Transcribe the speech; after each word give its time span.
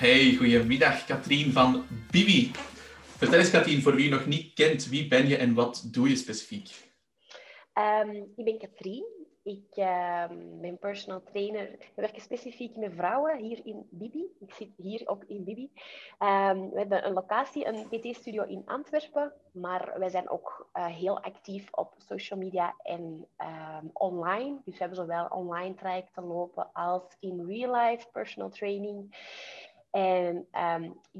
Hey, 0.00 0.34
goedemiddag 0.34 1.04
Katrien 1.06 1.52
van 1.52 1.84
Bibi. 2.10 2.50
Vertel 3.02 3.38
eens 3.38 3.50
Katrien, 3.50 3.82
voor 3.82 3.94
wie 3.94 4.04
je 4.04 4.10
nog 4.10 4.26
niet 4.26 4.54
kent, 4.54 4.88
wie 4.88 5.08
ben 5.08 5.28
je 5.28 5.36
en 5.36 5.54
wat 5.54 5.88
doe 5.92 6.08
je 6.08 6.16
specifiek? 6.16 6.68
Um, 7.74 8.32
ik 8.36 8.44
ben 8.44 8.58
Katrien. 8.58 9.04
Ik 9.42 9.76
uh, 9.76 10.24
ben 10.60 10.78
personal 10.78 11.22
trainer. 11.22 11.70
We 11.94 12.00
werken 12.00 12.22
specifiek 12.22 12.76
met 12.76 12.92
vrouwen 12.94 13.38
hier 13.38 13.60
in 13.64 13.86
Bibi. 13.90 14.24
Ik 14.40 14.54
zit 14.54 14.68
hier 14.76 15.02
ook 15.04 15.24
in 15.26 15.44
Bibi. 15.44 15.70
Um, 16.18 16.70
we 16.70 16.78
hebben 16.78 17.06
een 17.06 17.12
locatie, 17.12 17.66
een 17.66 17.88
PT-studio 17.88 18.42
in 18.42 18.62
Antwerpen. 18.66 19.32
Maar 19.52 19.92
wij 19.98 20.08
zijn 20.08 20.30
ook 20.30 20.68
uh, 20.74 20.86
heel 20.86 21.20
actief 21.20 21.68
op 21.70 21.94
social 21.98 22.38
media 22.38 22.74
en 22.82 23.26
online. 23.92 24.60
Dus 24.64 24.74
we 24.74 24.80
hebben 24.80 24.98
zowel 24.98 25.26
online 25.26 25.74
trajecten 25.74 26.24
lopen 26.24 26.72
als 26.72 27.16
in 27.18 27.46
real 27.46 27.74
life 27.74 28.06
personal 28.12 28.50
training. 28.50 29.14
En 29.90 30.48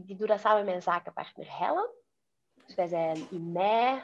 ik 0.07 0.19
doe 0.19 0.27
dat 0.27 0.41
samen 0.41 0.59
met 0.59 0.67
mijn 0.67 0.83
zakenpartner 0.83 1.59
Helen. 1.59 1.91
Dus 2.67 2.75
wij 2.75 2.87
zijn 2.87 3.27
in 3.31 3.53
mei 3.53 4.01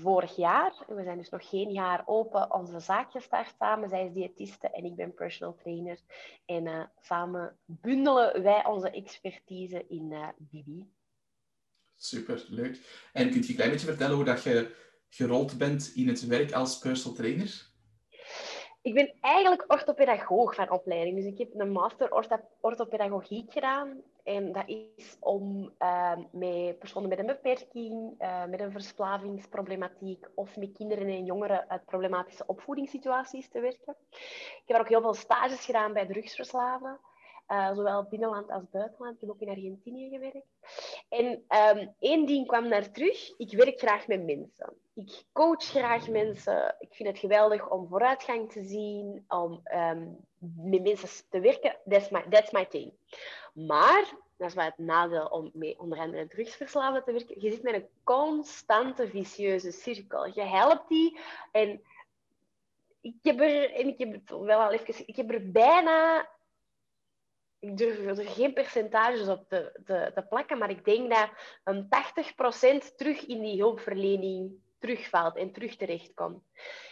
vorig 0.00 0.36
jaar. 0.36 0.84
We 0.86 1.02
zijn 1.02 1.18
dus 1.18 1.28
nog 1.28 1.48
geen 1.48 1.70
jaar 1.70 2.02
open 2.06 2.52
onze 2.54 2.80
zaak 2.80 3.10
gestart 3.10 3.54
samen. 3.58 3.88
Zij 3.88 4.04
is 4.04 4.12
diëtiste 4.12 4.70
en 4.70 4.84
ik 4.84 4.96
ben 4.96 5.14
personal 5.14 5.54
trainer. 5.54 5.98
En 6.44 6.66
uh, 6.66 6.84
samen 7.00 7.58
bundelen 7.64 8.42
wij 8.42 8.64
onze 8.66 8.90
expertise 8.90 9.86
in 9.88 10.10
uh, 10.12 10.28
Bibi. 10.38 10.90
Super, 11.94 12.46
leuk. 12.48 13.08
En 13.12 13.30
kunt 13.30 13.44
je 13.44 13.50
een 13.50 13.56
klein 13.56 13.70
beetje 13.70 13.86
vertellen 13.86 14.16
hoe 14.16 14.24
dat 14.24 14.42
je 14.42 14.74
gerold 15.08 15.58
bent 15.58 15.92
in 15.94 16.08
het 16.08 16.26
werk 16.26 16.52
als 16.52 16.78
personal 16.78 17.16
trainer? 17.16 17.74
Ik 18.86 18.94
ben 18.94 19.12
eigenlijk 19.20 19.64
orthopedagoog 19.68 20.54
van 20.54 20.70
opleiding. 20.70 21.16
Dus 21.16 21.24
ik 21.24 21.38
heb 21.38 21.48
een 21.54 21.70
master 21.70 22.12
orthopedagogiek 22.60 23.52
gedaan. 23.52 24.02
En 24.24 24.52
dat 24.52 24.62
is 24.66 25.16
om 25.20 25.72
uh, 25.78 26.16
met 26.30 26.78
personen 26.78 27.08
met 27.08 27.18
een 27.18 27.26
beperking, 27.26 28.14
uh, 28.18 28.44
met 28.44 28.60
een 28.60 28.70
verslavingsproblematiek 28.70 30.26
of 30.34 30.56
met 30.56 30.72
kinderen 30.72 31.06
en 31.06 31.24
jongeren 31.24 31.68
uit 31.68 31.84
problematische 31.84 32.46
opvoedingssituaties 32.46 33.48
te 33.48 33.60
werken. 33.60 33.96
Ik 34.10 34.62
heb 34.66 34.80
ook 34.80 34.88
heel 34.88 35.00
veel 35.00 35.14
stages 35.14 35.64
gedaan 35.64 35.92
bij 35.92 36.06
drugsverslaven. 36.06 36.98
Uh, 37.48 37.74
zowel 37.74 38.04
binnenland 38.04 38.50
als 38.50 38.70
buitenland. 38.70 39.14
Ik 39.14 39.20
heb 39.20 39.30
ook 39.30 39.40
in 39.40 39.48
Argentinië 39.48 40.08
gewerkt. 40.08 40.46
En 41.08 41.44
um, 41.78 41.94
één 41.98 42.26
ding 42.26 42.46
kwam 42.46 42.68
naar 42.68 42.90
terug. 42.90 43.36
Ik 43.36 43.52
werk 43.52 43.78
graag 43.78 44.06
met 44.06 44.24
mensen. 44.24 44.85
Ik 44.96 45.24
coach 45.32 45.64
graag 45.64 46.08
mensen. 46.08 46.76
Ik 46.78 46.94
vind 46.94 47.08
het 47.08 47.18
geweldig 47.18 47.70
om 47.70 47.88
vooruitgang 47.88 48.52
te 48.52 48.64
zien, 48.64 49.24
om 49.28 49.60
um, 49.74 50.16
met 50.56 50.82
mensen 50.82 51.28
te 51.30 51.40
werken. 51.40 51.76
That's 51.88 52.08
my, 52.08 52.24
that's 52.30 52.50
my 52.50 52.66
thing. 52.66 52.92
Maar, 53.52 54.12
dat 54.36 54.48
is 54.48 54.54
wel 54.54 54.64
het 54.64 54.78
nadeel 54.78 55.26
om 55.26 55.50
met 55.52 55.78
onder 55.78 55.98
andere 55.98 56.26
te 56.26 57.12
werken. 57.12 57.40
Je 57.40 57.50
zit 57.50 57.62
met 57.62 57.74
een 57.74 57.88
constante 58.04 59.08
vicieuze 59.08 59.70
cirkel. 59.70 60.26
Je 60.26 60.42
helpt 60.42 60.88
die 60.88 61.18
en 61.52 61.82
ik 63.00 63.16
heb 63.22 63.40
er, 63.40 63.74
en 63.74 63.86
ik 63.86 63.98
heb 63.98 64.28
wel 64.28 64.60
al 64.60 64.72
even 64.72 65.08
ik 65.08 65.16
heb 65.16 65.30
er 65.30 65.50
bijna 65.50 66.28
ik 67.58 67.76
durf 67.76 68.18
er 68.18 68.26
geen 68.26 68.52
percentages 68.52 69.28
op 69.28 69.48
te, 69.48 69.80
te, 69.84 70.10
te 70.14 70.26
plakken, 70.28 70.58
maar 70.58 70.70
ik 70.70 70.84
denk 70.84 71.10
dat 71.10 71.30
een 71.64 71.88
80% 72.92 72.94
terug 72.96 73.26
in 73.26 73.40
die 73.40 73.60
hulpverlening 73.60 74.64
terugvalt 74.86 75.36
en 75.36 75.52
terug 75.52 75.76
terechtkomt. 75.76 76.42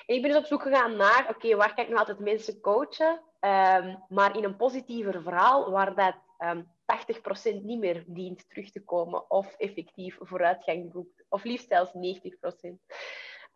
En 0.06 0.14
ik 0.14 0.22
ben 0.22 0.30
dus 0.30 0.40
op 0.40 0.46
zoek 0.46 0.62
gegaan 0.62 0.96
naar, 0.96 1.26
oké, 1.28 1.56
waar 1.56 1.74
kan 1.74 1.84
ik 1.84 1.90
nou 1.90 1.98
altijd 2.00 2.18
mensen 2.18 2.60
coachen, 2.60 3.20
um, 3.40 4.04
maar 4.08 4.36
in 4.36 4.44
een 4.44 4.56
positiever 4.56 5.22
verhaal, 5.22 5.70
waar 5.70 5.94
dat 5.94 6.14
um, 6.38 6.72
ehm, 6.86 7.60
80% 7.60 7.62
niet 7.62 7.78
meer 7.78 8.04
dient 8.06 8.48
terug 8.48 8.70
te 8.70 8.84
komen 8.84 9.30
of 9.30 9.54
effectief 9.56 10.16
vooruitgang 10.20 10.92
boekt, 10.92 11.24
of 11.28 11.44
liefst 11.44 11.68
zelfs 11.68 11.92
90%. 11.92 12.82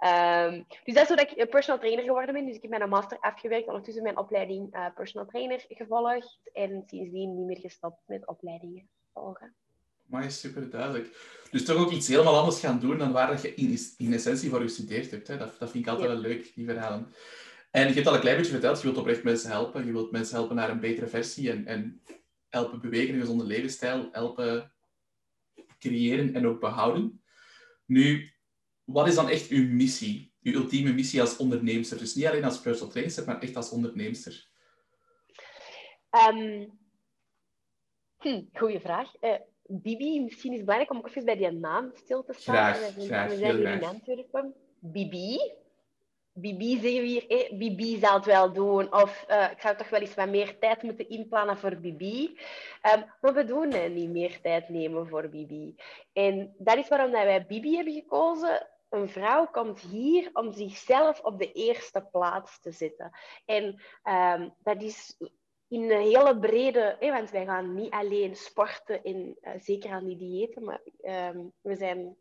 Um, 0.01 0.67
dus 0.85 0.95
dat 0.95 1.03
is 1.03 1.09
hoe 1.09 1.17
dat 1.17 1.31
ik 1.31 1.51
personal 1.51 1.81
trainer 1.81 2.05
geworden 2.05 2.35
ben. 2.35 2.47
Dus 2.47 2.57
ik 2.57 2.63
heb 2.63 2.71
mijn 2.71 2.89
master 2.89 3.19
afgewerkt, 3.21 3.67
ondertussen 3.67 4.03
mijn 4.03 4.19
opleiding 4.19 4.77
uh, 4.77 4.87
personal 4.95 5.27
trainer 5.27 5.65
gevolgd 5.69 6.51
en 6.53 6.83
sindsdien 6.87 7.35
niet 7.35 7.47
meer 7.47 7.59
gestopt 7.59 8.03
met 8.07 8.27
opleidingen 8.27 8.89
volgen. 9.13 9.57
Maar 10.09 10.25
is 10.25 10.41
super 10.41 10.71
duidelijk. 10.71 11.37
Dus 11.51 11.65
toch 11.65 11.77
ook 11.77 11.91
iets 11.91 12.09
helemaal 12.09 12.39
anders 12.39 12.61
gaan 12.61 12.81
doen 12.81 12.99
dan 12.99 13.13
waar 13.13 13.43
je 13.43 13.55
in, 13.55 13.79
in 13.97 14.13
essentie 14.13 14.51
voor 14.51 14.61
gestudeerd 14.61 15.11
hebt. 15.11 15.29
Hè? 15.29 15.37
Dat, 15.37 15.59
dat 15.59 15.71
vind 15.71 15.85
ik 15.85 15.91
altijd 15.91 16.09
wel 16.09 16.21
leuk, 16.21 16.55
die 16.55 16.65
verhalen. 16.65 17.13
En 17.71 17.89
je 17.89 17.95
hebt 17.95 18.07
al 18.07 18.15
een 18.15 18.21
klein 18.21 18.37
beetje 18.37 18.53
verteld, 18.53 18.77
je 18.77 18.83
wilt 18.83 18.99
oprecht 18.99 19.23
mensen 19.23 19.51
helpen. 19.51 19.87
Je 19.87 19.93
wilt 19.93 20.11
mensen 20.11 20.37
helpen 20.37 20.57
naar 20.57 20.71
een 20.71 20.81
betere 20.81 21.07
versie 21.07 21.51
en, 21.51 21.67
en 21.67 22.03
helpen 22.49 22.81
bewegen, 22.81 23.15
een 23.15 23.21
gezonde 23.21 23.45
levensstijl, 23.45 24.09
helpen 24.13 24.73
creëren 25.79 26.35
en 26.35 26.47
ook 26.47 26.61
behouden. 26.61 27.23
Nu, 27.87 28.33
wat 28.85 29.09
is 29.09 29.15
dan 29.15 29.29
echt 29.29 29.49
uw 29.49 29.69
missie? 29.69 30.35
Uw 30.43 30.53
ultieme 30.53 30.93
missie 30.93 31.21
als 31.21 31.37
onderneemster? 31.37 31.99
Dus 31.99 32.15
niet 32.15 32.27
alleen 32.27 32.45
als 32.45 32.61
personal 32.61 32.93
trainer, 32.93 33.25
maar 33.27 33.41
echt 33.41 33.57
als 33.57 33.71
onderneemster. 33.71 34.49
Um, 36.11 36.79
hm, 38.17 38.43
goeie 38.53 38.81
vraag. 38.81 39.23
Uh, 39.23 39.35
Bibi, 39.71 40.21
misschien 40.21 40.51
is 40.51 40.57
het 40.57 40.67
belangrijk 40.67 40.91
om 40.91 40.99
ook 40.99 41.09
even 41.09 41.25
bij 41.25 41.37
die 41.37 41.51
naam 41.51 41.91
stil 41.95 42.25
te 42.25 42.33
staan. 42.33 42.55
Graag, 42.55 42.95
we 42.95 43.01
zijn, 43.01 43.07
graag, 43.07 43.29
we 43.29 43.37
zijn 43.37 43.57
hier 43.57 43.73
in 43.73 43.85
Antwerpen. 43.85 44.55
Bibi. 44.79 45.39
Bibi 46.33 46.79
zeggen 46.81 47.01
we 47.01 47.07
hier, 47.07 47.27
eh, 47.27 47.59
Bibi 47.59 47.99
zal 47.99 48.15
het 48.15 48.25
wel 48.25 48.53
doen. 48.53 48.95
Of 48.95 49.25
uh, 49.29 49.51
ik 49.51 49.61
zou 49.61 49.77
toch 49.77 49.89
wel 49.89 50.01
eens 50.01 50.15
wat 50.15 50.29
meer 50.29 50.59
tijd 50.59 50.83
moeten 50.83 51.09
inplannen 51.09 51.59
voor 51.59 51.77
Bibi. 51.77 52.39
Um, 52.95 53.05
maar 53.21 53.35
we 53.35 53.45
doen 53.45 53.75
uh, 53.75 53.89
niet 53.89 54.11
meer 54.11 54.41
tijd 54.41 54.69
nemen 54.69 55.09
voor 55.09 55.29
Bibi. 55.29 55.75
En 56.13 56.55
dat 56.59 56.77
is 56.77 56.89
waarom 56.89 57.11
dat 57.11 57.23
wij 57.23 57.47
Bibi 57.47 57.75
hebben 57.75 57.95
gekozen 57.95 58.67
een 58.89 59.09
vrouw 59.09 59.47
komt 59.47 59.81
hier 59.81 60.31
om 60.33 60.53
zichzelf 60.53 61.21
op 61.21 61.39
de 61.39 61.53
eerste 61.53 62.09
plaats 62.13 62.61
te 62.61 62.73
zetten. 62.73 63.11
En 63.45 63.83
um, 64.05 64.55
dat 64.63 64.83
is 64.83 65.17
in 65.69 65.91
een 65.91 66.01
hele 66.01 66.39
brede, 66.39 66.97
hè, 67.01 67.13
want 67.13 67.31
wij 67.31 67.45
gaan 67.45 67.75
niet 67.75 67.93
alleen 67.93 68.37
sporten, 68.37 69.03
en, 69.03 69.37
uh, 69.43 69.51
zeker 69.59 69.91
aan 69.91 70.05
die 70.05 70.17
diëten, 70.17 70.65
maar 70.65 70.81
um, 71.03 71.53
we 71.61 71.75
zijn 71.75 72.17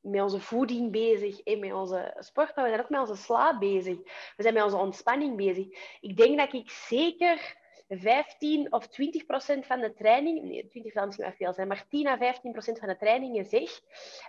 met 0.00 0.22
onze 0.22 0.40
voeding 0.40 0.90
bezig 0.90 1.40
en 1.40 1.58
met 1.58 1.72
onze 1.72 2.14
sport, 2.18 2.56
maar 2.56 2.64
we 2.64 2.70
zijn 2.70 2.82
ook 2.82 2.90
met 2.90 3.00
onze 3.00 3.22
slaap 3.22 3.60
bezig. 3.60 3.96
We 4.36 4.42
zijn 4.42 4.54
met 4.54 4.62
onze 4.62 4.76
ontspanning 4.76 5.36
bezig. 5.36 5.66
Ik 6.00 6.16
denk 6.16 6.38
dat 6.38 6.52
ik 6.52 6.70
zeker 6.70 7.56
15 7.88 8.72
of 8.72 8.86
20 8.86 9.26
procent 9.26 9.66
van 9.66 9.80
de 9.80 9.94
training, 9.94 10.42
nee, 10.42 10.68
20 10.68 10.92
zal 10.92 11.04
misschien 11.06 11.26
wel 11.26 11.34
veel 11.34 11.52
zijn, 11.52 11.68
maar 11.68 11.86
10 11.88 12.06
à 12.06 12.16
15 12.16 12.52
procent 12.52 12.78
van 12.78 12.88
de 12.88 12.96
trainingen 12.96 13.44
zeg, 13.44 13.80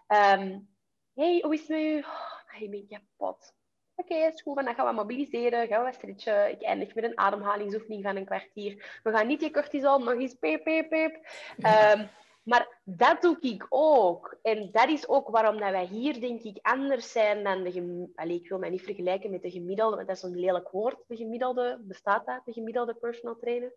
um, 0.07 0.69
hey, 1.13 1.39
hoe 1.41 1.53
is 1.53 1.59
het 1.59 1.69
met 1.69 1.79
u? 1.79 1.99
Oh, 1.99 2.61
ik 2.61 2.69
ben 2.69 2.87
kapot. 2.87 3.53
Oké, 3.99 4.13
okay, 4.13 4.27
is 4.27 4.41
goed, 4.41 4.55
dan 4.55 4.75
gaan 4.75 4.87
we 4.87 4.91
mobiliseren, 4.91 5.67
gaan 5.67 5.85
we 5.85 5.93
stretchen. 5.93 6.51
Ik 6.51 6.61
eindig 6.61 6.95
met 6.95 7.03
een 7.03 7.17
ademhalingsoefening 7.17 8.03
van 8.03 8.15
een 8.15 8.25
kwartier. 8.25 8.99
We 9.03 9.11
gaan 9.11 9.27
niet 9.27 9.41
je 9.41 9.51
cortisol 9.51 9.99
nog 9.99 10.13
eens 10.13 10.33
peep, 10.33 10.63
peep, 10.63 10.89
peep. 10.89 11.15
Um, 11.57 12.09
maar 12.43 12.79
dat 12.83 13.21
doe 13.21 13.37
ik 13.39 13.65
ook. 13.69 14.37
En 14.41 14.69
dat 14.71 14.89
is 14.89 15.07
ook 15.07 15.29
waarom 15.29 15.59
dat 15.59 15.71
wij 15.71 15.85
hier, 15.85 16.19
denk 16.19 16.41
ik, 16.41 16.57
anders 16.61 17.11
zijn 17.11 17.43
dan 17.43 17.63
de... 17.63 18.09
Allee, 18.15 18.35
ik 18.35 18.49
wil 18.49 18.59
mij 18.59 18.69
niet 18.69 18.83
vergelijken 18.83 19.31
met 19.31 19.41
de 19.41 19.51
gemiddelde, 19.51 19.95
want 19.95 20.07
dat 20.07 20.17
is 20.17 20.23
een 20.23 20.39
lelijk 20.39 20.69
woord. 20.69 20.97
De 21.07 21.15
gemiddelde, 21.15 21.79
bestaat 21.81 22.25
dat, 22.25 22.41
de 22.45 22.53
gemiddelde 22.53 22.93
personal 22.93 23.35
trainer? 23.35 23.73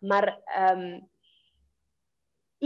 Maar 0.00 0.38
um, 0.72 1.08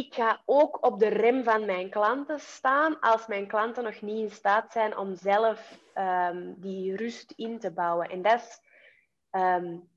ik 0.01 0.15
ga 0.15 0.43
ook 0.45 0.87
op 0.87 0.99
de 0.99 1.09
rem 1.09 1.45
van 1.45 1.65
mijn 1.65 1.91
klanten 1.91 2.41
staan 2.41 3.01
als 3.01 3.27
mijn 3.27 3.47
klanten 3.47 3.85
nog 3.85 4.01
niet 4.01 4.19
in 4.19 4.31
staat 4.31 4.73
zijn 4.73 4.97
om 4.97 5.17
zelf 5.17 5.79
um, 5.95 6.55
die 6.59 6.97
rust 6.97 7.33
in 7.37 7.59
te 7.59 7.71
bouwen. 7.71 8.09
En 8.09 8.23
dat 8.23 8.41
is 8.41 8.61
um, 9.41 9.89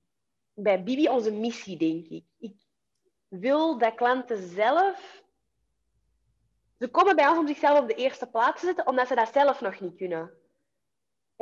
bij 0.53 0.83
Bibi 0.83 1.09
onze 1.09 1.31
missie, 1.31 1.77
denk 1.77 2.07
ik. 2.07 2.25
Ik 2.38 2.55
wil 3.27 3.77
dat 3.77 3.95
klanten 3.95 4.50
zelf. 4.50 5.23
Ze 6.79 6.88
komen 6.88 7.15
bij 7.15 7.27
ons 7.27 7.38
om 7.38 7.47
zichzelf 7.47 7.79
op 7.79 7.88
de 7.88 7.95
eerste 7.95 8.27
plaats 8.27 8.59
te 8.59 8.65
zetten, 8.65 8.88
omdat 8.88 9.07
ze 9.07 9.15
dat 9.15 9.33
zelf 9.33 9.61
nog 9.61 9.79
niet 9.79 9.95
kunnen. 9.95 10.31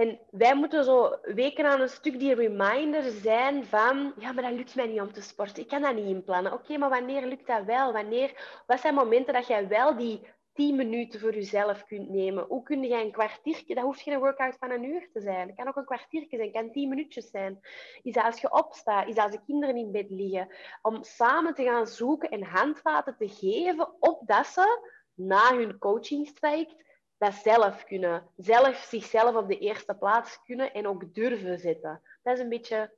En 0.01 0.19
wij 0.31 0.56
moeten 0.56 0.83
zo 0.83 1.18
weken 1.21 1.65
aan 1.65 1.81
een 1.81 1.89
stuk 1.89 2.19
die 2.19 2.33
reminder 2.33 3.03
zijn 3.03 3.65
van, 3.65 4.13
ja, 4.18 4.31
maar 4.31 4.44
dat 4.44 4.53
lukt 4.53 4.75
mij 4.75 4.88
niet 4.88 5.01
om 5.01 5.13
te 5.13 5.21
sporten. 5.21 5.63
Ik 5.63 5.68
kan 5.68 5.81
dat 5.81 5.95
niet 5.95 6.06
inplannen. 6.06 6.53
Oké, 6.53 6.77
maar 6.77 6.89
wanneer 6.89 7.25
lukt 7.25 7.48
dat 7.48 7.65
wel? 7.65 7.94
Wanneer, 7.94 8.62
wat 8.68 8.80
zijn 8.80 8.94
momenten 8.94 9.33
dat 9.33 9.48
jij 9.48 9.68
wel 9.68 9.98
die 9.98 10.27
tien 10.53 10.75
minuten 10.75 11.19
voor 11.19 11.33
jezelf 11.33 11.86
kunt 11.86 12.09
nemen? 12.09 12.45
Hoe 12.48 12.63
kun 12.63 12.83
jij 12.83 13.01
een 13.01 13.12
kwartiertje, 13.12 13.75
dat 13.75 13.83
hoeft 13.83 14.01
geen 14.01 14.19
workout 14.19 14.56
van 14.59 14.71
een 14.71 14.83
uur 14.83 15.09
te 15.13 15.21
zijn. 15.21 15.48
Het 15.48 15.56
kan 15.56 15.68
ook 15.68 15.75
een 15.75 15.86
kwartiertje 15.86 16.38
zijn, 16.38 16.50
het 16.50 16.57
kan 16.57 16.71
tien 16.71 16.89
minuutjes 16.89 17.30
zijn. 17.30 17.59
Is 18.01 18.13
dat 18.13 18.24
als 18.24 18.42
je 18.42 18.51
opstaat, 18.51 19.07
is 19.07 19.15
dat 19.15 19.24
als 19.24 19.36
de 19.36 19.44
kinderen 19.45 19.75
in 19.75 19.92
bed 19.92 20.09
liggen. 20.09 20.48
Om 20.81 21.03
samen 21.03 21.53
te 21.53 21.63
gaan 21.63 21.88
zoeken 21.88 22.30
en 22.30 22.44
handvaten 22.44 23.15
te 23.18 23.30
geven, 23.30 23.89
opdat 24.00 24.45
ze 24.45 24.89
na 25.13 25.56
hun 25.56 25.77
coachingstraject 25.77 26.75
dat 27.21 27.33
zelf 27.44 27.83
kunnen. 27.83 28.23
Zelf 28.38 28.85
zichzelf 28.89 29.35
op 29.35 29.47
de 29.47 29.57
eerste 29.57 29.94
plaats 29.94 30.39
kunnen 30.45 30.73
en 30.73 30.88
ook 30.88 31.13
durven 31.13 31.59
zetten. 31.59 32.01
Dat 32.23 32.33
is 32.38 32.39
een 32.44 32.50
beetje 32.50 32.94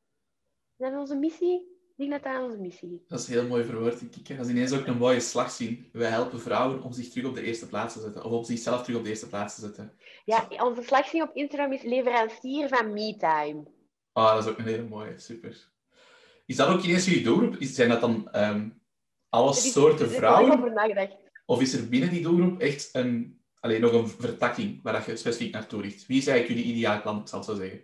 dat 0.78 0.92
is 0.92 0.98
onze 0.98 1.16
missie. 1.16 1.72
Ik 1.98 2.10
denk 2.10 2.12
dat 2.24 2.34
dat 2.34 2.44
onze 2.44 2.58
missie 2.58 2.94
is. 2.94 3.08
Dat 3.08 3.20
is 3.20 3.28
heel 3.28 3.48
mooi 3.48 3.64
verwoord. 3.64 4.02
Ik 4.02 4.36
kan 4.38 4.50
ineens 4.50 4.74
ook 4.74 4.86
een 4.88 4.98
mooie 4.98 5.20
slag 5.20 5.52
zien. 5.52 5.90
Wij 5.92 6.10
helpen 6.10 6.40
vrouwen 6.40 6.84
om 6.84 6.92
zich 6.92 7.10
terug 7.10 7.26
op 7.30 7.36
de 7.36 7.42
eerste 7.44 7.68
plaats 7.68 7.94
te 7.94 8.00
zetten. 8.02 8.24
Of 8.24 8.32
om 8.32 8.44
zichzelf 8.44 8.84
terug 8.84 8.98
op 8.98 9.04
de 9.04 9.10
eerste 9.10 9.28
plaats 9.30 9.56
te 9.56 9.62
zetten. 9.62 9.98
Ja, 10.26 10.48
onze 10.58 10.84
slagzin 10.84 11.22
op 11.22 11.36
Instagram 11.36 11.72
is 11.74 11.82
leverancier 11.82 12.68
van 12.68 12.94
MeTime. 12.94 13.64
Ah, 14.12 14.34
dat 14.36 14.44
is 14.46 14.50
ook 14.52 14.58
een 14.58 14.66
hele 14.66 14.84
mooie. 14.88 15.18
Super. 15.20 15.72
Is 16.46 16.56
dat 16.56 16.68
ook 16.68 16.82
ineens 16.84 17.06
jullie 17.06 17.24
doelgroep? 17.24 17.56
Is- 17.56 17.76
Zijn 17.76 17.90
dat 17.90 18.02
dan 18.02 18.30
ehm, 18.32 18.70
alle 19.30 19.50
is- 19.50 19.72
soorten 19.72 20.06
is 20.10 20.16
vrouwen? 20.16 20.52
Of 21.46 21.62
is 21.62 21.74
er 21.74 21.90
binnen 21.90 22.10
die 22.10 22.22
doelgroep 22.22 22.60
echt 22.60 22.90
een, 22.94 23.43
alleen 23.64 23.82
nog 23.82 23.94
een 23.94 24.08
vertakking 24.08 24.80
waar 24.84 24.94
dat 24.94 25.06
je 25.06 25.16
specifiek 25.16 25.54
naartoe 25.54 25.82
richt? 25.82 26.06
Wie 26.06 26.18
is 26.18 26.28
eigenlijk 26.28 26.60
jullie 26.60 26.76
ideale 26.76 27.02
klant, 27.02 27.22
ik 27.22 27.28
zal 27.28 27.40
het 27.40 27.48
zo 27.48 27.56
zeggen? 27.56 27.82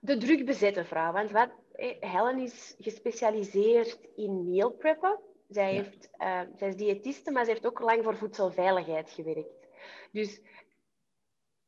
De 0.00 0.16
druk 0.16 0.44
bezette 0.46 0.84
vrouw. 0.84 1.12
Want 1.12 1.30
wat, 1.30 1.50
eh, 1.72 1.94
Helen 2.00 2.38
is 2.38 2.74
gespecialiseerd 2.78 3.98
in 4.16 4.50
meal 4.50 4.70
preppen. 4.70 5.20
Zij, 5.48 5.74
Ja. 5.74 5.82
heeft, 5.82 6.08
eh, 6.12 6.40
zij 6.56 6.68
is 6.68 6.76
diëtiste, 6.76 7.30
maar 7.30 7.44
ze 7.44 7.50
heeft 7.50 7.66
ook 7.66 7.80
lang 7.80 8.04
voor 8.04 8.16
voedselveiligheid 8.16 9.10
gewerkt. 9.10 9.68
Dus 10.12 10.38
ik 10.38 10.64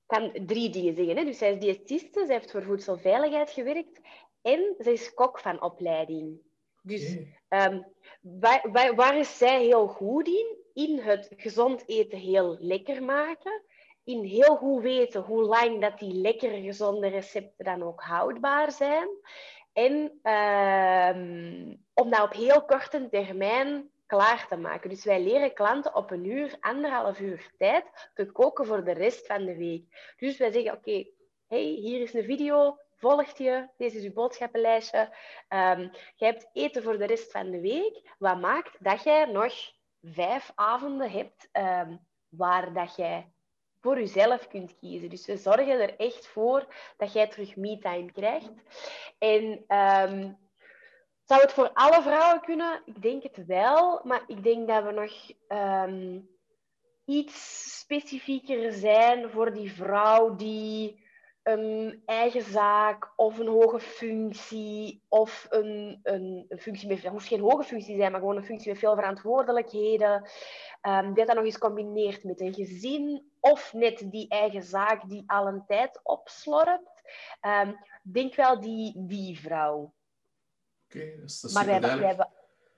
kan 0.07 0.33
drie 0.47 0.71
dingen 0.71 0.95
zeggen. 0.95 1.17
Hè? 1.17 1.25
Dus 1.25 1.39
zij 1.39 1.53
is 1.53 1.59
diëtiste, 1.61 2.25
zij 2.27 2.35
heeft 2.35 2.51
voor 2.51 2.63
voedselveiligheid 2.63 3.51
gewerkt 3.51 4.01
en 4.43 4.75
zij 4.79 4.93
is 4.93 5.15
kok 5.15 5.39
van 5.41 5.63
opleiding. 5.63 6.39
Dus. 6.83 7.17
Ehm, 7.49 7.81
waar, 8.21 8.69
waar, 8.73 8.95
waar 8.95 9.19
is 9.19 9.39
zij 9.39 9.65
heel 9.65 9.87
goed 9.87 10.27
in? 10.29 10.65
In 10.77 10.99
het 10.99 11.29
gezond 11.37 11.89
eten 11.89 12.19
heel 12.19 12.57
lekker 12.61 13.03
maken. 13.03 13.63
In 14.05 14.25
heel 14.25 14.57
goed 14.57 14.83
weten 14.83 15.23
hoe 15.23 15.43
lang 15.43 15.81
dat 15.81 15.99
die 15.99 16.15
lekkere, 16.15 16.61
gezonde 16.61 17.09
recepten 17.09 17.65
dan 17.65 17.83
ook 17.83 18.03
houdbaar 18.03 18.73
zijn. 18.73 19.09
En 19.73 20.19
ehm, 20.23 21.75
om 21.95 22.11
dat 22.11 22.23
op 22.23 22.33
heel 22.33 22.65
korte 22.65 23.09
termijn 23.11 23.91
klaar 24.07 24.47
te 24.49 24.57
maken. 24.57 24.91
Dus 24.91 25.05
wij 25.05 25.23
leren 25.23 25.55
klanten 25.55 25.95
op 25.95 26.11
een 26.11 26.25
uur, 26.25 26.57
anderhalf 26.61 27.21
uur 27.21 27.51
tijd 27.59 28.11
te 28.15 28.33
koken 28.33 28.67
voor 28.67 28.85
de 28.85 28.93
rest 28.93 29.27
van 29.27 29.45
de 29.45 29.57
week. 29.57 30.15
Dus 30.17 30.37
wij 30.37 30.53
zeggen, 30.53 30.73
oké, 30.73 31.05
hey, 31.49 31.65
hier 31.65 32.01
is 32.01 32.15
een 32.15 32.25
video, 32.25 32.79
volgt 32.97 33.39
je, 33.39 33.69
deze 33.77 33.97
is 33.97 34.05
uw 34.05 34.13
boodschappenlijstje. 34.13 35.17
Ehm, 35.49 35.81
je 36.17 36.25
hebt 36.25 36.49
eten 36.53 36.83
voor 36.83 36.99
de 36.99 37.07
rest 37.07 37.31
van 37.31 37.51
de 37.51 37.61
week. 37.61 38.15
Wat 38.19 38.41
maakt 38.41 38.77
dat 38.81 39.03
jij 39.03 39.25
nog 39.25 39.75
vijf 40.13 40.53
avonden 40.55 41.11
hebt 41.11 41.49
ehm, 41.53 41.97
waar 42.29 42.73
dat 42.73 42.97
jij 42.97 43.31
voor 43.81 43.99
jezelf 43.99 44.49
kunt 44.49 44.77
kiezen. 44.79 45.09
Dus 45.09 45.27
we 45.27 45.37
zorgen 45.37 45.81
er 45.81 45.97
echt 45.97 46.27
voor 46.27 46.67
dat 46.97 47.13
jij 47.13 47.29
terug 47.29 47.57
me-time 47.57 48.13
krijgt. 48.13 48.53
En 49.19 49.65
ehm, 49.67 50.33
zou 51.25 51.41
het 51.41 51.53
voor 51.53 51.71
alle 51.73 52.03
vrouwen 52.03 52.41
kunnen? 52.41 52.83
Ik 52.85 53.03
denk 53.03 53.23
het 53.23 53.47
wel, 53.47 54.01
maar 54.05 54.23
ik 54.27 54.43
denk 54.43 54.69
dat 54.69 54.85
we 54.85 54.91
nog 54.91 55.31
ehm, 55.49 56.21
iets 57.05 57.65
specifieker 57.79 58.73
zijn 58.73 59.31
voor 59.31 59.53
die 59.53 59.73
vrouw 59.73 60.37
die 60.37 61.06
een 61.47 62.03
eigen 62.07 62.43
zaak 62.43 63.13
of 63.17 63.39
een 63.39 63.47
hoge 63.47 63.81
functie 63.81 65.03
of 65.09 65.47
een, 65.51 66.01
een, 66.03 66.47
een 66.49 66.59
functie 66.59 66.89
met... 66.89 67.23
Geen 67.23 67.41
hoge 67.41 67.65
functie 67.65 67.97
zijn, 67.97 68.11
maar 68.11 68.21
gewoon 68.21 68.37
een 68.37 68.45
functie 68.45 68.71
met 68.71 68.79
veel 68.79 68.95
verantwoordelijkheden. 68.95 70.29
Die 71.15 71.25
dat 71.25 71.35
nog 71.35 71.45
eens 71.45 71.59
combineert 71.59 72.25
met 72.25 72.41
een 72.41 72.55
gezin 72.55 73.31
of 73.41 73.73
net 73.73 74.07
die 74.11 74.29
eigen 74.29 74.63
zaak 74.63 75.09
die 75.09 75.25
al 75.27 75.47
een 75.47 75.65
tijd 75.67 76.01
opslorpt. 76.03 77.03
Ehm, 77.41 77.73
denk 78.03 78.35
wel 78.35 78.61
die, 78.61 78.93
die 79.07 79.41
vrouw. 79.41 79.95
Oké, 80.85 81.17
dat 81.17 81.31
is, 81.31 81.41
dat 81.41 81.51
is 81.51 81.57
Maar 81.57 81.65
we 81.65 81.73
hebben, 81.73 81.91
hebben, 81.91 82.29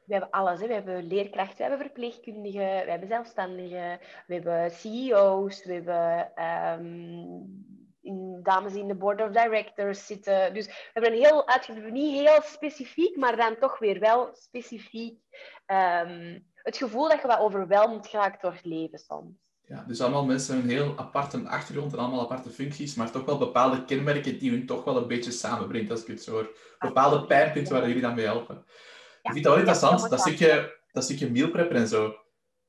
we 0.04 0.12
hebben 0.12 0.30
alles. 0.30 0.60
Hè. 0.60 0.66
We 0.66 0.74
hebben 0.74 1.06
leerkrachten, 1.06 1.56
we 1.56 1.62
hebben 1.62 1.80
verpleegkundigen, 1.80 2.84
we 2.84 2.90
hebben 2.90 3.08
zelfstandigen, 3.08 4.00
we 4.26 4.34
hebben 4.34 4.70
CEO's, 4.70 5.64
we 5.64 5.72
hebben 5.72 6.34
ehm, 6.34 7.66
in, 8.00 8.40
dames 8.42 8.72
die 8.72 8.82
in 8.82 8.88
de 8.88 8.94
board 8.94 9.20
of 9.22 9.30
directors 9.30 10.06
zitten. 10.06 10.54
Dus 10.54 10.66
we 10.66 10.72
hebben 10.92 11.12
een 11.12 11.18
heel 11.18 11.48
uitgebreid, 11.48 11.92
niet 11.92 12.20
heel 12.20 12.42
specifiek, 12.42 13.16
maar 13.16 13.36
dan 13.36 13.56
toch 13.58 13.78
weer 13.78 14.00
wel 14.00 14.30
specifiek. 14.32 15.20
ehm, 15.66 16.38
het 16.54 16.76
gevoel 16.76 17.08
dat 17.08 17.20
je 17.20 17.26
wat 17.26 17.38
overweldigd 17.38 18.06
geraakt 18.08 18.42
door 18.42 18.52
het 18.52 18.64
leven 18.64 18.98
soms. 18.98 19.36
Ja, 19.62 19.84
dus 19.86 20.00
allemaal 20.00 20.24
mensen 20.24 20.54
met 20.54 20.64
een 20.64 20.70
heel 20.70 20.94
aparte 20.98 21.42
achtergrond 21.48 21.92
en 21.92 21.98
allemaal 21.98 22.20
aparte 22.20 22.50
functies, 22.50 22.94
maar 22.94 23.10
toch 23.10 23.24
wel 23.24 23.38
bepaalde 23.38 23.84
kenmerken 23.84 24.38
die 24.38 24.50
hun 24.50 24.66
toch 24.66 24.84
wel 24.84 24.96
een 24.96 25.06
beetje 25.06 25.30
samenbrengt, 25.30 25.90
als 25.90 26.00
ik 26.00 26.06
het 26.06 26.22
zo 26.22 26.30
hoor. 26.32 26.56
Bepaalde 26.78 27.26
pijnpunten 27.26 27.72
waar 27.72 27.86
jullie 27.86 28.02
dan 28.02 28.14
mee 28.14 28.24
helpen. 28.24 28.56
Ik 28.56 28.64
Ja. 29.22 29.32
vind 29.32 29.44
dat 29.44 29.52
wel 29.52 29.62
interessant, 29.62 30.10
dat 30.10 30.20
stukje, 30.20 30.78
dat 30.92 31.04
stukje 31.04 31.30
meal 31.30 31.50
preppen 31.50 31.76
en 31.76 31.88
zo. 31.88 32.14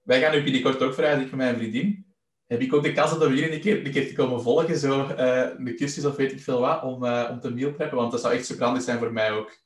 Wij 0.01 0.21
gaan 0.21 0.31
nu 0.35 0.43
binnenkort 0.43 0.81
ook 0.81 0.93
verhuizen, 0.93 1.23
ik 1.25 1.29
met 1.31 1.39
mijn 1.39 1.55
vriendin. 1.57 2.08
Heb 2.49 2.61
ik 2.61 2.73
ook 2.73 2.83
de 2.83 2.91
kans 2.91 3.13
om 3.13 3.19
we 3.19 3.31
hier 3.31 3.53
een 3.53 3.61
keer, 3.61 3.85
een 3.85 3.91
keer 3.91 4.07
te 4.07 4.13
komen 4.13 4.41
volgen, 4.41 4.77
zo 4.77 5.07
eh 5.07 5.49
een 5.57 5.75
cursus 5.75 6.05
of 6.05 6.15
weet 6.15 6.31
ik 6.31 6.39
veel 6.39 6.59
wat, 6.59 6.83
om, 6.83 7.05
eh, 7.05 7.27
om 7.31 7.39
te 7.39 7.53
meal 7.53 7.71
preppen, 7.73 7.97
want 7.97 8.11
dat 8.11 8.21
zou 8.21 8.33
echt 8.33 8.45
super 8.45 8.65
handig 8.65 8.83
zijn 8.83 8.99
voor 8.99 9.13
mij 9.13 9.31
ook. 9.31 9.57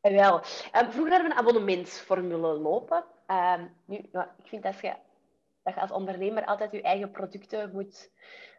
Eh, 0.00 0.12
Wel, 0.12 0.40
vroeger 0.72 1.10
hadden 1.10 1.22
we 1.22 1.30
een 1.30 1.38
abonnementsformule 1.38 2.52
lopen. 2.58 3.04
Ehm, 3.26 3.64
nu, 3.84 4.08
ja, 4.12 4.34
ik 4.38 4.48
vind 4.48 4.62
dat 4.62 4.80
je, 4.80 4.94
dat 5.62 5.74
je 5.74 5.80
als 5.80 5.90
ondernemer 5.90 6.44
altijd 6.44 6.72
je 6.72 6.82
eigen 6.82 7.10
producten 7.10 7.70
moet 7.72 8.10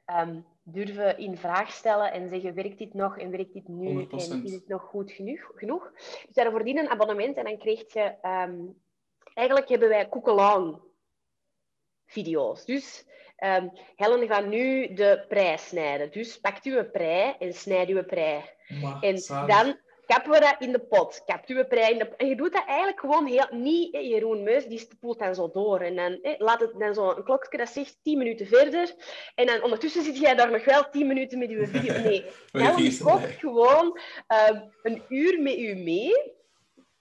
ehm, 0.05 0.39
durven 0.63 1.17
in 1.17 1.37
vraag 1.37 1.71
stellen 1.71 2.11
en 2.11 2.29
zeggen, 2.29 2.53
werkt 2.53 2.77
dit 2.77 2.93
nog 2.93 3.17
en 3.17 3.31
werkt 3.31 3.53
dit 3.53 3.67
nu 3.67 3.87
100%. 3.87 4.31
en 4.31 4.45
is 4.45 4.53
het 4.53 4.67
nog 4.67 4.81
goed 4.81 5.11
genoeg? 5.11 5.51
genoeg? 5.55 5.91
Dus 5.93 6.19
we 6.19 6.41
hadden 6.41 6.51
voordien 6.51 6.77
een 6.77 6.89
abonnement 6.89 7.37
en 7.37 7.43
dan 7.43 7.57
kreeg 7.57 7.93
je... 7.93 8.15
ehm, 8.21 8.55
eigenlijk 9.33 9.69
hebben 9.69 9.89
wij 9.89 10.09
cook-along 10.09 10.79
video's. 12.05 12.65
Dus 12.65 13.05
ehm, 13.41 13.67
Helen 13.95 14.27
gaat 14.27 14.45
nu 14.45 14.93
de 14.93 15.25
prei 15.27 15.57
snijden. 15.57 16.11
Dus 16.11 16.39
pakt 16.39 16.65
uw 16.65 16.89
prei 16.91 17.35
en 17.39 17.53
snijd 17.53 17.89
uw 17.89 18.03
prei. 18.03 18.41
En 19.01 19.17
zalig. 19.17 19.55
dan 19.55 19.77
kappen 20.05 20.31
we 20.31 20.39
dat 20.39 20.55
in 20.59 20.71
de 20.71 20.79
pot. 20.79 21.23
Kapt 21.25 21.49
uw 21.49 21.65
prei 21.65 21.91
in 21.91 21.99
de 21.99 22.15
En 22.17 22.27
je 22.27 22.35
doet 22.35 22.53
dat 22.53 22.65
eigenlijk 22.65 22.99
gewoon 22.99 23.25
heel... 23.25 23.47
Niet 23.51 23.93
eh, 23.93 24.09
Jeroen 24.09 24.43
Meus, 24.43 24.65
die 24.65 24.79
spoelt 24.79 25.19
dan 25.19 25.35
zo 25.35 25.51
door. 25.51 25.79
En 25.79 25.95
dan 25.95 26.19
eh, 26.21 26.33
laat 26.37 26.59
het 26.59 26.79
dan 26.79 26.93
zo 26.93 27.09
een 27.09 27.23
klokje 27.23 27.57
dat 27.57 27.69
zegt 27.69 27.97
10 28.03 28.17
minuten 28.17 28.47
verder. 28.47 28.95
En 29.35 29.45
dan 29.45 29.63
ondertussen 29.63 30.03
zit 30.03 30.17
jij 30.17 30.35
daar 30.35 30.51
nog 30.51 30.65
wel 30.65 30.89
10 30.89 31.07
minuten 31.07 31.39
met 31.39 31.49
je 31.49 31.67
video. 31.67 32.01
Nee, 32.01 32.25
Helen 32.51 32.97
kookt 32.97 33.39
gewoon 33.39 33.99
ehm, 34.27 34.61
een 34.83 35.03
uur 35.09 35.41
met 35.41 35.57
u 35.57 35.75
mee. 35.75 36.39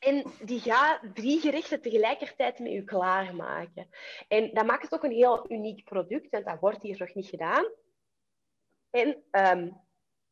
En 0.00 0.24
die 0.42 0.60
gaat 0.60 1.00
drie 1.14 1.40
gerechten 1.40 1.80
tegelijkertijd 1.80 2.58
met 2.58 2.72
u 2.72 2.84
klaarmaken. 2.84 3.88
En 4.28 4.50
dat 4.54 4.66
maakt 4.66 4.82
het 4.82 4.94
ook 4.94 5.04
een 5.04 5.10
heel 5.10 5.44
uniek 5.50 5.84
product, 5.84 6.30
want 6.30 6.44
dat 6.44 6.60
wordt 6.60 6.82
hier 6.82 6.98
nog 6.98 7.14
niet 7.14 7.26
gedaan. 7.26 7.64
En 8.90 9.22
ehm, 9.30 9.70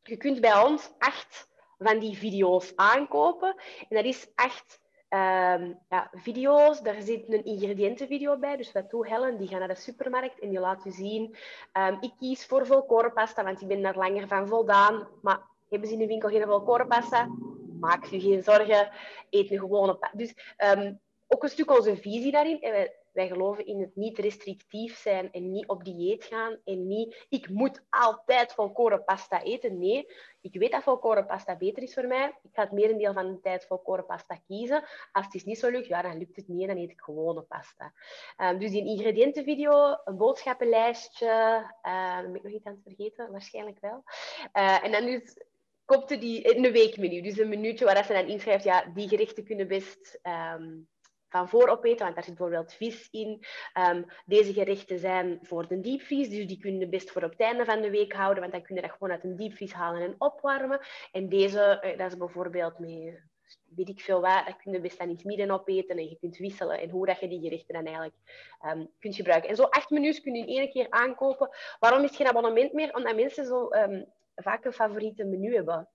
je 0.03 0.17
kunt 0.17 0.41
bij 0.41 0.63
ons 0.63 0.91
acht 0.99 1.49
van 1.79 1.99
die 1.99 2.17
video's 2.17 2.73
aankopen. 2.77 3.49
En 3.89 3.97
dat 3.97 4.05
is 4.05 4.31
acht 4.35 4.81
ehm, 5.09 5.75
ja, 5.89 6.11
video's. 6.13 6.81
Daar 6.81 7.03
zit 7.03 7.33
een 7.33 7.45
ingrediëntenvideo 7.45 8.39
bij. 8.39 8.57
Dus 8.57 8.73
wat 8.73 8.91
doet 8.91 9.09
Helen? 9.09 9.39
Die 9.39 9.49
gaat 9.49 9.59
naar 9.59 9.69
de 9.69 9.75
supermarkt 9.75 10.39
en 10.41 10.49
die 10.49 10.61
laat 10.61 10.85
u 10.87 10.91
zien. 10.91 11.37
ehm, 11.73 11.97
ik 12.01 12.13
kies 12.19 12.47
voor 12.47 12.67
volkorenpasta, 12.67 13.45
want 13.45 13.61
ik 13.61 13.69
ben 13.69 13.83
daar 13.83 13.97
langer 13.97 14.29
van 14.29 14.49
voldaan. 14.49 15.09
Maar 15.23 15.41
hebben 15.69 15.89
ze 15.89 15.95
in 15.95 16.01
de 16.01 16.07
winkel 16.07 16.29
geen 16.29 16.47
volkorenpasta? 16.47 17.29
Maak 17.81 18.05
je 18.05 18.21
geen 18.21 18.43
zorgen. 18.43 18.91
Eet 19.31 19.51
een 19.51 19.59
gewone 19.59 19.95
pasta. 19.95 20.17
Dus 20.17 20.55
ehm, 20.57 20.95
ook 21.29 21.43
een 21.43 21.49
stuk 21.49 21.71
onze 21.71 21.97
visie 21.97 22.33
daarin. 22.33 22.61
En 22.61 22.91
wij, 23.13 23.29
geloven 23.29 23.67
in 23.67 23.81
het 23.81 23.97
niet 23.97 24.19
restrictief 24.19 24.97
zijn 24.97 25.33
en 25.33 25.53
niet 25.53 25.67
op 25.67 25.85
dieet 25.85 26.25
gaan. 26.25 26.57
En 26.65 26.87
niet, 26.87 27.27
ik 27.29 27.49
moet 27.49 27.83
altijd 27.91 28.53
volkorenpasta 28.53 29.43
eten. 29.43 29.79
Nee, 29.79 30.09
ik 30.41 30.55
weet 30.55 30.73
dat 30.73 30.83
volkorenpasta 30.83 31.57
beter 31.57 31.83
is 31.83 31.95
voor 31.95 32.07
mij. 32.07 32.27
Ik 32.43 32.51
ga 32.53 32.63
het 32.63 32.73
merendeel 32.73 33.13
van 33.13 33.33
de 33.33 33.41
tijd 33.41 33.67
volkorenpasta 33.67 34.39
kiezen. 34.47 34.85
Als 35.13 35.25
het 35.25 35.35
is 35.35 35.45
niet 35.45 35.59
zo 35.59 35.71
lukt, 35.71 35.87
ja, 35.87 36.03
dan 36.03 36.19
lukt 36.19 36.37
het 36.37 36.49
niet. 36.49 36.69
Dan 36.69 36.77
eet 36.77 36.91
ik 36.91 37.01
gewone 37.01 37.43
pasta. 37.43 37.93
Ehm, 38.37 38.59
dus 38.59 38.71
die 38.71 38.87
ingrediëntenvideo, 38.87 39.97
een 40.05 40.17
boodschappenlijstje. 40.17 41.27
ehm 41.83 42.23
ben 42.23 42.35
ik 42.35 42.43
nog 42.43 42.53
iets 42.53 42.67
aan 42.67 42.73
het 42.73 42.95
vergeten? 42.95 43.31
Waarschijnlijk 43.31 43.81
wel. 43.81 44.03
Eh, 44.53 44.85
en 44.85 44.93
dan 44.93 45.05
dus 45.05 45.37
kopte 45.89 46.19
die 46.19 46.57
een 46.57 46.73
weekmenu. 46.73 47.21
Dus 47.21 47.39
een 47.39 47.49
minuutje 47.49 47.85
waar 47.85 48.05
ze 48.05 48.13
dan 48.13 48.27
inschrijft, 48.27 48.65
ja, 48.65 48.85
die 48.95 49.09
gerechten 49.09 49.45
kunnen 49.45 49.69
best 49.69 50.19
ehm, 50.23 50.77
van 51.29 51.49
voor 51.49 51.69
opeten, 51.69 52.05
want 52.05 52.15
daar 52.15 52.25
zit 52.25 52.35
bijvoorbeeld 52.35 52.75
vis 52.75 53.09
in. 53.11 53.45
Ehm, 53.73 54.03
deze 54.27 54.53
gerechten 54.53 54.99
zijn 54.99 55.39
voor 55.43 55.69
de 55.69 55.81
diepvries, 55.81 56.29
dus 56.29 56.47
die 56.47 56.59
kunnen 56.59 56.91
best 56.91 57.11
voor 57.11 57.23
op 57.23 57.31
het 57.31 57.41
einde 57.41 57.65
van 57.65 57.81
de 57.81 57.91
week 57.91 58.13
houden, 58.13 58.41
want 58.41 58.53
dan 58.53 58.63
kun 58.63 58.75
je 58.75 58.81
dat 58.81 58.91
gewoon 58.91 59.11
uit 59.11 59.25
een 59.25 59.37
diepvries 59.37 59.73
halen 59.73 60.03
en 60.03 60.15
opwarmen. 60.19 60.81
En 61.13 61.29
deze, 61.29 61.61
eh, 61.61 61.99
dat 61.99 62.13
is 62.13 62.17
bijvoorbeeld 62.17 62.79
met 62.79 63.23
weet 63.77 63.89
ik 63.89 64.01
veel 64.01 64.21
wat, 64.21 64.47
dat 64.47 64.57
kun 64.57 64.73
je 64.73 64.81
best 64.81 64.99
aan 64.99 65.11
iets 65.11 65.23
midden 65.23 65.51
opeten 65.51 65.97
en 65.97 66.09
je 66.09 66.19
kunt 66.21 66.37
wisselen 66.37 66.81
en 66.81 66.91
hoe 66.91 67.07
dat 67.07 67.21
je 67.21 67.29
die 67.29 67.41
gerechten 67.41 67.75
dan 67.75 67.85
eigenlijk 67.85 68.17
ehm, 68.61 68.85
kunt 68.99 69.15
gebruiken. 69.15 69.51
En 69.51 69.57
zo 69.57 69.63
acht 69.63 69.91
menus 69.91 70.21
kun 70.21 70.35
je 70.35 70.47
in 70.47 70.59
één 70.59 70.71
keer 70.71 70.87
aankopen. 70.91 71.49
Waarom 71.79 72.03
is 72.03 72.09
het 72.09 72.17
geen 72.17 72.27
abonnement 72.27 72.73
meer? 72.73 72.95
Omdat 72.95 73.15
mensen 73.15 73.45
zo 73.45 73.69
vaak 74.43 74.65
een 74.65 74.73
favoriete 74.73 75.25
menu 75.25 75.55
hebben. 75.55 75.89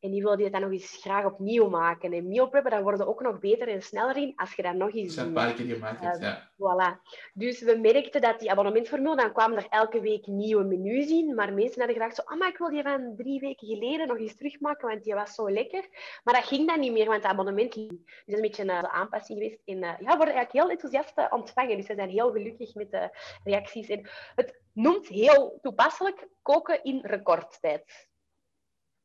En 0.00 0.10
die 0.10 0.22
wilde 0.22 0.42
je 0.42 0.50
dan 0.50 0.60
nog 0.60 0.70
eens 0.70 0.98
graag 1.00 1.24
opnieuw 1.24 1.68
maken. 1.68 2.12
En 2.12 2.28
meal 2.28 2.48
preppen, 2.48 2.70
daar 2.70 2.82
worden 2.82 3.06
ook 3.06 3.20
nog 3.20 3.38
beter 3.38 3.68
en 3.68 3.82
sneller 3.82 4.16
in 4.16 4.32
als 4.36 4.54
je 4.54 4.62
dat 4.62 4.74
nog 4.74 4.94
eens 4.94 5.14
doet. 5.14 5.24
een 5.26 5.32
paar 5.32 5.52
keer 5.52 5.74
gemaakt 5.74 6.00
hebt, 6.00 6.22
ja. 6.22 6.50
Voilà. 6.52 7.00
Dus 7.34 7.62
we 7.62 7.76
merkten 7.76 8.20
dat 8.20 8.40
die 8.40 8.50
abonnementformule, 8.50 9.16
dan 9.16 9.32
kwamen 9.32 9.56
er 9.56 9.66
elke 9.68 10.00
week 10.00 10.26
nieuwe 10.26 10.64
menus 10.64 11.10
in. 11.10 11.34
Maar 11.34 11.52
mensen 11.52 11.78
hadden 11.78 11.96
gedacht, 11.96 12.14
zo, 12.14 12.22
oh, 12.22 12.38
maar 12.38 12.48
ik 12.48 12.58
wil 12.58 12.70
die 12.70 12.82
van 12.82 13.14
drie 13.16 13.40
weken 13.40 13.68
geleden 13.68 14.06
nog 14.06 14.18
eens 14.18 14.36
terugmaken, 14.36 14.88
want 14.88 15.04
die 15.04 15.14
was 15.14 15.34
zo 15.34 15.50
lekker. 15.50 15.84
Maar 16.24 16.34
dat 16.34 16.44
ging 16.44 16.66
dan 16.66 16.80
niet 16.80 16.92
meer, 16.92 17.06
want 17.06 17.22
het 17.22 17.32
abonnement 17.32 17.72
Dus 17.72 17.86
dat 17.86 17.98
is 18.26 18.34
een 18.34 18.40
beetje 18.40 18.62
een 18.62 18.70
aanpassing 18.70 19.38
geweest. 19.38 19.60
En 19.64 19.76
uh, 19.76 19.82
ja, 19.82 19.96
we 19.96 20.16
worden 20.16 20.34
eigenlijk 20.34 20.52
heel 20.52 20.70
enthousiast 20.70 21.12
ontvangen. 21.30 21.76
Dus 21.76 21.86
we 21.86 21.94
zijn 21.94 22.10
heel 22.10 22.30
gelukkig 22.30 22.74
met 22.74 22.90
de 22.90 23.18
reacties. 23.44 23.88
En 23.88 24.08
het 24.34 24.60
noemt 24.78 25.08
heel 25.08 25.58
toepasselijk 25.62 26.28
koken 26.42 26.84
in 26.84 27.00
recordtijd. 27.02 28.08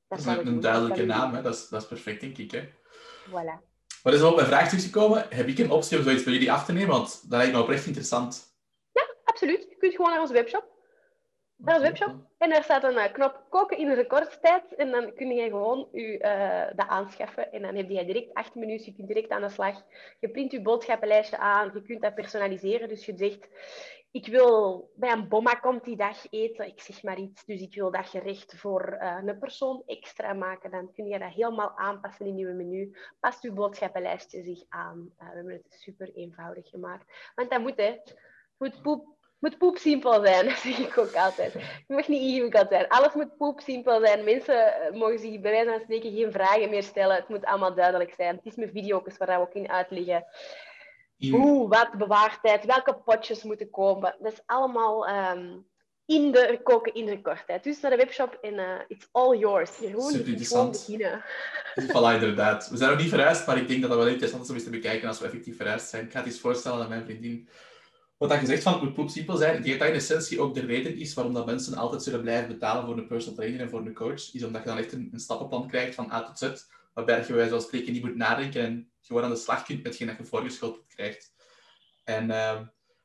Dat, 0.07 0.19
is 0.19 0.25
een, 0.25 0.47
een 0.47 0.59
duidelijke 0.59 1.05
naam, 1.05 1.33
hè? 1.33 1.41
Dat, 1.41 1.53
is, 1.53 1.67
dat 1.67 1.81
is 1.81 1.87
perfect, 1.87 2.21
denk 2.21 2.37
ik. 2.37 2.51
Hè? 2.51 2.63
Voilà. 3.29 3.71
Maar 4.03 4.13
is 4.13 4.19
er 4.19 4.27
op 4.27 4.35
mijn 4.35 4.47
vraag 4.47 4.81
gekomen. 4.81 5.25
Heb 5.29 5.47
ik 5.47 5.57
een 5.57 5.71
optie 5.71 5.97
om 5.97 6.03
zoiets 6.03 6.23
bij 6.23 6.33
jullie 6.33 6.51
af 6.51 6.65
te 6.65 6.73
nemen? 6.73 6.89
Want 6.89 7.29
dat 7.29 7.39
lijkt 7.39 7.53
me 7.53 7.61
oprecht 7.61 7.85
interessant. 7.85 8.57
Ja, 8.91 9.15
absoluut. 9.23 9.65
Je 9.69 9.75
kunt 9.77 9.95
gewoon 9.95 10.11
naar 10.11 10.21
onze 10.21 10.33
webshop. 10.33 10.65
Naar 11.55 11.75
onze 11.75 11.87
webshop. 11.87 12.15
En 12.37 12.49
daar 12.49 12.63
staat 12.63 12.83
een 12.83 12.93
uh, 12.93 13.13
knop 13.13 13.45
koken 13.49 13.77
in 13.77 13.93
recordtijd. 13.93 14.75
En 14.75 14.91
dan 14.91 15.13
kun 15.13 15.27
je 15.27 15.49
gewoon 15.49 15.87
u, 15.91 16.01
uh, 16.01 16.65
dat 16.75 16.87
aanschaffen. 16.87 17.51
En 17.51 17.61
dan 17.61 17.75
heb 17.75 17.89
je 17.89 18.05
direct 18.05 18.33
acht 18.33 18.55
minuten. 18.55 18.85
Je 18.85 18.93
kunt 18.93 19.07
direct 19.07 19.29
aan 19.29 19.41
de 19.41 19.49
slag. 19.49 19.83
Je 20.19 20.29
print 20.29 20.51
je 20.51 20.61
boodschappenlijstje 20.61 21.37
aan. 21.37 21.71
Je 21.73 21.81
kunt 21.81 22.01
dat 22.01 22.15
personaliseren. 22.15 22.89
Dus 22.89 23.05
je 23.05 23.13
zegt, 23.15 23.47
ik 24.13 24.27
wil 24.27 24.89
bij 24.95 25.11
een 25.11 25.27
bomma 25.27 25.53
komt 25.53 25.83
die 25.83 25.95
dag 25.95 26.25
eten, 26.29 26.67
ik 26.67 26.81
zeg 26.81 27.03
maar 27.03 27.17
iets, 27.17 27.45
dus 27.45 27.61
ik 27.61 27.75
wil 27.75 27.91
dat 27.91 28.09
gerecht 28.09 28.53
voor 28.57 28.97
uh, 29.01 29.17
een 29.25 29.39
persoon 29.39 29.83
extra 29.85 30.33
maken, 30.33 30.71
dan 30.71 30.91
kun 30.93 31.07
je 31.07 31.19
dat 31.19 31.31
helemaal 31.31 31.77
aanpassen 31.77 32.25
in 32.25 32.37
je 32.37 32.45
menu. 32.45 32.97
Past 33.19 33.41
je 33.41 33.51
boodschappenlijstje 33.51 34.43
zich 34.43 34.63
aan. 34.69 35.09
Uh, 35.19 35.29
we 35.29 35.35
hebben 35.35 35.53
het 35.53 35.75
super 35.79 36.13
eenvoudig 36.13 36.69
gemaakt. 36.69 37.31
Want 37.35 37.49
dat 37.49 37.61
moet, 37.61 37.77
hè. 37.77 37.97
Moet 38.57 38.81
poep, 38.81 39.05
moet 39.39 39.57
poep 39.57 39.77
simpel 39.77 40.25
zijn, 40.25 40.49
zeg 40.65 40.77
ik 40.77 40.97
ook 40.97 41.15
altijd. 41.15 41.53
Het 41.53 41.83
mag 41.87 42.07
niet 42.07 42.21
ingewikkeld 42.21 42.67
zijn. 42.69 42.87
Alles 42.87 43.13
moet 43.13 43.37
poep 43.37 43.59
simpel 43.59 43.99
zijn. 43.99 44.23
Mensen 44.23 44.73
eh, 44.73 44.93
mogen 44.99 45.19
zich 45.19 45.41
bij 45.41 45.51
wijze 45.51 45.69
van 45.69 45.81
spreken 45.81 46.11
geen 46.11 46.31
vragen 46.31 46.69
meer 46.69 46.83
stellen. 46.83 47.15
Het 47.15 47.29
moet 47.29 47.45
allemaal 47.45 47.75
duidelijk 47.75 48.13
zijn. 48.13 48.35
Het 48.35 48.45
is 48.45 48.55
mijn 48.55 48.71
video's 48.71 49.17
waar 49.17 49.27
we 49.39 49.47
ook 49.47 49.53
in 49.53 49.69
uitleggen. 49.69 50.25
Hoe, 51.31 51.67
wat 51.67 51.91
bewaartijd, 51.97 52.65
welke 52.65 52.95
potjes 53.05 53.43
moeten 53.43 53.69
komen. 53.69 54.15
Dat 54.19 54.33
is 54.33 54.41
allemaal 54.45 55.09
um, 55.09 55.65
in 56.05 56.31
de 56.31 56.59
koken 56.63 56.93
in 56.93 57.07
recordtijd. 57.07 57.63
Dus 57.63 57.79
naar 57.79 57.91
de 57.91 57.97
webshop 57.97 58.37
en 58.41 58.53
uh, 58.53 58.79
it's 58.87 59.07
all 59.11 59.37
yours. 59.37 59.77
Jeroen, 59.79 60.11
Super 60.11 60.27
interessant. 60.27 60.71
beginnen. 60.71 61.23
Voilà, 61.91 62.13
inderdaad. 62.13 62.69
We 62.69 62.77
zijn 62.77 62.89
nog 62.89 62.99
niet 62.99 63.09
verhuisd, 63.09 63.47
maar 63.47 63.57
ik 63.57 63.67
denk 63.67 63.81
dat 63.81 63.89
dat 63.89 63.99
wel 63.99 64.07
interessant 64.07 64.43
is 64.43 64.49
om 64.49 64.55
eens 64.55 64.63
te 64.63 64.69
bekijken 64.69 65.07
als 65.07 65.19
we 65.19 65.25
effectief 65.25 65.57
verhuisd 65.57 65.89
zijn. 65.89 66.05
Ik 66.05 66.11
ga 66.11 66.17
het 66.17 66.27
eens 66.27 66.39
voorstellen 66.39 66.83
aan 66.83 66.89
mijn 66.89 67.05
vriendin. 67.05 67.49
Wat 68.17 68.29
dat 68.29 68.39
gezegd 68.39 68.63
van 68.63 68.85
het 68.85 68.97
moet 68.97 69.11
simpel 69.11 69.35
zijn, 69.35 69.57
ik 69.57 69.63
denk 69.63 69.79
dat 69.79 69.87
in 69.87 69.93
essentie 69.93 70.39
ook 70.39 70.53
de 70.53 70.65
reden 70.65 70.97
is 70.97 71.13
waarom 71.13 71.33
dat 71.33 71.45
mensen 71.45 71.75
altijd 71.75 72.03
zullen 72.03 72.21
blijven 72.21 72.47
betalen 72.47 72.85
voor 72.85 72.97
een 72.97 73.07
personal 73.07 73.35
trainer 73.35 73.61
en 73.61 73.69
voor 73.69 73.79
een 73.79 73.93
coach, 73.93 74.33
is 74.33 74.43
omdat 74.43 74.63
je 74.63 74.69
dan 74.69 74.77
echt 74.77 74.93
een, 74.93 75.09
een 75.11 75.19
stappenplan 75.19 75.67
krijgt 75.67 75.95
van 75.95 76.11
A 76.11 76.23
tot 76.23 76.37
Z, 76.37 76.65
waarbij 76.93 77.19
je 77.19 77.25
bij 77.25 77.35
wijze 77.35 77.51
van 77.51 77.61
spreken 77.61 77.93
niet 77.93 78.03
moet 78.03 78.15
nadenken 78.15 78.61
en 78.61 78.92
gewoon 79.07 79.23
aan 79.23 79.29
de 79.29 79.35
slag 79.35 79.63
kunt 79.63 79.77
met 79.77 79.87
hetgeen 79.87 80.07
dat 80.07 80.17
je 80.17 80.23
voorgeschoteld 80.23 80.87
krijgt. 80.87 81.33
En 82.03 82.29
uh, 82.29 82.61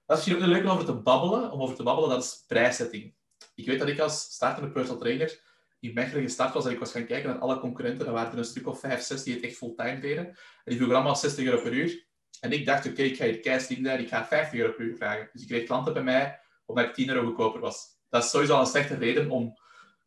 dat 0.06 0.18
is 0.18 0.24
misschien 0.24 0.36
ook 0.36 0.42
een 0.42 0.48
leuke 0.48 0.66
om 0.66 0.72
over 0.72 0.84
te 0.84 1.02
babbelen, 1.02 1.50
om 1.50 1.60
over 1.60 1.76
te 1.76 1.82
babbelen, 1.82 2.10
dat 2.10 2.24
is 2.24 2.44
prijszetting. 2.46 3.14
Ik 3.54 3.66
weet 3.66 3.78
dat 3.78 3.88
ik 3.88 3.98
als 3.98 4.20
startende 4.20 4.70
personal 4.70 5.00
trainer 5.00 5.40
in 5.80 5.94
Mechelen 5.94 6.22
gestart 6.22 6.54
was 6.54 6.66
en 6.66 6.72
ik 6.72 6.78
was 6.78 6.90
gaan 6.90 7.06
kijken 7.06 7.30
naar 7.30 7.38
alle 7.38 7.60
concurrenten. 7.60 8.06
Er 8.06 8.12
waren 8.12 8.32
er 8.32 8.38
een 8.38 8.44
stuk 8.44 8.66
of 8.66 8.80
vijf, 8.80 9.00
zes 9.00 9.22
die 9.22 9.34
het 9.34 9.42
echt 9.42 9.56
fulltime 9.56 10.00
deden. 10.00 10.26
En 10.26 10.36
die 10.64 10.76
vroegen 10.76 10.96
allemaal 10.96 11.16
60 11.16 11.44
euro 11.44 11.62
per 11.62 11.72
uur. 11.72 12.06
En 12.40 12.52
ik 12.52 12.66
dacht, 12.66 12.86
oké, 12.86 13.02
ik 13.02 13.16
ga 13.16 13.24
hier 13.24 13.40
keihard 13.40 13.66
zijn, 13.66 14.00
ik 14.00 14.08
ga 14.08 14.26
50 14.26 14.58
euro 14.58 14.72
per 14.72 14.84
uur 14.84 14.96
vragen. 14.96 15.28
Dus 15.32 15.42
ik 15.42 15.48
kreeg 15.48 15.66
klanten 15.66 15.92
bij 15.92 16.02
mij 16.02 16.40
omdat 16.68 16.84
ik 16.84 16.94
10 16.94 17.08
euro 17.08 17.24
goedkoper 17.24 17.60
was. 17.60 17.86
Dat 18.08 18.24
is 18.24 18.30
sowieso 18.30 18.54
al 18.54 18.60
een 18.60 18.66
slechte 18.66 18.94
reden 18.94 19.30
om 19.30 19.58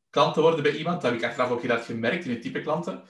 klant 0.10 0.33
te 0.33 0.41
worden 0.41 0.63
bij 0.63 0.75
iemand. 0.75 1.01
Dat 1.01 1.12
heb 1.12 1.19
ik 1.19 1.27
achteraf 1.27 1.50
ook 1.50 1.83
gemerkt 1.83 2.25
in 2.25 2.31
het 2.31 2.41
type 2.41 2.62
klanten. 2.62 3.03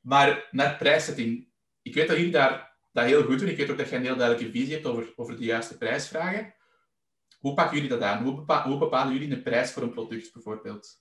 Maar 0.00 0.48
naar 0.50 0.76
prijszetting. 0.76 1.48
Ik 1.86 1.94
weet 1.94 2.08
dat 2.08 2.16
jullie 2.16 2.32
daar 2.32 2.76
dat 2.92 3.04
heel 3.04 3.22
goed 3.22 3.38
doen. 3.38 3.48
Ik 3.48 3.56
weet 3.56 3.70
ook 3.70 3.78
dat 3.78 3.88
je 3.88 3.96
een 3.96 4.04
heel 4.04 4.16
duidelijke 4.16 4.52
visie 4.52 4.74
hebt 4.74 4.86
over, 4.86 5.12
over 5.16 5.36
de 5.36 5.44
juiste 5.44 5.78
prijsvragen. 5.78 6.54
Hoe 7.38 7.54
pakken 7.54 7.74
jullie 7.74 7.90
dat 7.90 8.00
aan? 8.00 8.22
Hoe, 8.22 8.44
hoe 8.62 8.78
bepalen 8.78 9.12
jullie 9.12 9.32
een 9.32 9.42
prijs 9.42 9.72
voor 9.72 9.82
een 9.82 9.92
product 9.92 10.32
bijvoorbeeld? 10.32 10.98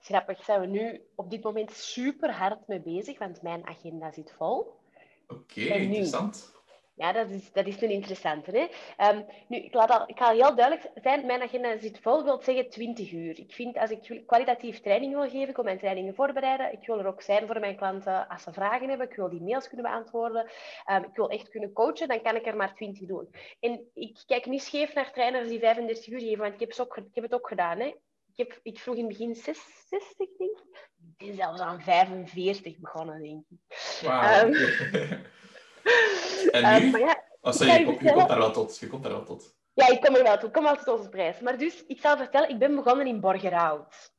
Grappig, 0.00 0.44
zijn 0.44 0.60
we 0.60 0.66
nu 0.66 1.02
op 1.14 1.30
dit 1.30 1.42
moment 1.42 1.72
super 1.72 2.32
hard 2.32 2.68
mee 2.68 2.80
bezig, 2.80 3.18
want 3.18 3.42
mijn 3.42 3.66
agenda 3.66 4.12
zit 4.12 4.34
vol. 4.36 4.80
Oké, 5.26 5.60
interessant. 5.60 6.54
Ja, 6.96 7.12
dat 7.12 7.30
is, 7.30 7.52
dat 7.52 7.66
is 7.66 7.82
een 7.82 7.90
interessante. 7.90 8.50
Hè? 8.50 9.10
Um, 9.10 9.24
nu, 9.48 9.56
ik, 9.56 9.74
laat 9.74 9.90
al, 9.90 10.08
ik 10.08 10.18
ga 10.18 10.32
heel 10.32 10.54
duidelijk 10.54 10.90
zijn, 11.02 11.26
mijn 11.26 11.42
agenda 11.42 11.78
zit 11.78 11.98
vol, 12.00 12.24
wil 12.24 12.42
zeggen 12.42 12.70
20 12.70 13.12
uur. 13.12 13.38
Ik 13.38 13.52
vind, 13.52 13.76
als 13.76 13.90
ik 13.90 14.22
kwalitatief 14.26 14.80
training 14.80 15.12
wil 15.12 15.30
geven, 15.30 15.48
ik 15.48 15.56
wil 15.56 15.64
mijn 15.64 15.78
trainingen 15.78 16.14
voorbereiden, 16.14 16.72
ik 16.72 16.86
wil 16.86 16.98
er 16.98 17.06
ook 17.06 17.22
zijn 17.22 17.46
voor 17.46 17.60
mijn 17.60 17.76
klanten 17.76 18.28
als 18.28 18.42
ze 18.42 18.52
vragen 18.52 18.88
hebben, 18.88 19.10
ik 19.10 19.16
wil 19.16 19.28
die 19.28 19.42
mails 19.42 19.68
kunnen 19.68 19.90
beantwoorden, 19.90 20.50
um, 20.90 21.04
ik 21.04 21.14
wil 21.16 21.30
echt 21.30 21.48
kunnen 21.48 21.72
coachen, 21.72 22.08
dan 22.08 22.22
kan 22.22 22.36
ik 22.36 22.46
er 22.46 22.56
maar 22.56 22.74
20 22.74 23.06
doen. 23.06 23.34
En 23.60 23.90
ik 23.94 24.22
kijk 24.26 24.46
niet 24.46 24.62
scheef 24.62 24.94
naar 24.94 25.12
trainers 25.12 25.48
die 25.48 25.58
35 25.58 26.06
uur 26.06 26.20
geven, 26.20 26.38
want 26.38 26.54
ik 26.54 26.60
heb, 26.60 26.86
ook, 26.86 26.96
ik 26.96 27.14
heb 27.14 27.24
het 27.24 27.34
ook 27.34 27.48
gedaan. 27.48 27.78
Hè? 27.78 27.86
Ik, 27.86 28.36
heb, 28.36 28.60
ik 28.62 28.78
vroeg 28.78 28.94
in 28.94 29.04
het 29.04 29.18
begin 29.18 29.34
60, 29.34 29.64
denk 29.88 30.30
ik. 30.38 30.62
Ik 31.18 31.26
ben 31.26 31.34
zelfs 31.34 31.60
aan 31.60 31.80
45 31.80 32.78
begonnen, 32.78 33.22
denk 33.22 33.44
ik. 33.48 34.00
Wow. 34.02 34.54
Um, 34.54 35.22
En 36.50 36.62
eh, 36.62 36.80
nu? 36.80 36.86
Uh, 36.86 36.98
ja, 36.98 37.22
oh, 37.40 37.52
sorry, 37.52 37.72
je, 37.72 37.96
je, 38.00 38.12
komt 38.12 38.28
daar 38.28 38.38
wel 38.38 38.52
tot. 38.52 38.78
Je 38.78 38.86
komt 38.86 39.02
daar 39.02 39.12
wel 39.12 39.24
tot. 39.24 39.54
Ja, 39.72 39.88
ik 39.88 40.00
kom 40.00 40.14
er 40.14 40.22
wel 40.22 40.38
tot. 40.38 40.44
Ik 40.44 40.52
kom 40.52 40.62
wel 40.62 40.76
tot 40.76 40.98
onze 40.98 41.08
prijs. 41.08 41.40
Maar 41.40 41.58
dus, 41.58 41.84
ik 41.86 42.00
zal 42.00 42.16
vertellen, 42.16 42.48
ik 42.48 42.58
ben 42.58 42.74
begonnen 42.74 43.06
in 43.06 43.20
Borgerhout. 43.20 44.12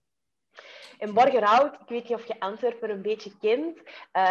In 0.98 1.14
Borgerhout, 1.14 1.74
ik 1.74 1.88
weet 1.88 2.04
niet 2.04 2.18
of 2.18 2.28
je 2.28 2.40
Antwerpen 2.40 2.90
een 2.90 3.02
beetje 3.02 3.38
kent. 3.38 3.78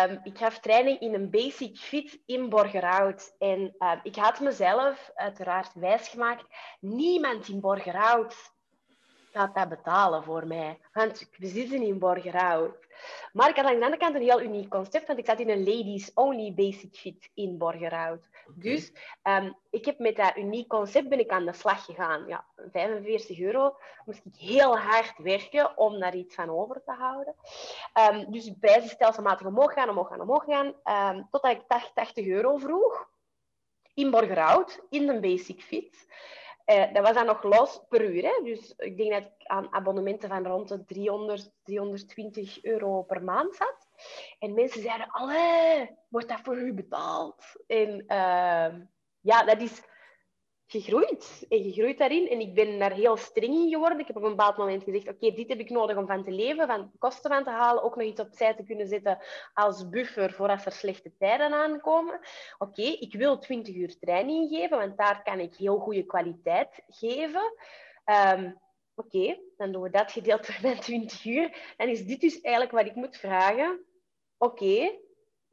Um, 0.09 0.21
ik 0.23 0.39
gaf 0.39 0.59
training 0.59 1.01
in 1.01 1.15
een 1.15 1.31
basic 1.31 1.77
fit 1.77 2.19
in 2.27 2.49
Borgerhout. 2.49 3.35
En 3.39 3.75
uh, 3.79 3.93
ik 4.03 4.17
had 4.17 4.41
mezelf 4.41 5.11
uiteraard 5.15 5.75
wijsgemaakt, 5.75 6.45
niemand 6.81 7.49
in 7.49 7.61
Borgerhout 7.61 8.54
gaat 9.35 9.55
dat 9.55 9.69
betalen 9.69 10.25
voor 10.25 10.47
mij. 10.47 10.79
Want 10.93 11.29
we 11.39 11.47
zitten 11.47 11.83
in 11.83 11.99
Borgerhout. 11.99 12.77
Maar 13.33 13.49
ik 13.49 13.57
had 13.57 13.65
aan 13.65 13.79
de 13.79 13.85
andere 13.85 13.97
kant 13.97 14.15
een 14.15 14.23
heel 14.23 14.43
uniek 14.43 14.71
concept, 14.71 15.07
want 15.07 15.19
ik 15.19 15.27
zat 15.27 15.39
in 15.39 15.51
een 15.51 15.65
ladies 15.65 16.11
only 16.15 16.55
basic 16.55 16.97
fit 16.97 17.31
in 17.35 17.59
Borgerhout. 17.59 18.29
Dus 18.55 18.93
um, 19.23 19.57
ik 19.71 19.85
heb 19.85 19.99
met 19.99 20.17
dat 20.17 20.37
uniek 20.37 20.69
concept 20.69 21.09
ben 21.09 21.19
ik 21.19 21.31
aan 21.31 21.45
de 21.45 21.53
slag 21.53 21.85
gegaan. 21.85 22.27
Ja, 22.27 22.45
45 22.71 23.41
euro 23.41 23.77
moest 24.05 24.25
ik 24.25 24.35
heel 24.37 24.79
hard 24.79 25.19
werken 25.19 25.79
om 25.79 26.01
daar 26.01 26.15
iets 26.15 26.35
van 26.35 26.51
over 26.51 26.83
te 26.85 26.93
houden. 26.93 27.35
Um, 28.13 28.33
dus 28.33 28.45
de 28.45 28.57
prijzen 28.61 28.91
stelselmatig 28.91 29.47
omhoog 29.47 29.73
gaan, 29.73 29.89
omhoog 29.89 30.09
gaan, 30.09 30.21
omhoog 30.21 30.45
gaan. 30.45 30.67
Um, 31.17 31.29
totdat 31.31 31.51
ik 31.51 31.91
80 31.95 32.27
euro 32.27 32.57
vroeg. 32.57 33.13
In 33.95 34.11
Borgerhout, 34.11 34.81
in 34.91 35.07
de 35.07 35.21
basic 35.21 35.63
fit. 35.63 36.07
Uh, 36.67 36.93
dat 36.93 37.03
was 37.03 37.15
dan 37.15 37.27
nog 37.27 37.43
los 37.43 37.81
per 37.89 38.05
uur. 38.05 38.23
Hè? 38.23 38.43
Dus 38.45 38.75
ik 38.77 38.97
denk 38.97 39.13
dat 39.13 39.23
ik 39.23 39.47
aan 39.47 39.73
abonnementen 39.73 40.29
van 40.29 40.47
rond 40.47 40.69
de 40.69 40.85
300, 40.85 41.51
320 41.63 42.65
euro 42.65 43.03
per 43.03 43.23
maand 43.23 43.55
zat. 43.55 43.89
En 44.39 44.55
mensen 44.55 44.83
zeiden, 44.83 45.11
allee, 45.11 45.91
wordt 46.09 46.29
dat 46.29 46.41
voor 46.43 46.57
u 46.57 46.73
betaald? 46.73 47.45
En 47.67 48.05
uh, 48.09 48.75
ja, 49.21 49.45
dat 49.45 49.61
is 49.61 49.83
gegroeid. 50.81 51.47
En 51.49 51.63
gegroeid 51.63 51.99
daarin. 51.99 52.29
En 52.29 52.41
ik 52.41 52.55
ben 52.55 52.79
daar 52.79 52.93
heel 52.93 53.17
streng 53.17 53.55
in 53.55 53.69
geworden. 53.69 53.99
Ik 53.99 54.07
heb 54.07 54.17
op 54.17 54.23
een 54.23 54.29
bepaald 54.29 54.57
moment 54.57 54.83
gezegd, 54.83 55.09
oké, 55.09 55.31
dit 55.31 55.49
heb 55.49 55.59
ik 55.59 55.71
nodig 55.71 55.97
om 55.97 56.07
van 56.07 56.25
te 56.25 56.31
leven, 56.31 56.67
van 56.67 56.93
kosten 56.99 57.31
van 57.31 57.45
te 57.45 57.51
halen, 57.51 57.83
ook 57.83 57.97
nog 57.97 58.07
iets 58.07 58.21
opzij 58.21 58.55
te 58.55 58.65
kunnen 58.65 58.87
zetten 58.87 59.19
als 59.55 59.89
buffer 59.89 60.33
voor 60.33 60.49
als 60.49 60.67
er 60.67 60.73
slechte 60.73 61.13
tijden 61.19 61.53
aankomen. 61.53 62.21
Oké, 62.59 62.83
ik 62.83 63.13
wil 63.13 63.39
20 63.39 63.75
uur 63.75 63.99
training 63.99 64.49
geven, 64.49 64.79
want 64.79 64.97
daar 64.97 65.23
kan 65.23 65.41
ik 65.41 65.55
heel 65.55 65.79
goede 65.79 66.05
kwaliteit 66.05 66.83
geven. 66.89 67.53
Um, 68.05 68.63
Oké, 68.97 69.39
dan 69.57 69.73
doen 69.73 69.83
we 69.83 69.91
dat 69.91 70.19
door 70.23 70.59
mijn 70.63 70.81
20 70.81 71.25
uur. 71.25 71.75
Dan 71.77 71.89
is 71.89 72.05
dit 72.05 72.21
dus 72.21 72.41
eigenlijk 72.41 72.75
wat 72.75 72.87
ik 72.87 72.95
moet 72.95 73.17
vragen. 73.17 73.85
Oké, 74.39 74.99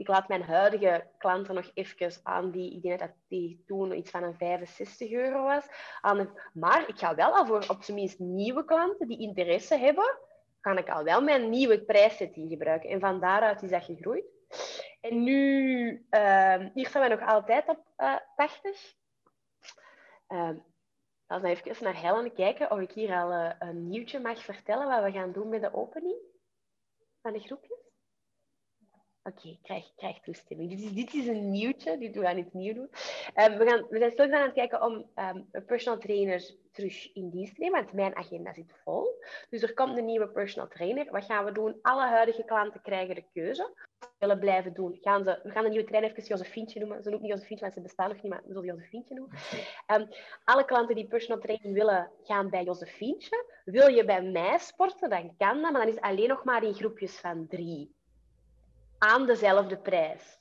ik 0.02 0.08
laat 0.08 0.28
mijn 0.28 0.44
huidige 0.44 1.08
klanten 1.18 1.56
nog 1.56 1.72
even 1.74 2.12
aan 2.24 2.52
die, 2.52 2.76
ik 2.76 2.82
denk 2.82 3.00
dat 3.00 3.12
die 3.28 3.64
toen 3.66 3.98
iets 3.98 4.12
van 4.12 4.24
een 4.24 4.38
65 4.38 5.12
euro 5.12 5.44
was. 5.44 5.66
Aan 6.02 6.38
maar 6.54 6.90
ik 6.90 6.98
ga 6.98 7.16
wel 7.16 7.36
al 7.36 7.46
voor 7.46 7.66
op 7.68 7.84
zijn 7.84 7.98
minst 7.98 8.20
nieuwe 8.20 8.66
klanten 8.66 9.08
die 9.08 9.20
interesse 9.20 9.78
hebben, 9.78 10.18
ga 10.62 10.78
ik 10.78 10.90
al 10.90 11.04
wel 11.04 11.22
mijn 11.22 11.50
nieuwe 11.50 11.82
prijssetting 11.82 12.50
gebruiken. 12.50 12.90
En 12.90 13.00
van 13.00 13.20
daaruit 13.20 13.62
is 13.62 13.70
dat 13.70 13.84
gegroeid. 13.84 14.26
En 15.02 15.24
nu, 15.24 16.06
uh, 16.12 16.66
hier 16.74 16.88
staan 16.88 17.02
wij 17.02 17.18
nog 17.18 17.30
altijd 17.30 17.68
op 17.68 17.86
uh, 17.98 18.16
80. 18.36 18.94
Uh, 20.28 20.50
laten 21.28 21.50
we 21.50 21.62
even 21.64 21.84
naar 21.84 22.02
Helen 22.02 22.34
kijken 22.34 22.72
of 22.72 22.80
ik 22.80 22.92
hier 22.92 23.16
al 23.16 23.32
uh, 23.32 23.52
een 23.60 23.88
nieuwtje 23.90 24.20
mag 24.20 24.44
vertellen 24.44 24.88
wat 24.88 25.04
we 25.04 25.12
gaan 25.12 25.32
doen 25.32 25.50
met 25.50 25.62
de 25.62 25.74
opening 25.74 26.18
van 27.22 27.34
de 27.34 27.40
groepjes. 27.40 27.91
Oké, 29.24 29.48
ik 29.48 29.88
krijg, 29.96 30.20
toestemming. 30.20 30.70
Dit 30.70 30.80
is, 30.80 30.94
dit 30.94 31.14
is 31.14 31.28
een 31.28 31.50
nieuwtje, 31.50 31.98
dit 31.98 32.16
we 32.16 32.22
gaan 32.22 32.38
iets 32.38 32.54
nieuw 32.54 32.74
doen. 32.74 32.90
Um, 33.36 33.58
we, 33.58 33.66
gaan, 33.68 33.86
we 33.90 33.98
zijn 33.98 34.12
stil 34.12 34.32
aan 34.32 34.42
het 34.42 34.54
kijken 34.54 34.82
om 34.84 34.94
um, 34.94 35.48
een 35.52 35.66
personal 35.66 36.00
trainer 36.00 36.56
terug 36.72 37.14
in 37.14 37.30
dienst 37.30 37.56
te 37.56 37.62
nemen, 37.62 37.80
want 37.82 37.94
mijn 37.94 38.16
agenda 38.16 38.54
zit 38.54 38.74
vol. 38.84 39.22
Dus 39.50 39.62
er 39.62 39.74
komt 39.74 39.98
een 39.98 40.06
nieuwe 40.06 40.28
personal 40.28 40.68
trainer. 40.68 41.12
Wat 41.12 41.26
gaan 41.26 41.46
we 41.46 41.52
doen? 41.52 41.80
Alle 41.82 42.08
huidige 42.08 42.44
klanten 42.44 42.82
krijgen 42.82 43.16
de 43.16 43.26
keuze. 43.34 43.74
Ze 44.00 44.08
willen 44.20 44.40
blijven 44.40 44.74
doen. 44.74 44.98
Gaan 45.02 45.24
ze, 45.24 45.40
we 45.44 45.50
gaan 45.50 45.64
de 45.64 45.70
nieuwe 45.70 45.88
trainer 45.88 46.10
even 46.10 46.24
Josefientje 46.24 46.80
noemen. 46.80 47.04
Ze 47.04 47.10
noemen 47.10 47.28
niet 47.28 47.38
Josefientje, 47.38 47.66
want 47.66 47.74
ze 47.78 47.82
bestaan 47.82 48.10
nog 48.10 48.22
niet, 48.22 48.32
maar 48.32 48.42
we 48.46 48.54
zullen 48.54 48.68
Josefientje 48.68 49.16
noemen. 49.16 49.38
Um, 49.94 50.08
alle 50.44 50.66
klanten 50.66 50.96
die 50.96 51.08
personal 51.08 51.42
training 51.42 51.74
willen, 51.74 52.12
gaan 52.24 52.50
bij 52.50 52.64
Josefientje. 52.64 53.46
Wil 53.66 53.88
je 53.88 54.06
bij 54.06 54.22
mij 54.22 54.58
sporten, 54.58 55.10
dan 55.10 55.36
kan 55.38 55.62
dat, 55.62 55.72
maar 55.72 55.86
dan 55.86 55.94
is 55.94 56.02
alleen 56.02 56.28
nog 56.28 56.44
maar 56.44 56.64
in 56.64 56.74
groepjes 56.74 57.20
van 57.20 57.48
drie 57.48 58.00
aan 59.04 59.26
dezelfde 59.26 59.78
prijs. 59.78 60.40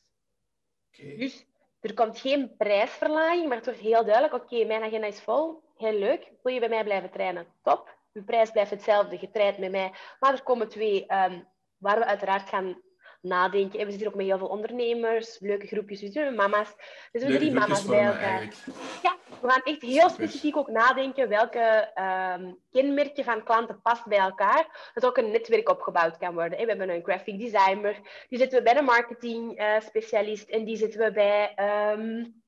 Dus 0.97 1.47
er 1.81 1.95
komt 1.95 2.19
geen 2.19 2.57
prijsverlaging, 2.57 3.47
maar 3.47 3.57
het 3.57 3.65
wordt 3.65 3.81
heel 3.81 4.05
duidelijk, 4.05 4.35
oké, 4.35 4.65
mijn 4.65 4.83
agenda 4.83 5.07
is 5.07 5.21
vol, 5.21 5.63
heel 5.77 5.99
leuk, 5.99 6.33
wil 6.43 6.55
je 6.55 6.61
bij 6.61 6.69
mij 6.69 6.85
blijven 6.85 7.11
trainen? 7.11 7.47
Top. 7.63 7.99
Uw 8.13 8.25
prijs 8.25 8.51
blijft 8.51 8.71
hetzelfde, 8.71 9.19
getraind 9.19 9.59
met 9.59 9.71
mij. 9.71 9.93
Maar 10.21 10.33
er 10.33 10.43
komen 10.43 10.69
twee 10.69 11.01
um, 11.13 11.49
waar 11.77 11.99
we 11.99 12.05
uiteraard 12.05 12.49
gaan 12.49 12.83
nadenken. 13.21 13.79
En 13.79 13.85
we 13.85 13.91
zitten 13.91 14.09
ook 14.09 14.15
met 14.15 14.27
heel 14.27 14.39
veel 14.39 14.47
ondernemers, 14.47 15.39
leuke 15.41 15.67
groepjes, 15.67 16.01
dus 16.01 16.35
mama's. 16.35 16.75
Dus 17.13 17.25
we 17.25 17.37
drie 17.37 17.53
mama's 17.53 17.85
bij 17.85 18.05
elkaar. 18.05 18.55
Ja, 19.03 19.17
we 19.41 19.51
gaan 19.51 19.63
echt 19.63 19.83
heel 19.83 20.09
specifiek 20.09 20.57
ook 20.57 20.69
nadenken 20.69 21.29
welke 21.29 21.91
um, 22.39 22.59
kenmerken 22.71 23.25
van 23.25 23.45
klanten 23.45 23.81
past 23.83 24.07
bij 24.07 24.19
elkaar. 24.19 24.91
Dat 24.95 25.07
ook 25.07 25.17
een 25.17 25.31
netwerk 25.31 25.69
opgebouwd 25.69 26.19
kan 26.19 26.35
worden. 26.35 26.59
We 26.59 26.65
hebben 26.65 26.89
een 26.89 27.05
graphic 27.05 27.39
designer, 27.39 27.97
die 28.29 28.39
zitten 28.39 28.59
we 28.59 28.65
bij 28.65 28.77
een 28.77 28.85
marketing 28.85 29.61
uh, 29.61 29.81
specialist 29.81 30.49
en 30.49 30.65
die 30.65 30.77
zitten 30.77 31.01
we 31.01 31.13
bij... 31.13 31.55
Um, 31.93 32.39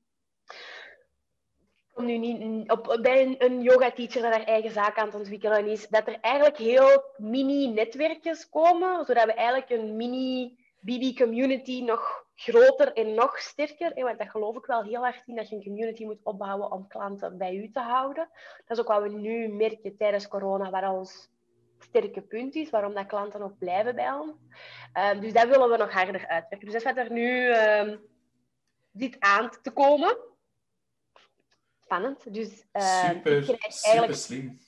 nu 1.95 2.17
niet 2.17 2.71
op, 2.71 2.97
bij 3.01 3.21
een, 3.21 3.35
een 3.37 3.61
yoga-teacher 3.61 4.21
dat 4.21 4.31
haar 4.31 4.43
eigen 4.43 4.71
zaak 4.71 4.97
aan 4.97 5.05
het 5.05 5.15
ontwikkelen 5.15 5.67
is, 5.67 5.87
dat 5.87 6.07
er 6.07 6.17
eigenlijk 6.21 6.57
heel 6.57 7.03
mini-netwerkjes 7.17 8.49
komen, 8.49 9.05
zodat 9.05 9.25
we 9.25 9.33
eigenlijk 9.33 9.69
een 9.69 9.95
mini 9.95 10.57
BB-community 10.83 11.81
nog 11.81 12.25
groter 12.35 12.93
en 12.93 13.13
nog 13.13 13.37
sterker. 13.37 14.03
Want 14.03 14.17
dat 14.17 14.29
geloof 14.29 14.55
ik 14.57 14.65
wel 14.65 14.83
heel 14.83 15.01
hard 15.01 15.23
in, 15.25 15.35
dat 15.35 15.49
je 15.49 15.55
een 15.55 15.63
community 15.63 16.03
moet 16.05 16.23
opbouwen 16.23 16.71
om 16.71 16.87
klanten 16.87 17.37
bij 17.37 17.55
u 17.55 17.71
te 17.71 17.79
houden. 17.79 18.29
Dat 18.65 18.77
is 18.77 18.79
ook 18.79 18.89
wat 18.89 19.01
we 19.01 19.09
nu 19.09 19.47
merken 19.47 19.97
tijdens 19.97 20.27
corona, 20.27 20.69
waar 20.69 20.93
ons 20.93 21.29
sterke 21.79 22.21
punt 22.21 22.55
is, 22.55 22.69
waarom 22.69 22.93
dat 22.93 23.05
klanten 23.05 23.41
ook 23.41 23.57
blijven 23.57 23.95
bij 23.95 24.11
ons. 24.11 24.33
Um, 24.93 25.19
dus 25.19 25.33
dat 25.33 25.47
willen 25.47 25.69
we 25.69 25.77
nog 25.77 25.91
harder 25.91 26.27
uitwerken. 26.27 26.59
Dus 26.59 26.73
dat 26.73 26.81
gaat 26.81 26.97
er 26.97 27.11
nu 27.11 27.55
um, 27.55 28.01
dit 28.91 29.15
aan 29.19 29.51
te 29.61 29.71
komen. 29.71 30.17
Spannend. 31.79 32.33
Dus, 32.33 32.65
uh, 32.73 33.09
super, 33.09 33.43
super 33.69 34.15
slim. 34.15 34.59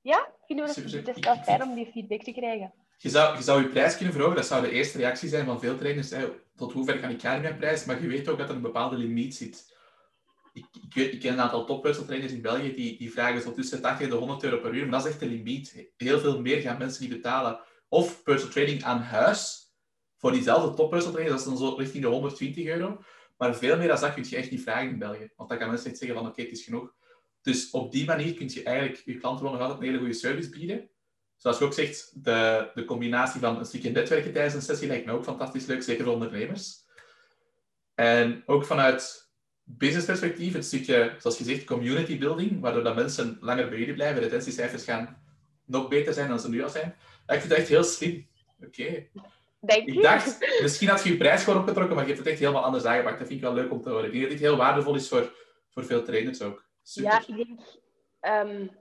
Ja, 0.00 0.32
vinden 0.46 0.66
we 0.66 0.80
het, 0.80 0.92
het 0.92 1.16
is 1.16 1.24
wel 1.24 1.36
fijn 1.36 1.62
om 1.62 1.74
die 1.74 1.90
feedback 1.92 2.22
te 2.22 2.32
krijgen. 2.32 2.72
Je 3.02 3.08
zou, 3.08 3.36
je 3.36 3.42
zou 3.42 3.62
je 3.62 3.68
prijs 3.68 3.96
kunnen 3.96 4.12
verhogen. 4.12 4.36
Dat 4.36 4.46
zou 4.46 4.62
de 4.62 4.70
eerste 4.70 4.98
reactie 4.98 5.28
zijn 5.28 5.46
van 5.46 5.60
veel 5.60 5.78
trainers. 5.78 6.10
Hè. 6.10 6.28
Tot 6.56 6.72
hoever 6.72 7.00
kan 7.00 7.10
ik 7.10 7.20
gaan 7.20 7.36
in 7.36 7.42
mijn 7.42 7.56
prijs? 7.56 7.84
Maar 7.84 8.02
je 8.02 8.08
weet 8.08 8.28
ook 8.28 8.38
dat 8.38 8.48
er 8.48 8.54
een 8.54 8.62
bepaalde 8.62 8.96
limiet 8.96 9.34
zit. 9.34 9.76
Ik, 10.52 10.66
ik, 10.82 10.94
weet, 10.94 11.12
ik 11.12 11.20
ken 11.20 11.32
een 11.32 11.40
aantal 11.40 11.64
toppersontrainers 11.64 12.32
in 12.32 12.42
België 12.42 12.74
die, 12.74 12.98
die 12.98 13.12
vragen 13.12 13.42
zo 13.42 13.52
tussen 13.52 13.82
80 13.82 14.04
en 14.04 14.10
de 14.12 14.18
100 14.18 14.42
euro 14.42 14.58
per 14.58 14.74
uur. 14.74 14.82
Maar 14.82 14.90
dat 14.90 15.04
is 15.04 15.10
echt 15.10 15.20
de 15.20 15.26
limiet. 15.26 15.86
Heel 15.96 16.20
veel 16.20 16.40
meer 16.40 16.60
gaan 16.60 16.78
mensen 16.78 17.02
niet 17.02 17.12
betalen. 17.12 17.60
Of 17.88 18.22
personal 18.22 18.52
training 18.52 18.82
aan 18.82 19.00
huis. 19.00 19.72
Voor 20.16 20.32
diezelfde 20.32 20.76
toppersonal 20.76 21.12
training, 21.12 21.38
dat 21.38 21.46
is 21.46 21.58
dan 21.58 21.68
zo 21.68 21.74
richting 21.74 22.02
de 22.02 22.08
120 22.08 22.66
euro. 22.66 23.02
Maar 23.36 23.56
veel 23.56 23.76
meer 23.76 23.88
dan 23.88 24.00
dat 24.00 24.14
kun 24.14 24.24
je 24.28 24.36
echt 24.36 24.50
niet 24.50 24.62
vragen 24.62 24.88
in 24.88 24.98
België. 24.98 25.32
Want 25.36 25.48
dan 25.48 25.58
kan 25.58 25.68
mensen 25.68 25.90
echt 25.90 25.98
zeggen 25.98 26.18
van 26.18 26.26
oké, 26.26 26.42
het 26.42 26.50
is 26.50 26.64
genoeg. 26.64 26.94
Dus 27.40 27.70
op 27.70 27.92
die 27.92 28.04
manier 28.04 28.34
kun 28.34 28.48
je 28.48 28.62
eigenlijk 28.62 29.02
je 29.04 29.18
klanten 29.18 29.44
wel 29.44 29.52
nog 29.52 29.62
altijd 29.62 29.80
een 29.80 29.86
hele 29.86 29.98
goede 29.98 30.12
service 30.12 30.50
bieden 30.50 30.90
zoals 31.42 31.58
je 31.58 31.64
ook 31.64 31.72
zegt, 31.72 32.24
de, 32.24 32.70
de 32.74 32.84
combinatie 32.84 33.40
van 33.40 33.58
een 33.58 33.64
stukje 33.64 33.90
netwerken 33.90 34.32
tijdens 34.32 34.54
een 34.54 34.62
sessie 34.62 34.88
lijkt 34.88 35.06
me 35.06 35.12
ook 35.12 35.24
fantastisch 35.24 35.66
leuk, 35.66 35.82
zeker 35.82 36.04
voor 36.04 36.12
ondernemers. 36.12 36.76
En 37.94 38.42
ook 38.46 38.64
vanuit 38.64 39.30
business 39.62 40.06
perspectief, 40.06 40.52
het 40.52 40.64
stukje, 40.64 41.14
zoals 41.18 41.38
je 41.38 41.44
zegt, 41.44 41.64
community 41.64 42.18
building, 42.18 42.60
waardoor 42.60 42.82
dat 42.82 42.94
mensen 42.94 43.38
langer 43.40 43.68
bij 43.68 43.78
jullie 43.78 43.94
blijven, 43.94 44.22
retentiecijfers 44.22 44.84
gaan 44.84 45.22
nog 45.66 45.88
beter 45.88 46.12
zijn 46.12 46.28
dan 46.28 46.40
ze 46.40 46.48
nu 46.48 46.62
al 46.62 46.68
zijn. 46.68 46.94
Ik 47.26 47.38
vind 47.38 47.48
dat 47.48 47.58
echt 47.58 47.68
heel 47.68 47.84
slim. 47.84 48.28
Oké. 48.66 49.08
Okay. 49.60 49.78
Ik 49.84 50.02
dacht, 50.02 50.60
misschien 50.62 50.88
had 50.88 51.02
je 51.02 51.10
je 51.10 51.16
prijs 51.16 51.44
gewoon 51.44 51.60
opgetrokken, 51.60 51.94
maar 51.94 52.04
je 52.06 52.12
hebt 52.12 52.24
het 52.24 52.32
echt 52.32 52.40
helemaal 52.40 52.64
anders 52.64 52.84
aangepakt. 52.84 53.18
Dat 53.18 53.26
vind 53.26 53.40
ik 53.40 53.46
wel 53.46 53.54
leuk 53.54 53.70
om 53.70 53.82
te 53.82 53.88
horen. 53.88 54.04
Ik 54.04 54.12
denk 54.12 54.22
dat 54.22 54.32
dit 54.32 54.40
heel 54.40 54.56
waardevol 54.56 54.94
is 54.94 55.08
voor, 55.08 55.32
voor 55.70 55.84
veel 55.84 56.02
trainers 56.02 56.42
ook. 56.42 56.64
Super. 56.82 57.10
Ja, 57.10 57.18
ik 57.26 57.36
denk... 57.36 57.60
Um 58.20 58.80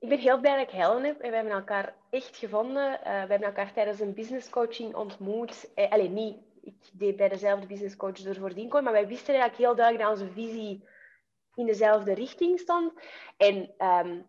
ik 0.00 0.08
ben 0.08 0.18
heel 0.18 0.40
blij 0.40 0.56
dat 0.56 0.66
ik 0.66 0.80
Helen 0.80 1.04
heb. 1.04 1.20
En 1.20 1.30
we 1.30 1.36
hebben 1.36 1.54
elkaar 1.54 1.94
echt 2.10 2.36
gevonden. 2.36 2.92
Uh, 2.92 3.00
we 3.02 3.08
hebben 3.08 3.42
elkaar 3.42 3.72
tijdens 3.72 4.00
een 4.00 4.14
business 4.14 4.50
coaching 4.50 4.94
ontmoet. 4.94 5.70
Eh, 5.74 5.90
alleen 5.90 6.12
niet, 6.12 6.36
ik 6.62 6.74
deed 6.92 7.16
bij 7.16 7.28
dezelfde 7.28 7.66
business 7.66 7.96
coach 7.96 8.20
door 8.20 8.34
voordien 8.34 8.68
komen, 8.68 8.84
maar 8.84 9.00
wij 9.00 9.08
wisten 9.08 9.34
eigenlijk 9.34 9.62
heel 9.62 9.74
duidelijk 9.74 10.08
dat 10.08 10.18
onze 10.18 10.32
visie 10.32 10.84
in 11.54 11.66
dezelfde 11.66 12.14
richting 12.14 12.58
stond. 12.58 12.92
En 13.36 13.74
um, 13.78 14.26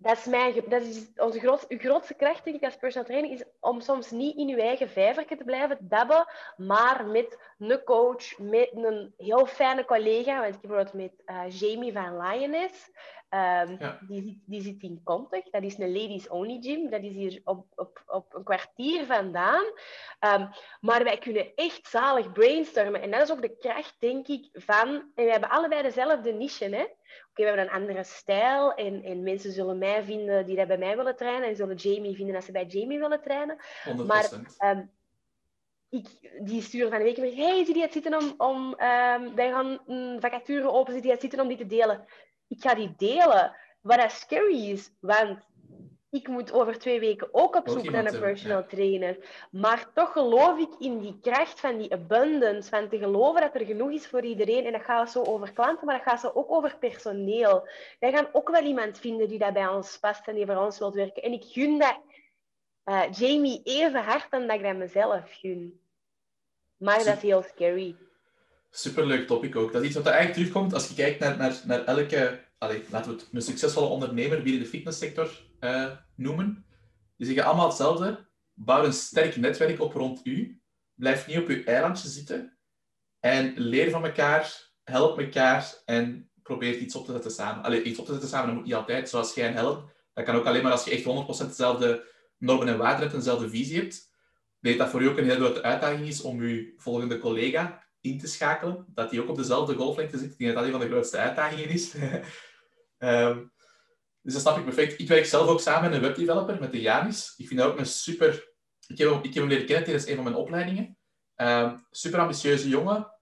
dat 0.00 0.16
is, 0.16 0.24
mijn, 0.24 0.54
dat 0.68 0.82
is 0.82 1.06
onze 1.16 1.38
groot, 1.38 1.64
uw 1.68 1.78
grootste 1.78 2.14
kracht, 2.14 2.44
denk 2.44 2.56
ik, 2.56 2.64
als 2.64 2.76
personal 2.76 3.08
trainer, 3.08 3.30
is 3.30 3.44
om 3.60 3.80
soms 3.80 4.10
niet 4.10 4.36
in 4.36 4.48
uw 4.48 4.58
eigen 4.58 4.88
vijvertje 4.88 5.36
te 5.36 5.44
blijven 5.44 5.78
dabben, 5.80 6.26
maar 6.56 7.06
met 7.06 7.38
een 7.58 7.82
coach, 7.84 8.38
met 8.38 8.70
een 8.72 9.14
heel 9.16 9.46
fijne 9.46 9.84
collega. 9.84 10.40
Want 10.40 10.54
ik 10.54 10.60
bijvoorbeeld 10.60 10.94
met 10.94 11.12
uh, 11.26 11.50
Jamie 11.60 11.92
van 11.92 12.20
Lioness, 12.20 12.90
Um, 13.30 13.78
die, 14.08 14.42
die 14.46 14.62
zit 14.62 14.82
in 14.82 15.00
Contact. 15.04 15.52
Dat 15.52 15.62
is 15.62 15.78
een 15.78 15.92
ladies-only 15.92 16.58
gym. 16.60 16.90
Dat 16.90 17.02
is 17.02 17.12
hier 17.12 17.40
op, 17.44 17.66
op, 17.74 18.02
op 18.06 18.34
een 18.34 18.44
kwartier 18.44 19.04
vandaan. 19.04 19.64
Um, 20.20 20.48
maar 20.80 21.04
wij 21.04 21.18
kunnen 21.18 21.54
echt 21.54 21.88
zalig 21.88 22.32
brainstormen. 22.32 23.02
En 23.02 23.10
dat 23.10 23.22
is 23.22 23.30
ook 23.30 23.42
de 23.42 23.56
kracht, 23.56 23.96
denk 23.98 24.28
ik, 24.28 24.48
van... 24.52 24.88
En 25.14 25.24
we 25.24 25.30
hebben 25.30 25.50
allebei 25.50 25.82
dezelfde 25.82 26.32
niche, 26.32 26.64
hè. 26.64 26.82
Oké, 26.82 26.90
we 27.34 27.44
hebben 27.44 27.64
een 27.64 27.70
andere 27.70 28.04
stijl. 28.04 28.74
En, 28.74 29.02
en 29.02 29.22
mensen 29.22 29.52
zullen 29.52 29.78
mij 29.78 30.04
vinden 30.04 30.46
die 30.46 30.56
dat 30.56 30.68
bij 30.68 30.78
mij 30.78 30.96
willen 30.96 31.16
trainen. 31.16 31.48
En 31.48 31.56
zullen 31.56 31.76
Jamie 31.76 32.16
vinden 32.16 32.34
als 32.34 32.44
ze 32.44 32.52
bij 32.52 32.66
Jamie 32.66 32.98
willen 32.98 33.22
trainen. 33.22 33.58
100%. 34.02 34.06
Maar... 34.06 34.30
Um, 34.64 34.96
ik, 35.90 36.06
die 36.40 36.62
sturen 36.62 36.90
van 36.90 36.98
de 36.98 37.04
week 37.04 37.16
weer, 37.16 37.34
hey, 37.34 37.64
zie 37.64 37.76
je 37.76 37.82
het 37.82 37.92
zitten 37.92 38.18
om, 38.18 38.34
om 38.36 38.74
wij 39.34 39.50
gaan 39.50 39.78
een 39.86 40.20
vacature 40.20 40.70
open, 40.70 40.92
zie 40.92 41.02
je 41.02 41.10
het 41.10 41.20
zitten 41.20 41.40
om 41.40 41.48
die 41.48 41.56
te 41.56 41.66
delen 41.66 42.06
ik 42.48 42.60
ga 42.60 42.74
die 42.74 42.94
delen. 42.96 43.56
Wat 43.80 43.98
dat 43.98 44.12
scary 44.12 44.70
is, 44.70 44.90
want 45.00 45.38
ik 46.10 46.28
moet 46.28 46.52
over 46.52 46.78
twee 46.78 47.00
weken 47.00 47.28
ook 47.30 47.56
op 47.56 47.68
zoek 47.68 47.90
naar 47.90 48.06
een 48.06 48.20
personal 48.20 48.66
trainer. 48.66 49.46
Maar 49.50 49.92
toch 49.94 50.12
geloof 50.12 50.58
ik 50.58 50.74
in 50.78 50.98
die 51.00 51.18
kracht 51.20 51.60
van 51.60 51.78
die 51.78 51.92
abundance, 51.92 52.68
van 52.68 52.88
te 52.88 52.98
geloven 52.98 53.40
dat 53.40 53.54
er 53.54 53.66
genoeg 53.66 53.90
is 53.90 54.06
voor 54.06 54.22
iedereen. 54.22 54.64
En 54.64 54.72
dat 54.72 54.82
gaat 54.82 55.10
zo 55.10 55.22
over 55.22 55.52
klanten, 55.52 55.86
maar 55.86 55.96
dat 55.96 56.08
gaat 56.08 56.20
zo 56.20 56.30
ook 56.34 56.50
over 56.50 56.76
personeel. 56.78 57.68
Wij 57.98 58.12
gaan 58.12 58.28
ook 58.32 58.50
wel 58.50 58.62
iemand 58.62 58.98
vinden 58.98 59.28
die 59.28 59.38
dat 59.38 59.52
bij 59.52 59.68
ons 59.68 59.98
past 59.98 60.28
en 60.28 60.34
die 60.34 60.46
voor 60.46 60.56
ons 60.56 60.78
wilt 60.78 60.94
werken. 60.94 61.22
En 61.22 61.32
ik 61.32 61.44
gun 61.44 61.78
dat 61.78 62.00
uh, 62.84 63.02
Jamie 63.10 63.60
even 63.64 64.02
hard 64.02 64.30
dan 64.30 64.46
dat 64.46 64.56
ik 64.56 64.62
dat 64.62 64.76
mezelf 64.76 65.36
gun. 65.40 65.80
Maar 66.76 67.04
dat 67.04 67.16
is 67.16 67.22
heel 67.22 67.42
scary 67.42 67.96
superleuk 68.78 69.26
topic 69.26 69.56
ook. 69.56 69.72
Dat 69.72 69.82
is 69.82 69.86
iets 69.86 69.96
wat 69.96 70.06
eigenlijk 70.06 70.36
terugkomt 70.36 70.74
als 70.74 70.88
je 70.88 70.94
kijkt 70.94 71.20
naar, 71.20 71.62
naar, 71.64 71.84
elke, 71.84 72.44
allez, 72.58 72.88
laten 72.90 73.10
we 73.10 73.16
het 73.16 73.28
een 73.32 73.42
succesvolle 73.42 73.86
ondernemer 73.86 74.42
binnen 74.42 74.62
de 74.62 74.68
fitnesssector 74.68 75.30
uh, 75.60 75.90
noemen. 76.14 76.66
Die 77.16 77.26
zeggen 77.26 77.44
allemaal 77.44 77.66
hetzelfde. 77.66 78.26
Bouw 78.54 78.84
een 78.84 78.92
sterk 78.92 79.36
netwerk 79.36 79.80
op 79.80 79.92
rond 79.92 80.26
u. 80.26 80.60
Blijf 80.94 81.26
niet 81.26 81.38
op 81.38 81.48
uw 81.48 81.64
eilandje 81.64 82.08
zitten. 82.08 82.58
En 83.20 83.54
leer 83.56 83.90
van 83.90 84.04
elkaar, 84.04 84.72
help 84.84 85.18
elkaar 85.18 85.82
en 85.84 86.30
probeer 86.42 86.78
iets 86.78 86.94
op 86.94 87.04
te 87.04 87.12
zetten 87.12 87.30
samen. 87.30 87.64
Allee, 87.64 87.82
iets 87.82 87.98
op 87.98 88.04
te 88.04 88.12
zetten 88.12 88.30
samen, 88.30 88.46
dat 88.46 88.54
moet 88.56 88.64
niet 88.64 88.74
altijd. 88.74 89.08
Zoals 89.08 89.34
jij 89.34 89.52
en. 89.52 89.92
Dat 90.14 90.24
kan 90.24 90.34
ook 90.34 90.46
alleen 90.46 90.62
maar 90.62 90.72
als 90.72 90.84
je 90.84 90.90
echt 90.90 91.44
100% 91.44 91.48
dezelfde 91.48 92.06
normen 92.38 92.68
en 92.68 92.78
waarden 92.78 93.00
hebt 93.00 93.14
dezelfde 93.14 93.48
visie 93.48 93.80
hebt. 93.80 94.06
Ik 94.60 94.78
dat 94.78 94.88
voor 94.88 95.02
u 95.02 95.08
ook 95.08 95.18
een 95.18 95.24
heel 95.24 95.36
grote 95.36 95.62
uitdaging 95.62 96.06
is 96.06 96.20
om 96.20 96.40
uw 96.40 96.72
volgende 96.76 97.18
collega 97.18 97.87
in 98.00 98.18
te 98.18 98.26
schakelen. 98.26 98.84
Dat 98.88 99.10
die 99.10 99.22
ook 99.22 99.28
op 99.28 99.36
dezelfde 99.36 99.74
golflengte 99.74 100.18
zit. 100.18 100.32
Ik 100.32 100.38
denk 100.38 100.54
dat 100.54 100.58
dat 100.58 100.72
een 100.72 100.78
van 100.78 100.88
de 100.88 100.92
grootste 100.94 101.16
uitdagingen 101.16 101.68
is. 101.68 101.94
um, 102.98 103.52
dus 104.22 104.32
dat 104.32 104.42
snap 104.42 104.58
ik 104.58 104.64
perfect. 104.64 105.00
Ik 105.00 105.08
werk 105.08 105.24
zelf 105.24 105.48
ook 105.48 105.60
samen 105.60 105.90
met 105.90 105.92
een 105.92 106.06
webdeveloper, 106.06 106.60
met 106.60 106.72
de 106.72 106.80
Janis. 106.80 107.34
Ik 107.36 107.46
vind 107.46 107.60
dat 107.60 107.70
ook 107.70 107.78
een 107.78 107.86
super... 107.86 108.56
Ik 108.86 108.98
heb 108.98 109.10
hem, 109.10 109.18
ik 109.18 109.34
heb 109.34 109.34
hem 109.34 109.48
leren 109.48 109.66
kennen 109.66 109.84
tijdens 109.84 110.06
een 110.06 110.14
van 110.14 110.24
mijn 110.24 110.36
opleidingen. 110.36 110.98
Um, 111.36 111.86
super 111.90 112.20
ambitieuze 112.20 112.68
jongen. 112.68 113.12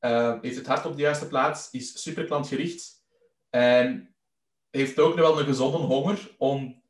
Um, 0.00 0.38
heeft 0.42 0.56
het 0.56 0.66
hart 0.66 0.86
op 0.86 0.96
de 0.96 1.02
juiste 1.02 1.28
plaats. 1.28 1.70
Is 1.70 2.02
super 2.02 2.24
klantgericht. 2.24 3.04
En 3.50 4.14
heeft 4.70 4.98
ook 4.98 5.16
nog 5.16 5.26
wel 5.26 5.38
een 5.40 5.46
gezonde 5.46 5.76
honger 5.76 6.34
om 6.38 6.82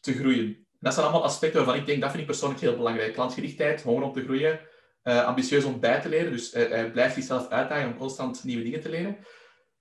te 0.00 0.12
groeien. 0.12 0.66
dat 0.78 0.94
zijn 0.94 1.06
allemaal 1.06 1.24
aspecten 1.24 1.58
waarvan 1.58 1.80
ik 1.80 1.86
denk, 1.86 2.00
dat 2.00 2.10
vind 2.10 2.22
ik 2.22 2.28
persoonlijk 2.28 2.60
heel 2.60 2.76
belangrijk. 2.76 3.12
Klantgerichtheid, 3.12 3.82
honger 3.82 4.02
om 4.02 4.12
te 4.12 4.22
groeien 4.22 4.60
uh, 5.04 5.24
ambitieus 5.24 5.64
om 5.64 5.80
bij 5.80 6.00
te 6.00 6.08
leren. 6.08 6.32
Dus 6.32 6.52
hij 6.52 6.90
blijft 6.90 7.14
zichzelf 7.14 7.48
uitdagen 7.48 7.86
om 7.92 7.96
constant 7.96 8.44
nieuwe 8.44 8.62
dingen 8.62 8.80
te 8.80 8.88
leren. 8.88 9.16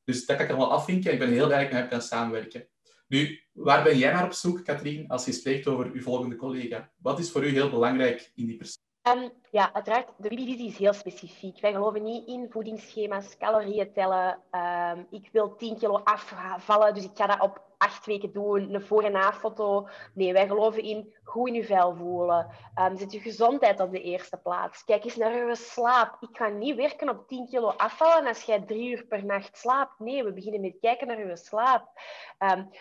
Dus 0.03 0.25
dat 0.25 0.35
kan 0.35 0.45
ik 0.45 0.51
allemaal 0.51 0.71
afvinken. 0.71 1.07
En 1.07 1.13
ik 1.13 1.19
ben 1.19 1.31
heel 1.31 1.53
ik 1.53 1.71
met 1.71 1.71
hem 1.71 1.87
kan 1.87 2.01
samenwerken. 2.01 2.67
Nu, 3.07 3.41
waar 3.51 3.83
ben 3.83 3.97
jij 3.97 4.13
naar 4.13 4.25
op 4.25 4.33
zoek, 4.33 4.63
Katrien, 4.63 5.07
als 5.07 5.25
je 5.25 5.31
spreekt 5.31 5.67
over 5.67 5.91
uw 5.91 6.01
volgende 6.01 6.35
collega? 6.35 6.91
Wat 6.97 7.19
is 7.19 7.31
voor 7.31 7.43
u 7.45 7.49
heel 7.49 7.69
belangrijk 7.69 8.31
in 8.35 8.45
die 8.45 8.57
persoon? 8.57 8.92
Um, 9.07 9.31
ja, 9.51 9.73
uiteraard, 9.73 10.09
de 10.17 10.27
visie 10.27 10.67
is 10.67 10.77
heel 10.77 10.93
specifiek. 10.93 11.59
Wij 11.59 11.71
geloven 11.71 12.03
niet 12.03 12.27
in 12.27 12.47
voedingsschema's, 12.49 13.37
calorieën 13.37 13.93
tellen. 13.93 14.39
Um, 14.51 15.07
ik 15.09 15.29
wil 15.31 15.55
10 15.55 15.77
kilo 15.77 16.01
afvallen, 16.03 16.93
dus 16.93 17.03
ik 17.03 17.11
ga 17.13 17.27
dat 17.27 17.39
op 17.41 17.61
acht 17.77 18.05
weken 18.05 18.33
doen, 18.33 18.73
een 18.73 18.81
voor- 18.81 19.03
en 19.03 19.11
na-foto. 19.11 19.87
Nee, 20.13 20.33
wij 20.33 20.47
geloven 20.47 20.83
in 20.83 21.13
goed 21.23 21.47
in 21.47 21.53
je 21.53 21.63
vel 21.63 21.95
voelen. 21.95 22.47
Um, 22.79 22.97
zet 22.97 23.11
je 23.11 23.19
gezondheid 23.19 23.79
op 23.79 23.91
de 23.91 24.01
eerste 24.01 24.37
plaats. 24.37 24.83
Kijk 24.83 25.03
eens 25.03 25.15
naar 25.15 25.47
je 25.47 25.55
slaap. 25.55 26.17
Ik 26.19 26.37
ga 26.37 26.47
niet 26.47 26.75
werken 26.75 27.09
op 27.09 27.27
10 27.27 27.47
kilo 27.47 27.67
afvallen 27.67 28.27
als 28.27 28.43
jij 28.43 28.61
drie 28.61 28.89
uur 28.89 29.05
per 29.05 29.25
nacht 29.25 29.57
slaapt. 29.57 29.99
Nee, 29.99 30.23
we 30.23 30.33
beginnen 30.33 30.61
met 30.61 30.77
kijken 30.81 31.07
naar 31.07 31.27
je 31.27 31.37
slaap. 31.37 31.89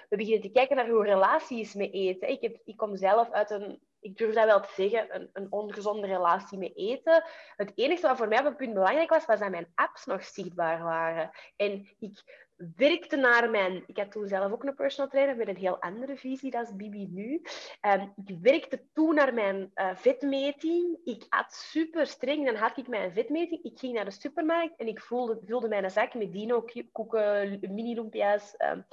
we 0.09 0.17
beginnen 0.17 0.43
te 0.43 0.51
kijken 0.51 0.77
naar 0.77 0.89
hoe 0.89 1.05
relatie 1.05 1.61
is 1.61 1.75
met 1.75 1.93
eten. 1.93 2.29
Ik, 2.29 2.41
heb, 2.41 2.57
ik 2.65 2.77
kom 2.77 2.97
zelf 2.97 3.31
uit 3.31 3.51
een 3.51 3.81
ik 4.03 4.17
durf 4.17 4.35
dat 4.35 4.45
wel 4.45 4.61
te 4.61 4.73
zeggen, 4.75 5.15
een, 5.15 5.31
een 5.33 5.47
ongezonde 5.51 6.07
relatie 6.07 6.59
met 6.59 6.77
eten. 6.77 7.25
Het 7.57 7.73
enige 7.75 8.07
wat 8.07 8.17
voor 8.17 8.29
mij 8.29 8.39
op 8.39 8.45
het 8.45 8.57
punt 8.57 8.75
belangrijk 8.75 9.11
was, 9.11 9.27
was 9.27 9.39
dat 9.39 9.51
mijn 9.51 9.73
apps 9.75 10.05
nog 10.05 10.25
zichtbaar 10.25 10.83
waren. 10.83 11.31
En 11.57 11.89
ik 11.99 12.23
werkte 12.77 13.17
naar 13.17 13.51
mijn... 13.51 13.83
Ik 13.87 13.97
had 13.97 14.11
toen 14.11 14.29
zelf 14.29 14.53
ook 14.53 14.65
een 14.65 14.75
personal 14.75 15.11
trainer 15.11 15.37
met 15.37 15.49
een 15.49 15.57
heel 15.57 15.81
andere 15.81 16.17
visie, 16.17 16.51
dat 16.51 16.67
is 16.67 16.77
Bibi 16.77 17.09
nu. 17.11 17.43
Um, 17.81 18.13
ik 18.25 18.37
werkte 18.41 18.83
toen 18.93 19.15
naar 19.15 19.35
mijn 19.35 19.71
uh, 19.75 19.91
vetmeting. 19.95 20.99
Ik 21.05 21.27
at 21.29 21.53
super 21.53 22.07
streng, 22.07 22.47
dan 22.47 22.55
had 22.55 22.77
ik 22.77 22.89
mijn 22.89 23.13
vetmeting. 23.13 23.63
Ik 23.63 23.79
ging 23.79 23.95
naar 23.95 24.05
de 24.05 24.11
supermarkt 24.11 24.77
en 24.77 24.87
ik 24.87 25.01
vulde, 25.01 25.41
vulde 25.47 25.69
mijn 25.69 25.91
zak 25.91 26.15
met 26.15 26.33
dino-koeken, 26.33 27.59
mini-lumpia's, 27.61 28.55
um, 28.59 28.87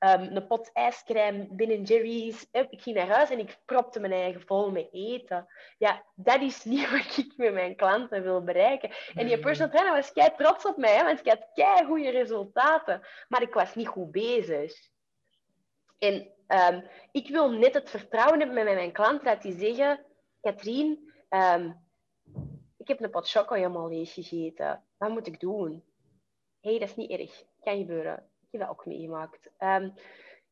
um, 0.00 0.36
een 0.36 0.46
pot 0.46 0.72
ijscrème, 0.72 1.46
Ben 1.50 1.82
Jerry's. 1.82 2.46
Ik 2.52 2.82
ging 2.82 2.96
naar 2.96 3.08
huis 3.08 3.30
en 3.30 3.38
ik 3.38 3.58
propte 3.64 4.00
mijn 4.00 4.12
eigen 4.12 4.40
vol 4.40 4.70
met 4.70 4.88
eten. 4.92 5.46
Ja, 5.78 6.04
dat 6.14 6.40
is 6.40 6.64
niet 6.64 6.90
wat 6.92 7.16
ik 7.16 7.32
met 7.36 7.52
mijn 7.52 7.76
klanten 7.76 8.22
wil 8.22 8.44
bereiken. 8.44 8.90
En 9.14 9.26
die 9.26 9.38
personal 9.38 9.70
trainer 9.70 9.94
was 9.94 10.12
kei 10.12 10.30
trots 10.36 10.64
op 10.64 10.76
mij, 10.76 11.04
want 11.04 11.20
ik 11.20 11.26
had 11.26 11.48
kei 11.54 11.86
goede 11.86 12.10
resultaten. 12.10 13.00
Maar 13.28 13.42
ik 13.42 13.54
was 13.54 13.74
niet 13.74 13.88
goed 13.88 14.10
bezig. 14.10 14.72
En 15.98 16.32
um, 16.48 16.88
ik 17.12 17.28
wil 17.28 17.50
net 17.50 17.74
het 17.74 17.90
vertrouwen 17.90 18.38
hebben 18.38 18.64
met 18.64 18.74
mijn 18.74 18.92
klanten 18.92 19.24
dat 19.24 19.42
die 19.42 19.58
zeggen... 19.58 20.04
Katrien, 20.40 21.12
um, 21.28 21.86
ik 22.76 22.88
heb 22.88 23.00
een 23.00 23.10
pot 23.10 23.30
choco 23.30 23.54
helemaal 23.54 23.88
leeg 23.88 24.12
gegeten. 24.12 24.84
Wat 24.98 25.10
moet 25.10 25.26
ik 25.26 25.40
doen? 25.40 25.84
Hé, 26.60 26.70
hey, 26.70 26.78
dat 26.78 26.88
is 26.88 26.96
niet 26.96 27.10
erg. 27.10 27.42
Kan 27.60 27.76
gebeuren 27.76 28.29
heb 28.50 28.60
dat 28.60 28.70
ook 28.70 28.86
meegemaakt. 28.86 29.50
Um, 29.58 29.92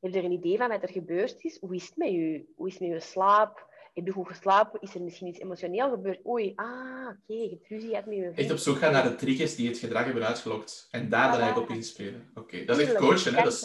heb 0.01 0.13
je 0.13 0.19
er 0.19 0.25
een 0.25 0.33
idee 0.33 0.57
van 0.57 0.69
wat 0.69 0.83
er 0.83 0.89
gebeurd 0.89 1.45
is? 1.45 1.59
Hoe 1.61 1.75
is 1.75 1.87
het 1.87 1.97
met 1.97 2.11
je? 2.11 2.45
Hoe 2.57 2.67
is 2.67 2.73
het 2.73 2.83
met 2.83 2.91
je 2.91 3.01
slaap? 3.01 3.67
Heb 3.95 4.07
je 4.07 4.13
goed 4.13 4.27
geslapen? 4.27 4.81
Is 4.81 4.95
er 4.95 5.03
misschien 5.03 5.27
iets 5.27 5.39
emotioneel 5.39 5.91
gebeurd? 5.91 6.27
Oei, 6.27 6.53
ah, 6.57 6.67
oké, 7.09 7.19
okay, 7.23 7.43
je 7.43 7.49
hebt 7.49 7.69
ruzie 7.69 7.91
met 7.91 8.17
je 8.17 8.33
Echt 8.35 8.51
op 8.51 8.57
zoek 8.57 8.77
gaan 8.77 8.93
naar 8.93 9.09
de 9.09 9.15
triggers 9.15 9.57
die 9.57 9.69
het 9.69 9.79
gedrag 9.79 10.05
hebben 10.05 10.27
uitgelokt. 10.27 10.89
En 10.91 11.09
daar 11.09 11.31
dan 11.31 11.41
eigenlijk 11.41 11.71
op 11.71 11.77
inspelen. 11.77 12.31
Oké, 12.35 12.65
dat 12.65 12.79
is 12.79 12.87
echt 12.87 12.97
coachen, 12.97 13.35
hè? 13.35 13.43
Dat 13.43 13.53
is, 13.53 13.61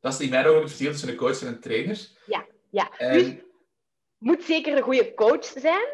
dat 0.00 0.12
is 0.12 0.20
in 0.20 0.30
mijn 0.30 0.46
ogen 0.46 0.60
het 0.60 0.68
verschil 0.68 0.90
tussen 0.90 1.08
een 1.08 1.16
coach 1.16 1.40
en 1.40 1.46
een 1.46 1.60
trainer. 1.60 2.08
Ja, 2.26 2.46
ja. 2.70 2.98
En... 2.98 3.12
Dus 3.12 3.34
moet 4.18 4.42
zeker 4.42 4.76
een 4.76 4.82
goede 4.82 5.14
coach 5.14 5.44
zijn. 5.44 5.88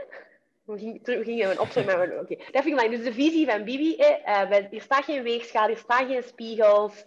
Hoe 0.64 0.78
gingen 1.04 1.48
we 1.48 1.60
opzoeken? 1.60 2.02
Oké, 2.02 2.20
okay. 2.20 2.48
dat 2.52 2.62
vind 2.62 2.80
ik. 2.80 2.90
Dus 2.90 3.04
de 3.04 3.12
visie 3.12 3.46
van 3.50 3.64
Bibi, 3.64 3.96
eh, 3.96 4.50
er 4.50 4.80
staat 4.80 5.04
geen 5.04 5.22
weegschaal, 5.22 5.68
er 5.68 5.76
staan 5.76 6.06
geen 6.06 6.22
spiegels. 6.22 7.04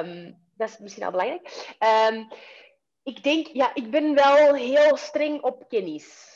Um, 0.00 0.42
dat 0.56 0.68
is 0.68 0.78
misschien 0.78 1.04
al 1.04 1.10
belangrijk. 1.10 1.74
Um, 2.10 2.28
ik 3.02 3.22
denk, 3.22 3.46
ja, 3.46 3.74
ik 3.74 3.90
ben 3.90 4.14
wel 4.14 4.54
heel 4.54 4.96
streng 4.96 5.42
op 5.42 5.68
kennis. 5.68 6.32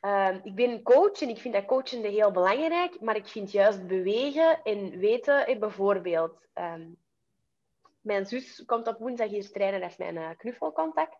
Um, 0.00 0.40
ik 0.42 0.54
ben 0.54 0.82
coach 0.82 1.20
en 1.20 1.28
ik 1.28 1.38
vind 1.38 1.54
dat 1.54 1.64
coachen 1.64 2.02
heel 2.02 2.30
belangrijk, 2.30 3.00
maar 3.00 3.16
ik 3.16 3.28
vind 3.28 3.52
juist 3.52 3.86
bewegen 3.86 4.62
en 4.62 4.98
weten, 4.98 5.46
eh, 5.46 5.58
bijvoorbeeld, 5.58 6.46
mijn 8.00 8.26
zus 8.26 8.62
komt 8.66 8.86
op 8.86 8.98
woensdag 8.98 9.28
hier 9.28 9.50
trainen, 9.50 9.80
dat 9.80 9.98
mijn 9.98 10.14
uh, 10.14 10.28
knuffelcontact. 10.36 11.18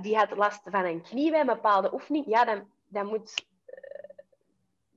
Die 0.00 0.16
had 0.16 0.36
last 0.36 0.60
van 0.64 0.84
een 0.84 1.02
knie 1.02 1.30
bij 1.30 1.40
een 1.40 1.46
bepaalde 1.46 1.92
oefening. 1.92 2.26
Ja, 2.26 2.44
dan 2.44 2.72
dan 2.94 3.06
moet, 3.06 3.46
eh, 3.66 4.08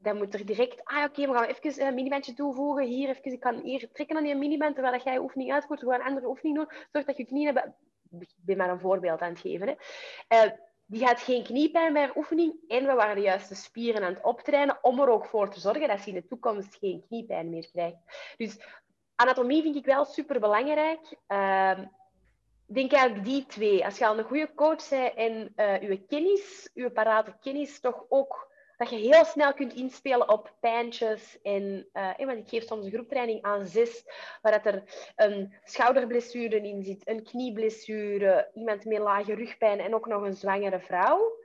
dan 0.01 0.17
moet 0.17 0.33
er 0.33 0.45
direct, 0.45 0.83
ah 0.83 1.03
oké, 1.03 1.27
we 1.27 1.33
gaan 1.33 1.43
even 1.43 1.87
een 1.87 1.93
minibandje 1.93 2.33
toevoegen. 2.33 2.85
Hier, 2.85 3.09
even, 3.09 3.31
ik 3.31 3.39
kan 3.39 3.55
hier 3.55 3.91
trekken 3.91 4.17
aan 4.17 4.23
die 4.23 4.35
miniband, 4.35 4.75
terwijl 4.75 5.01
jij 5.03 5.13
je 5.13 5.21
oefening 5.21 5.53
uitvoert. 5.53 5.81
We 5.81 5.89
gaan 5.89 5.99
een 5.99 6.05
andere 6.05 6.27
oefening 6.27 6.55
doen. 6.55 6.67
Zorg 6.91 7.05
dat 7.05 7.17
je 7.17 7.25
knieën 7.25 7.45
hebben. 7.45 7.75
Ik 8.19 8.29
ben 8.35 8.57
maar 8.57 8.69
een 8.69 8.79
voorbeeld 8.79 9.21
aan 9.21 9.29
het 9.29 9.39
geven. 9.39 9.67
Hè. 9.67 10.45
Uh, 10.45 10.51
die 10.85 11.05
had 11.05 11.19
geen 11.19 11.43
kniepijn 11.43 11.93
bij 11.93 12.11
oefening 12.15 12.53
en 12.67 12.85
we 12.85 12.93
waren 12.93 13.15
de 13.15 13.21
juiste 13.21 13.55
spieren 13.55 14.03
aan 14.03 14.13
het 14.13 14.23
optrainen 14.23 14.77
om 14.81 14.99
er 14.99 15.09
ook 15.09 15.25
voor 15.25 15.49
te 15.49 15.59
zorgen 15.59 15.87
dat 15.87 15.99
ze 15.99 16.09
in 16.09 16.15
de 16.15 16.27
toekomst 16.27 16.75
geen 16.75 17.03
kniepijn 17.07 17.49
meer 17.49 17.69
krijgt. 17.71 17.97
Dus 18.37 18.59
anatomie 19.15 19.61
vind 19.61 19.75
ik 19.75 19.85
wel 19.85 20.05
super 20.05 20.39
belangrijk. 20.39 21.17
Uh, 21.27 21.79
denk 22.67 22.91
eigenlijk 22.91 23.25
die 23.25 23.45
twee. 23.45 23.85
Als 23.85 23.97
je 23.97 24.07
al 24.07 24.17
een 24.17 24.23
goede 24.23 24.53
coach 24.55 24.89
bent 24.89 25.13
en 25.15 25.53
uh, 25.55 25.81
je 25.81 26.05
kennis, 26.05 26.69
je 26.73 26.89
parate 26.89 27.33
kennis, 27.41 27.79
toch 27.79 28.05
ook 28.09 28.47
dat 28.77 28.89
je 28.89 28.95
heel 28.95 29.25
snel 29.25 29.53
kunt 29.53 29.73
inspelen 29.73 30.29
op 30.29 30.53
pijntjes. 30.59 31.37
En, 31.41 31.87
uh, 31.93 32.17
want 32.17 32.37
ik 32.37 32.49
geef 32.49 32.63
soms 32.63 32.85
een 32.85 32.91
groeptraining 32.91 33.41
aan 33.41 33.65
zes, 33.65 34.03
waar 34.41 34.51
dat 34.51 34.73
er 34.73 34.83
een 35.15 35.53
schouderblessure 35.63 36.61
in 36.61 36.83
zit, 36.83 37.07
een 37.07 37.23
knieblessure, 37.23 38.49
iemand 38.53 38.85
met 38.85 38.99
lage 38.99 39.35
rugpijn 39.35 39.79
en 39.79 39.95
ook 39.95 40.07
nog 40.07 40.21
een 40.21 40.35
zwangere 40.35 40.79
vrouw. 40.79 41.35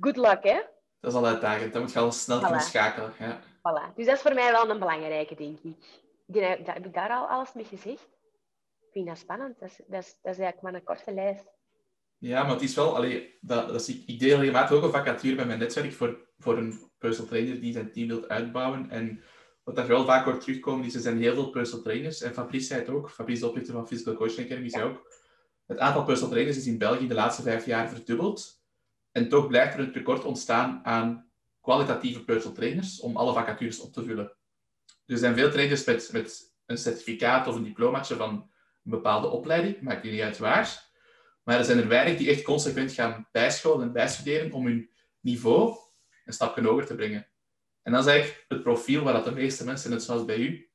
Good 0.00 0.16
luck, 0.16 0.42
hè? 0.42 0.60
Dat 1.00 1.12
is 1.12 1.18
al 1.18 1.26
uitdagend. 1.26 1.72
Dan 1.72 1.82
moet 1.82 1.92
je 1.92 1.98
al 1.98 2.12
snel 2.12 2.38
voilà. 2.38 2.42
kunnen 2.42 2.60
schakelen. 2.60 3.12
Ja. 3.18 3.40
Voilà. 3.40 3.94
Dus 3.94 4.06
dat 4.06 4.14
is 4.14 4.22
voor 4.22 4.34
mij 4.34 4.52
wel 4.52 4.70
een 4.70 4.78
belangrijke, 4.78 5.34
denk 5.34 5.58
ik. 5.62 5.76
Heb 6.64 6.84
ik 6.84 6.94
daar 6.94 7.10
al 7.10 7.26
alles 7.26 7.52
mee 7.52 7.64
gezegd? 7.64 8.08
Vind 8.96 9.08
dat 9.08 9.18
spannend. 9.18 9.58
Dat 9.58 9.68
is, 9.68 9.80
dat, 9.86 10.02
is, 10.02 10.18
dat 10.22 10.32
is 10.32 10.38
eigenlijk 10.38 10.62
maar 10.62 10.74
een 10.74 10.84
korte 10.84 11.14
lijst. 11.14 11.44
Ja, 12.18 12.42
maar 12.42 12.52
het 12.52 12.62
is 12.62 12.74
wel... 12.74 12.96
Allee, 12.96 13.38
dat, 13.40 13.68
dat 13.68 13.80
is, 13.80 14.04
ik, 14.06 14.18
deel 14.18 14.38
regelmatig 14.38 14.76
ook 14.76 14.82
een 14.82 14.90
vacature 14.90 15.34
bij 15.34 15.46
mijn 15.46 15.58
netwerk 15.58 15.92
voor, 15.92 16.28
voor 16.38 16.58
een 16.58 16.90
personal 16.98 17.28
trainer 17.28 17.60
die 17.60 17.72
zijn 17.72 17.92
team 17.92 18.08
wil 18.08 18.26
uitbouwen. 18.26 18.90
En 18.90 19.22
wat 19.64 19.76
daar 19.76 19.86
wel 19.86 20.04
vaak 20.04 20.24
wordt 20.24 20.40
terugkomen, 20.40 20.86
is 20.86 20.94
er 20.94 21.00
zijn 21.00 21.18
heel 21.18 21.34
veel 21.34 21.50
personal 21.50 21.84
trainers. 21.84 22.22
En 22.22 22.34
Fabrice 22.34 22.66
zei 22.66 22.80
het 22.80 22.88
ook. 22.88 23.10
Fabrice, 23.10 23.40
de 23.40 23.48
oprichter 23.48 23.74
van 23.74 23.86
Physical 23.86 24.14
Coaching 24.14 24.46
Academy, 24.46 24.68
zei 24.68 24.84
ook... 24.84 25.14
Het 25.66 25.78
aantal 25.78 26.04
personal 26.04 26.30
trainers 26.30 26.56
is 26.56 26.66
in 26.66 26.78
België 26.78 27.06
de 27.08 27.14
laatste 27.14 27.42
vijf 27.42 27.66
jaar 27.66 27.88
verdubbeld. 27.88 28.62
En 29.12 29.28
toch 29.28 29.46
blijft 29.46 29.74
er 29.74 29.80
een 29.80 29.92
tekort 29.92 30.24
ontstaan 30.24 30.80
aan 30.84 31.30
kwalitatieve 31.60 32.24
personal 32.24 32.56
trainers 32.56 33.00
om 33.00 33.16
alle 33.16 33.32
vacatures 33.32 33.80
op 33.80 33.92
te 33.92 34.04
vullen. 34.04 34.32
Dus 34.84 35.14
er 35.14 35.18
zijn 35.18 35.34
veel 35.34 35.50
trainers 35.50 35.84
met, 35.84 36.08
met 36.12 36.54
een 36.66 36.78
certificaat 36.78 37.46
of 37.46 37.54
een 37.54 37.64
diplomaatje 37.64 38.16
van 38.16 38.50
bepaalde 38.90 39.28
opleiding, 39.28 39.80
maakt 39.80 40.02
niet 40.02 40.20
uit 40.20 40.38
waar. 40.38 40.84
Maar 41.42 41.58
er 41.58 41.64
zijn 41.64 41.78
er 41.78 41.88
weinig 41.88 42.18
die 42.18 42.30
echt 42.30 42.42
consequent 42.42 42.92
gaan 42.92 43.28
bijscholen 43.32 43.86
en 43.86 43.92
bijstuderen 43.92 44.52
om 44.52 44.66
hun 44.66 44.90
niveau 45.20 45.76
een 46.24 46.32
stapje 46.32 46.62
hoger 46.62 46.86
te 46.86 46.94
brengen. 46.94 47.28
En 47.82 47.92
dat 47.92 48.06
is 48.06 48.10
eigenlijk 48.10 48.44
het 48.48 48.62
profiel 48.62 49.02
waar 49.02 49.12
dat 49.12 49.24
de 49.24 49.32
meeste 49.32 49.64
mensen, 49.64 49.90
net 49.90 50.02
zoals 50.02 50.24
bij 50.24 50.38
u, 50.38 50.70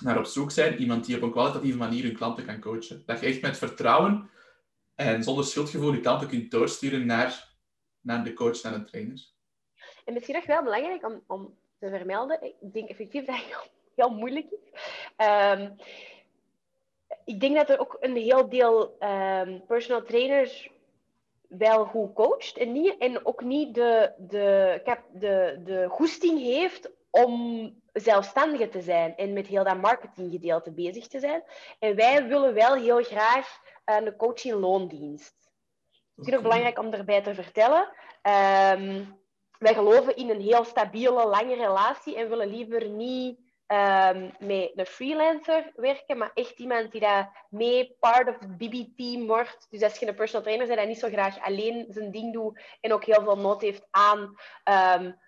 naar 0.00 0.18
op 0.18 0.24
zoek 0.24 0.50
zijn. 0.50 0.78
Iemand 0.78 1.04
die 1.04 1.16
op 1.16 1.22
een 1.22 1.30
kwalitatieve 1.30 1.78
manier 1.78 2.04
hun 2.04 2.16
klanten 2.16 2.46
kan 2.46 2.60
coachen. 2.60 3.02
Dat 3.06 3.20
je 3.20 3.26
echt 3.26 3.40
met 3.40 3.58
vertrouwen 3.58 4.30
en 4.94 5.22
zonder 5.22 5.44
schuldgevoel 5.44 5.92
je 5.92 6.00
klanten 6.00 6.28
kunt 6.28 6.50
doorsturen 6.50 7.06
naar, 7.06 7.54
naar 8.00 8.24
de 8.24 8.32
coach, 8.32 8.62
naar 8.62 8.74
een 8.74 8.86
trainer. 8.86 9.32
En 10.04 10.12
misschien 10.12 10.34
nog 10.34 10.46
wel 10.46 10.62
belangrijk 10.62 11.06
om, 11.06 11.22
om 11.26 11.58
te 11.78 11.88
vermelden, 11.88 12.42
ik 12.42 12.72
denk 12.72 12.88
effectief 12.88 13.24
dat 13.24 13.36
het 13.36 13.44
heel, 13.44 13.70
heel 13.94 14.10
moeilijk 14.10 14.46
is. 14.50 14.80
Um, 15.26 15.76
ik 17.24 17.40
denk 17.40 17.56
dat 17.56 17.70
er 17.70 17.78
ook 17.78 17.96
een 18.00 18.16
heel 18.16 18.48
deel 18.48 18.96
um, 19.00 19.66
personal 19.66 20.02
trainers 20.02 20.70
wel 21.48 21.84
goed 21.84 22.14
coacht 22.14 22.56
en, 22.56 22.72
niet, 22.72 22.98
en 22.98 23.26
ook 23.26 23.42
niet 23.42 23.74
de, 23.74 24.12
de, 24.18 24.82
de, 25.12 25.60
de 25.64 25.86
goesting 25.88 26.40
heeft 26.40 26.90
om 27.10 27.72
zelfstandige 27.92 28.68
te 28.68 28.80
zijn 28.80 29.16
en 29.16 29.32
met 29.32 29.46
heel 29.46 29.64
dat 29.64 29.80
marketinggedeelte 29.80 30.72
bezig 30.72 31.06
te 31.06 31.18
zijn. 31.18 31.42
En 31.78 31.96
wij 31.96 32.26
willen 32.26 32.54
wel 32.54 32.74
heel 32.74 33.02
graag 33.02 33.60
een 33.84 34.16
coach 34.16 34.44
in 34.44 34.54
loondienst. 34.54 35.34
Het 36.16 36.26
is 36.26 36.34
ook 36.34 36.42
belangrijk 36.42 36.78
om 36.78 36.92
erbij 36.92 37.22
te 37.22 37.34
vertellen. 37.34 37.88
Um, 38.72 39.18
wij 39.58 39.74
geloven 39.74 40.16
in 40.16 40.30
een 40.30 40.40
heel 40.40 40.64
stabiele, 40.64 41.26
lange 41.26 41.54
relatie 41.54 42.16
en 42.16 42.28
willen 42.28 42.48
liever 42.48 42.88
niet 42.88 43.38
um, 43.66 44.32
met 44.38 44.72
een 44.74 44.86
freelancer 44.86 45.72
werken, 45.76 46.18
maar 46.18 46.30
echt 46.34 46.58
iemand 46.58 46.92
die 46.92 47.00
daar 47.00 47.46
mee 47.50 47.96
part 48.00 48.28
of 48.28 48.38
het 48.38 48.56
BB-team 48.56 49.26
wordt. 49.26 49.66
Dus 49.70 49.82
als 49.82 49.98
je 49.98 50.08
een 50.08 50.14
personal 50.14 50.42
trainer 50.42 50.66
bent, 50.66 50.78
die 50.78 50.88
niet 50.88 50.98
zo 50.98 51.08
graag 51.08 51.40
alleen 51.40 51.86
zijn 51.88 52.10
ding 52.10 52.32
doet 52.32 52.60
en 52.80 52.92
ook 52.92 53.04
heel 53.04 53.22
veel 53.22 53.36
nood 53.36 53.60
heeft 53.60 53.86
aan 53.90 54.36
um, 54.98 55.22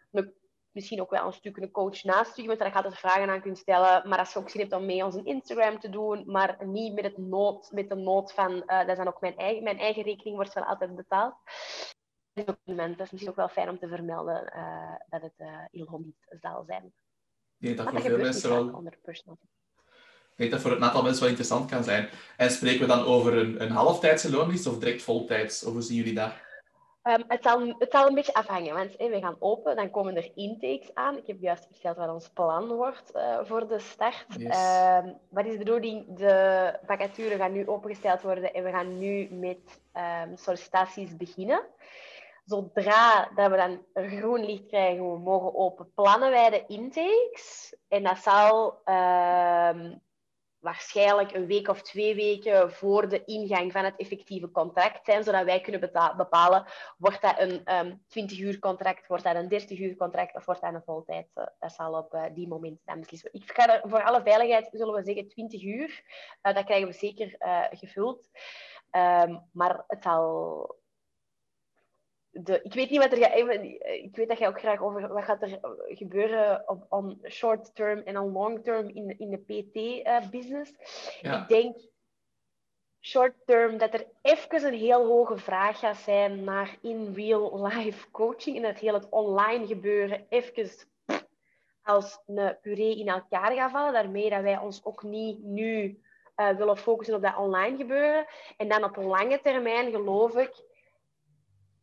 misschien 0.76 1.00
ook 1.00 1.10
wel 1.10 1.26
een 1.26 1.32
stuk 1.32 1.56
een 1.56 1.70
coach 1.70 2.02
naast 2.02 2.36
je, 2.36 2.46
want 2.46 2.58
daar 2.58 2.70
gaat 2.70 2.84
het 2.84 2.98
vragen 2.98 3.30
aan 3.30 3.40
kunt 3.40 3.58
stellen. 3.58 4.08
Maar 4.08 4.18
als 4.18 4.32
je 4.32 4.38
ook 4.38 4.50
zin 4.50 4.60
hebt 4.60 4.72
om 4.72 4.86
mee 4.86 5.04
onze 5.04 5.22
Instagram 5.22 5.78
te 5.78 5.88
doen, 5.88 6.22
maar 6.26 6.66
niet 6.66 6.94
met, 6.94 7.04
het 7.04 7.18
nood, 7.18 7.70
met 7.72 7.88
de 7.88 7.94
nood 7.94 8.32
van, 8.32 8.52
uh, 8.52 8.78
dat 8.78 8.88
is 8.88 8.96
dan 8.96 9.08
ook 9.08 9.20
mijn 9.20 9.36
eigen, 9.36 9.62
mijn 9.62 9.78
eigen 9.78 10.02
rekening 10.02 10.36
wordt 10.36 10.52
wel 10.52 10.64
altijd 10.64 10.96
betaald. 10.96 11.34
Dat 12.32 12.48
is, 12.64 12.74
ook, 12.74 12.76
dat 12.76 13.00
is 13.00 13.10
misschien 13.10 13.30
ook 13.30 13.36
wel 13.36 13.48
fijn 13.48 13.68
om 13.68 13.78
te 13.78 13.88
vermelden 13.88 14.52
uh, 14.56 14.94
dat 15.08 15.22
het 15.22 15.34
uh, 15.36 15.64
heel 15.70 16.00
niet 16.04 16.38
zal 16.40 16.64
zijn. 16.66 16.92
Nee, 17.58 17.74
dat 17.74 17.88
voor 17.88 18.00
veel 18.00 18.18
mensen 18.18 18.50
wel... 18.50 18.82
Ik 20.36 20.42
denk 20.42 20.50
dat 20.50 20.60
voor 20.60 20.70
een 20.70 20.84
aantal 20.84 21.02
mensen 21.02 21.20
wel 21.20 21.28
interessant 21.28 21.70
kan 21.70 21.84
zijn. 21.84 22.08
En 22.36 22.50
spreken 22.50 22.80
we 22.80 22.86
dan 22.86 23.04
over 23.04 23.36
een, 23.36 23.62
een 23.62 23.70
halftijdse 23.70 24.30
loondienst 24.30 24.66
of 24.66 24.78
direct 24.78 25.02
voltijds? 25.02 25.64
Of 25.64 25.72
hoe 25.72 25.82
zien 25.82 25.96
jullie 25.96 26.14
dat? 26.14 26.32
Um, 27.02 27.24
het, 27.28 27.42
zal, 27.42 27.74
het 27.78 27.90
zal 27.90 28.06
een 28.06 28.14
beetje 28.14 28.34
afhangen, 28.34 28.74
want 28.74 28.94
hey, 28.96 29.10
we 29.10 29.20
gaan 29.20 29.36
open, 29.38 29.76
dan 29.76 29.90
komen 29.90 30.16
er 30.16 30.30
intakes 30.34 30.94
aan. 30.94 31.16
Ik 31.16 31.26
heb 31.26 31.40
juist 31.40 31.66
verteld 31.70 31.96
wat 31.96 32.08
ons 32.08 32.28
plan 32.28 32.68
wordt 32.68 33.10
uh, 33.14 33.38
voor 33.42 33.68
de 33.68 33.78
start. 33.78 34.26
Yes. 34.28 34.56
Um, 35.04 35.18
wat 35.28 35.46
is 35.46 35.52
de 35.52 35.58
bedoeling? 35.58 36.16
De 36.16 36.72
vacature 36.86 37.36
gaat 37.36 37.50
nu 37.50 37.68
opengesteld 37.68 38.22
worden 38.22 38.54
en 38.54 38.64
we 38.64 38.70
gaan 38.70 38.98
nu 38.98 39.28
met 39.30 39.80
um, 39.94 40.36
sollicitaties 40.36 41.16
beginnen. 41.16 41.62
Zodra 42.46 43.30
dat 43.34 43.50
we 43.50 43.56
dan 43.56 43.84
groen 44.08 44.44
licht 44.44 44.66
krijgen, 44.66 45.12
we 45.12 45.18
mogen 45.18 45.54
open, 45.54 45.92
plannen 45.94 46.30
wij 46.30 46.50
de 46.50 46.64
intakes. 46.66 47.76
En 47.88 48.02
dat 48.02 48.18
zal 48.18 48.82
waarschijnlijk 50.66 51.34
een 51.34 51.46
week 51.46 51.68
of 51.68 51.82
twee 51.82 52.14
weken 52.14 52.72
voor 52.72 53.08
de 53.08 53.24
ingang 53.24 53.72
van 53.72 53.84
het 53.84 53.96
effectieve 53.96 54.50
contract 54.50 55.04
zijn, 55.04 55.24
zodat 55.24 55.44
wij 55.44 55.60
kunnen 55.60 55.90
bepalen, 56.16 56.64
wordt 56.98 57.22
dat 57.22 57.38
een 57.38 57.52
um, 57.52 57.64
ehm, 57.64 57.94
20 58.06 58.38
uur 58.38 58.58
contract, 58.58 59.06
wordt 59.06 59.24
dat 59.24 59.34
een 59.34 59.48
30 59.48 59.78
uur 59.78 59.96
contract 59.96 60.34
of 60.34 60.44
wordt 60.44 60.60
dat 60.60 60.74
een 60.74 60.82
voltijd. 60.82 61.28
Uh, 61.34 61.44
dat 61.58 61.72
zal 61.72 61.92
op 61.92 62.14
uh, 62.14 62.24
die 62.34 62.48
moment 62.48 62.80
dan 62.84 63.00
beslissen. 63.00 63.32
Ik 63.32 63.52
ga 63.52 63.74
er 63.74 63.90
voor 63.90 64.02
alle 64.02 64.22
veiligheid, 64.22 64.68
zullen 64.72 64.94
we 64.94 65.04
zeggen, 65.04 65.28
20 65.28 65.62
uur. 65.62 66.02
Uh, 66.42 66.54
dat 66.54 66.64
krijgen 66.64 66.88
we 66.88 66.94
zeker 66.94 67.36
gevuld. 67.70 68.28
Um, 68.90 69.48
maar 69.52 69.84
het 69.86 70.02
zal 70.02 70.76
de, 72.42 72.60
ik 72.62 72.74
weet 72.74 72.90
niet 72.90 73.00
wat 73.00 73.12
er 73.12 73.18
gaat. 73.18 73.64
Ik 73.82 74.16
weet 74.16 74.28
dat 74.28 74.38
jij 74.38 74.48
ook 74.48 74.58
graag 74.58 74.82
over 74.82 75.08
wat 75.08 75.24
gaat 75.24 75.42
er 75.42 75.58
gebeuren 75.88 76.62
op 76.66 76.86
on 76.88 77.20
short 77.28 77.74
term 77.74 77.98
en 77.98 78.18
on 78.18 78.32
long 78.32 78.64
term 78.64 78.88
in, 78.88 79.18
in 79.18 79.30
de 79.30 79.38
PT-business. 79.38 80.72
Eh, 81.22 81.32
ik 81.32 81.48
denk 81.48 81.76
short 83.00 83.34
term 83.44 83.78
dat 83.78 83.94
er 83.94 84.06
even 84.22 84.64
een 84.64 84.78
heel 84.78 85.06
hoge 85.06 85.36
vraag 85.36 85.78
gaat 85.78 85.96
zijn 85.96 86.44
naar 86.44 86.76
in 86.82 87.12
real 87.14 87.66
life 87.66 88.10
coaching 88.10 88.56
en 88.56 88.62
dat 88.62 88.78
heel 88.78 88.94
het 88.94 89.08
online 89.10 89.66
gebeuren 89.66 90.26
even 90.28 90.72
als 91.82 92.22
een 92.26 92.56
puree 92.60 92.98
in 92.98 93.08
elkaar 93.08 93.52
gaat 93.52 93.70
vallen. 93.70 93.92
Daarmee 93.92 94.30
dat 94.30 94.42
wij 94.42 94.58
ons 94.58 94.84
ook 94.84 95.02
niet 95.02 95.42
nu 95.42 96.00
uh, 96.36 96.56
willen 96.56 96.76
focussen 96.76 97.14
op 97.14 97.22
dat 97.22 97.36
online 97.36 97.76
gebeuren. 97.76 98.26
En 98.56 98.68
dan 98.68 98.84
op 98.84 98.96
lange 98.96 99.40
termijn 99.40 99.90
geloof 99.90 100.36
ik 100.36 100.64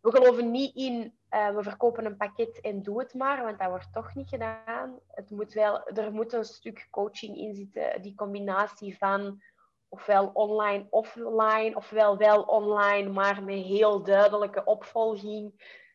we 0.03 0.11
geloven 0.11 0.51
niet 0.51 0.75
in, 0.75 1.13
uh, 1.29 1.55
we 1.55 1.63
verkopen 1.63 2.05
een 2.05 2.17
pakket 2.17 2.61
en 2.61 2.81
doe 2.81 2.99
het 2.99 3.13
maar, 3.13 3.43
want 3.43 3.59
dat 3.59 3.69
wordt 3.69 3.93
toch 3.93 4.15
niet 4.15 4.29
gedaan. 4.29 4.99
Het 5.07 5.29
moet 5.29 5.53
wel, 5.53 5.87
er 5.87 6.11
moet 6.11 6.33
een 6.33 6.45
stuk 6.45 6.87
coaching 6.91 7.37
in 7.37 7.55
zitten, 7.55 8.01
die 8.01 8.15
combinatie 8.15 8.97
van 8.97 9.41
ofwel 9.87 10.29
online, 10.33 10.87
offline, 10.89 11.75
ofwel 11.75 12.17
wel 12.17 12.41
online, 12.41 13.09
maar 13.09 13.43
met 13.43 13.63
heel 13.63 14.03
duidelijke 14.03 14.63
opvolging. 14.65 15.51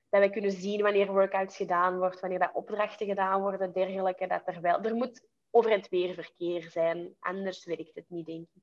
Dat 0.09 0.23
we 0.23 0.31
kunnen 0.31 0.53
zien 0.53 0.83
wanneer 0.83 1.12
workouts 1.12 1.57
gedaan 1.57 1.99
wordt, 1.99 2.21
wanneer 2.21 2.38
dat 2.38 2.55
opdrachten 2.55 3.07
gedaan 3.07 3.40
worden, 3.40 3.73
dergelijke. 3.73 4.27
Dat 4.27 4.42
er, 4.44 4.61
wel, 4.61 4.81
er 4.81 4.94
moet 4.94 5.27
over 5.51 5.71
en 5.71 5.83
weer 5.90 6.14
verkeer 6.14 6.71
zijn, 6.71 7.14
anders 7.18 7.64
werkt 7.64 7.94
het 7.94 8.05
niet, 8.09 8.27
denk 8.27 8.47
ik. 8.55 8.62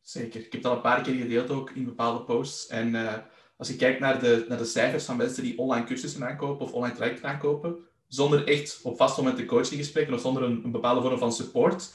Zeker. 0.00 0.40
Ik 0.40 0.52
heb 0.52 0.62
dat 0.62 0.72
een 0.72 0.80
paar 0.80 1.02
keer 1.02 1.14
gedeeld 1.14 1.50
ook 1.50 1.70
in 1.70 1.84
bepaalde 1.84 2.24
posts. 2.24 2.66
En 2.66 2.94
uh 2.94 3.18
als 3.56 3.68
je 3.68 3.76
kijkt 3.76 4.00
naar 4.00 4.20
de, 4.20 4.44
naar 4.48 4.58
de 4.58 4.64
cijfers 4.64 5.04
van 5.04 5.16
mensen 5.16 5.42
die 5.42 5.58
online 5.58 5.86
cursussen 5.86 6.26
aankopen 6.26 6.66
of 6.66 6.72
online 6.72 6.94
trajecten 6.94 7.28
aankopen, 7.28 7.76
zonder 8.08 8.46
echt 8.46 8.80
op 8.82 8.96
vast 8.96 9.16
moment 9.16 9.36
de 9.36 9.44
coachinggesprekken 9.44 10.14
of 10.14 10.20
zonder 10.20 10.42
een, 10.42 10.60
een, 10.64 10.70
bepaalde 10.70 11.00
vorm 11.00 11.18
van 11.18 11.32
support, 11.32 11.94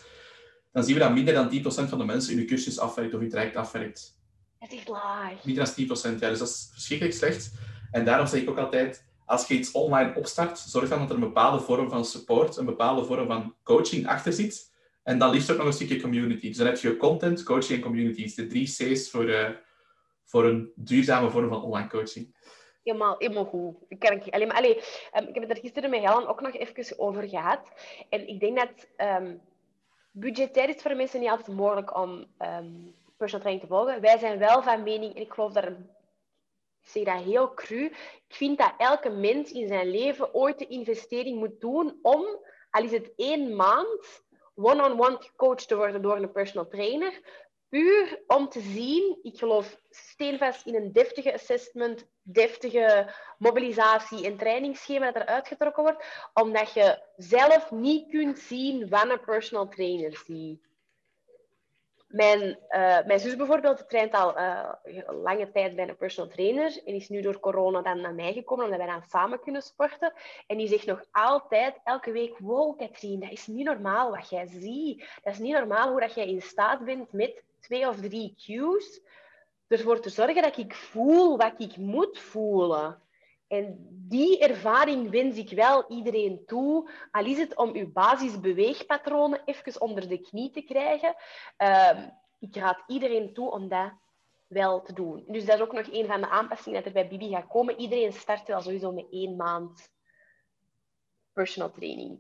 dan 0.71 0.83
zien 0.83 0.93
we 0.93 0.99
dat 0.99 1.13
minder 1.13 1.33
dan 1.33 1.51
10% 1.85 1.89
van 1.89 1.97
de 1.97 2.05
mensen 2.05 2.37
hun 2.37 2.45
cursus 2.45 2.79
afwerkt 2.79 3.13
of 3.13 3.19
hun 3.19 3.29
traject 3.29 3.55
afwerkt. 3.55 4.19
Het 4.59 4.73
is 4.73 4.87
laag. 4.87 5.45
Minder 5.45 5.73
dan 5.75 6.15
10%, 6.15 6.19
ja. 6.19 6.29
Dus 6.29 6.39
dat 6.39 6.47
is 6.47 6.69
verschrikkelijk 6.71 7.17
slecht. 7.17 7.51
En 7.91 8.05
daarom 8.05 8.27
zeg 8.27 8.41
ik 8.41 8.49
ook 8.49 8.57
altijd, 8.57 9.05
als 9.25 9.47
je 9.47 9.53
iets 9.53 9.71
online 9.71 10.15
opstart, 10.15 10.59
zorg 10.59 10.89
dan 10.89 10.99
dat 10.99 11.09
er 11.09 11.15
een 11.15 11.21
bepaalde 11.21 11.63
vorm 11.63 11.89
van 11.89 12.05
support, 12.05 12.57
een 12.57 12.65
bepaalde 12.65 13.05
vorm 13.05 13.27
van 13.27 13.55
coaching 13.63 14.07
achter 14.07 14.33
zit. 14.33 14.71
En 15.03 15.17
dan 15.17 15.31
liefst 15.31 15.51
ook 15.51 15.57
nog 15.57 15.65
een 15.65 15.73
stukje 15.73 16.01
community. 16.01 16.47
Dus 16.47 16.57
dan 16.57 16.67
heb 16.67 16.77
je 16.77 16.97
content, 16.97 17.43
coaching 17.43 17.77
en 17.77 17.83
communities. 17.83 18.35
De 18.35 18.47
drie 18.47 18.65
C's 18.65 19.09
voor... 19.09 19.29
Uh, 19.29 19.49
voor 20.31 20.45
een 20.45 20.71
duurzame 20.75 21.29
vorm 21.29 21.49
van 21.49 21.63
online 21.63 21.89
coaching. 21.89 22.35
Helemaal, 22.83 23.15
helemaal 23.17 23.45
goed. 23.45 23.75
Ik, 23.87 23.99
kan, 23.99 24.21
alleen 24.29 24.47
maar, 24.47 24.63
um, 24.63 24.71
ik 25.27 25.33
heb 25.33 25.43
het 25.43 25.49
er 25.49 25.57
gisteren 25.57 25.89
met 25.89 25.99
Helen 25.99 26.27
ook 26.27 26.41
nog 26.41 26.53
even 26.53 26.99
over 26.99 27.29
gehad. 27.29 27.71
En 28.09 28.27
ik 28.27 28.39
denk 28.39 28.57
dat 28.57 28.87
um, 29.21 29.41
budgetair 30.11 30.69
is 30.69 30.81
voor 30.81 30.95
mensen 30.95 31.19
niet 31.19 31.29
altijd 31.29 31.57
mogelijk 31.57 31.97
om 31.97 32.25
um, 32.39 32.95
personal 33.17 33.45
training 33.45 33.61
te 33.61 33.67
volgen. 33.67 34.01
Wij 34.01 34.17
zijn 34.17 34.39
wel 34.39 34.63
van 34.63 34.83
mening, 34.83 35.15
en 35.15 35.21
ik 35.21 35.33
geloof 35.33 35.53
dat 35.53 35.63
ik 35.63 35.77
zeg 36.81 37.03
dat 37.03 37.23
heel 37.23 37.53
cru, 37.53 37.85
ik 38.27 38.35
vind 38.35 38.57
dat 38.57 38.73
elke 38.77 39.09
mens 39.09 39.51
in 39.51 39.67
zijn 39.67 39.89
leven 39.89 40.33
ooit 40.33 40.59
de 40.59 40.67
investering 40.67 41.39
moet 41.39 41.61
doen 41.61 41.99
om, 42.01 42.25
al 42.69 42.83
is 42.83 42.91
het 42.91 43.11
één 43.15 43.55
maand, 43.55 44.23
one-on-one 44.55 44.89
-on 44.89 44.97
-one 44.97 45.17
gecoacht 45.19 45.67
te 45.67 45.75
worden 45.75 46.01
door 46.01 46.15
een 46.15 46.31
personal 46.31 46.67
trainer, 46.67 47.21
puur 47.71 48.23
om 48.27 48.49
te 48.49 48.59
zien, 48.59 49.19
ik 49.21 49.37
geloof 49.37 49.77
steenvast 49.89 50.65
in 50.65 50.75
een 50.75 50.91
deftige 50.91 51.33
assessment, 51.33 52.07
deftige 52.21 53.13
mobilisatie 53.37 54.25
en 54.25 54.37
trainingsschema 54.37 55.11
dat 55.11 55.21
er 55.21 55.27
uitgetrokken 55.27 55.83
wordt, 55.83 56.05
omdat 56.33 56.73
je 56.73 57.01
zelf 57.15 57.71
niet 57.71 58.09
kunt 58.09 58.39
zien 58.39 58.89
wat 58.89 59.09
een 59.09 59.19
personal 59.19 59.67
trainer 59.67 60.17
ziet. 60.25 60.69
Mijn, 62.07 62.59
mijn 63.05 63.19
zus 63.19 63.35
bijvoorbeeld 63.35 63.89
traint 63.89 64.13
al 64.13 64.37
uh, 64.37 64.69
lange 65.23 65.51
tijd 65.51 65.75
bij 65.75 65.89
een 65.89 65.97
personal 65.97 66.29
trainer 66.29 66.81
en 66.85 66.93
is 66.93 67.09
nu 67.09 67.21
door 67.21 67.39
corona 67.39 67.81
dan 67.81 68.01
naar 68.01 68.13
mij 68.13 68.33
gekomen 68.33 68.65
omdat 68.65 68.79
wij 68.79 68.87
dan 68.87 69.03
samen 69.09 69.39
kunnen 69.39 69.61
sporten. 69.61 70.13
En 70.47 70.57
die 70.57 70.67
zegt 70.67 70.85
nog 70.85 71.03
altijd 71.11 71.79
elke 71.83 72.11
week, 72.11 72.37
wow 72.37 72.79
Katrien, 72.79 73.19
dat 73.19 73.31
is 73.31 73.47
niet 73.47 73.65
normaal 73.65 74.11
wat 74.11 74.29
jij 74.29 74.47
ziet. 74.47 75.19
Dat 75.23 75.33
is 75.33 75.39
niet 75.39 75.53
normaal 75.53 75.89
hoe 75.89 75.99
dat 75.99 76.13
jij 76.13 76.27
in 76.27 76.41
staat 76.41 76.85
bent 76.85 77.11
met 77.11 77.43
twee 77.61 77.87
of 77.87 77.99
drie 77.99 78.35
cues 78.45 79.01
ervoor 79.67 79.99
te 79.99 80.09
zorgen 80.09 80.41
dat 80.41 80.57
ik 80.57 80.73
voel 80.73 81.37
wat 81.37 81.53
ik 81.57 81.77
moet 81.77 82.19
voelen. 82.19 83.01
En 83.47 83.77
die 83.89 84.39
ervaring 84.39 85.09
wens 85.09 85.37
ik 85.37 85.49
wel 85.49 85.89
iedereen 85.89 86.45
toe. 86.45 86.89
Al 87.11 87.25
is 87.25 87.37
het 87.37 87.57
om 87.57 87.73
uw 87.73 87.91
basisbeweegpatronen 87.91 89.41
even 89.45 89.81
onder 89.81 90.07
de 90.07 90.17
knie 90.17 90.51
te 90.51 90.61
krijgen. 90.61 91.15
Uh, 91.57 92.07
ik 92.39 92.55
raad 92.55 92.83
iedereen 92.87 93.33
toe 93.33 93.51
om 93.51 93.67
dat 93.67 93.91
wel 94.47 94.81
te 94.81 94.93
doen. 94.93 95.23
Dus 95.27 95.45
dat 95.45 95.55
is 95.55 95.61
ook 95.61 95.73
nog 95.73 95.87
een 95.91 96.05
van 96.05 96.21
de 96.21 96.29
aanpassingen 96.29 96.77
dat 96.77 96.87
er 96.87 96.93
bij 96.93 97.07
Bibi 97.07 97.29
gaat 97.29 97.47
komen. 97.47 97.79
Iedereen 97.79 98.13
start 98.13 98.47
wel 98.47 98.61
sowieso 98.61 98.91
met 98.91 99.07
één 99.11 99.35
maand 99.35 99.91
personal 101.33 101.71
training 101.71 102.19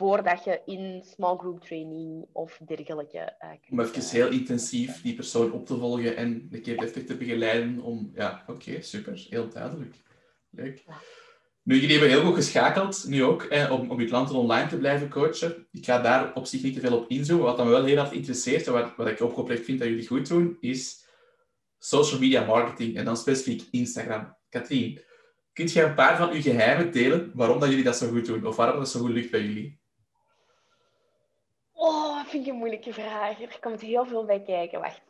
voordat 0.00 0.44
je 0.44 0.60
in 0.64 1.02
small 1.14 1.36
group 1.36 1.60
training 1.60 2.26
of 2.32 2.60
dergelijke 2.66 3.36
uh, 3.42 3.50
Om 3.70 3.80
even 3.80 4.10
heel 4.10 4.28
intensief 4.28 5.02
die 5.02 5.14
persoon 5.14 5.52
op 5.52 5.66
te 5.66 5.76
volgen 5.76 6.16
en 6.16 6.48
een 6.50 6.62
keer 6.62 6.76
deftig 6.76 7.04
te 7.04 7.16
begeleiden 7.16 7.80
om... 7.80 8.10
Ja, 8.14 8.44
oké, 8.46 8.82
super. 8.82 9.26
Heel 9.30 9.48
duidelijk. 9.48 9.94
Leuk. 10.50 10.84
Nu, 11.62 11.74
jullie 11.74 11.90
hebben 11.90 12.08
heel 12.08 12.24
goed 12.24 12.34
geschakeld, 12.34 13.04
nu 13.08 13.24
ook, 13.24 13.42
eh, 13.42 13.72
om, 13.72 13.90
om 13.90 14.00
je 14.00 14.06
klanten 14.06 14.34
online 14.34 14.68
te 14.68 14.78
blijven 14.78 15.08
coachen. 15.08 15.66
Ik 15.72 15.84
ga 15.84 16.00
daar 16.00 16.34
op 16.34 16.46
zich 16.46 16.62
niet 16.62 16.74
te 16.74 16.80
veel 16.80 16.96
op 16.96 17.10
inzoomen. 17.10 17.44
Wat 17.44 17.64
me 17.64 17.70
wel 17.70 17.84
heel 17.84 17.98
erg 17.98 18.12
interesseert 18.12 18.66
en 18.66 18.72
wat, 18.72 18.96
wat 18.96 19.06
ik 19.06 19.22
ook 19.22 19.36
oprecht 19.36 19.64
vind 19.64 19.78
dat 19.78 19.88
jullie 19.88 20.06
goed 20.06 20.28
doen, 20.28 20.56
is 20.60 21.06
social 21.78 22.20
media 22.20 22.44
marketing 22.44 22.96
en 22.96 23.04
dan 23.04 23.16
specifiek 23.16 23.62
Instagram. 23.70 24.36
Katrien, 24.48 25.00
kunt 25.52 25.72
je 25.72 25.82
een 25.82 25.94
paar 25.94 26.16
van 26.16 26.30
uw 26.30 26.40
geheimen 26.40 26.92
delen 26.92 27.30
waarom 27.34 27.60
dat 27.60 27.68
jullie 27.68 27.84
dat 27.84 27.96
zo 27.96 28.08
goed 28.08 28.26
doen 28.26 28.46
of 28.46 28.56
waarom 28.56 28.78
dat 28.78 28.90
zo 28.90 29.00
goed 29.00 29.10
lukt 29.10 29.30
bij 29.30 29.42
jullie? 29.42 29.79
Oh, 31.82 32.16
dat 32.16 32.26
vind 32.26 32.46
ik 32.46 32.52
een 32.52 32.58
moeilijke 32.58 32.92
vraag. 32.92 33.40
Er 33.40 33.58
komt 33.60 33.80
heel 33.80 34.06
veel 34.06 34.24
bij 34.24 34.42
kijken. 34.42 34.80
Wacht. 34.80 35.00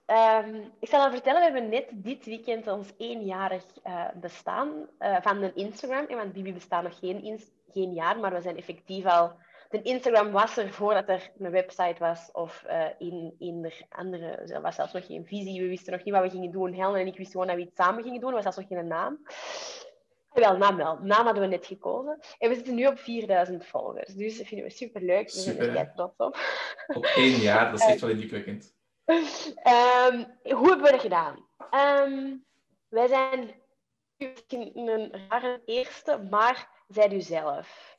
Um, 0.47 0.73
ik 0.81 0.89
zal 0.89 1.01
al 1.01 1.11
vertellen, 1.11 1.39
we 1.39 1.45
hebben 1.45 1.69
net 1.69 1.89
dit 1.93 2.25
weekend 2.25 2.67
ons 2.67 2.93
eenjarig 2.99 3.65
uh, 3.87 4.09
bestaan 4.15 4.89
uh, 5.01 5.17
van 5.21 5.43
een 5.43 5.55
Instagram. 5.55 6.07
Want 6.07 6.33
Bibi 6.33 6.53
bestaat 6.53 6.83
nog 6.83 6.99
geen, 6.99 7.41
geen 7.73 7.93
jaar, 7.93 8.19
maar 8.19 8.33
we 8.33 8.41
zijn 8.41 8.57
effectief 8.57 9.05
al 9.05 9.33
de 9.71 9.83
Instagram 9.83 10.31
was 10.31 10.57
er 10.57 10.73
voordat 10.73 11.09
er 11.09 11.31
een 11.39 11.51
website 11.51 11.97
was 11.99 12.29
of 12.33 12.65
uh, 12.67 12.85
in, 13.39 13.63
de 13.63 13.73
andere, 13.89 14.27
er 14.27 14.61
was 14.61 14.75
zelfs 14.75 14.93
nog 14.93 15.07
geen 15.07 15.27
visie, 15.27 15.61
we 15.61 15.69
wisten 15.69 15.93
nog 15.93 16.05
niet 16.05 16.15
wat 16.15 16.23
we 16.23 16.31
gingen 16.31 16.51
doen. 16.51 16.73
Helen 16.73 17.01
en 17.01 17.07
ik 17.07 17.17
wisten 17.17 17.33
gewoon 17.41 17.47
dat 17.47 17.57
we 17.57 17.63
iets 17.63 17.77
samen 17.77 18.03
gingen 18.03 18.21
doen, 18.21 18.29
er 18.29 18.35
was 18.35 18.43
zelfs 18.43 18.59
nog 18.59 18.67
geen 18.67 18.87
naam. 18.87 19.19
Wel, 20.33 20.57
naam 20.57 20.77
wel. 20.77 20.99
Naam 21.03 21.25
hadden 21.25 21.43
we 21.43 21.49
net 21.49 21.67
gekozen. 21.67 22.19
En 22.39 22.49
we 22.49 22.55
zitten 22.55 22.75
nu 22.75 22.87
op 22.87 22.99
4000 22.99 23.67
volgers. 23.67 24.15
Dus 24.15 24.39
dat 24.39 24.47
vinden 24.47 24.67
we 24.67 24.73
superleuk. 24.73 25.25
We 25.25 25.39
Super, 25.39 25.65
zijn 25.65 25.77
er 25.77 25.93
trots 25.95 26.17
op. 26.17 26.39
Op 26.87 27.05
één 27.05 27.41
jaar, 27.41 27.71
dat 27.71 27.81
is 27.81 27.87
echt 27.87 28.01
wel 28.01 28.11
indrukwekkend. 28.11 28.75
Um, 29.05 30.39
hoe 30.43 30.69
hebben 30.69 30.83
we 30.83 30.91
dat 30.91 31.01
gedaan? 31.01 31.47
Um, 31.71 32.45
wij 32.89 33.07
zijn 33.07 33.55
een 34.49 35.13
rare 35.29 35.63
eerste, 35.65 36.27
maar 36.31 36.85
zijt 36.89 37.13
u 37.13 37.21
zelf. 37.21 37.99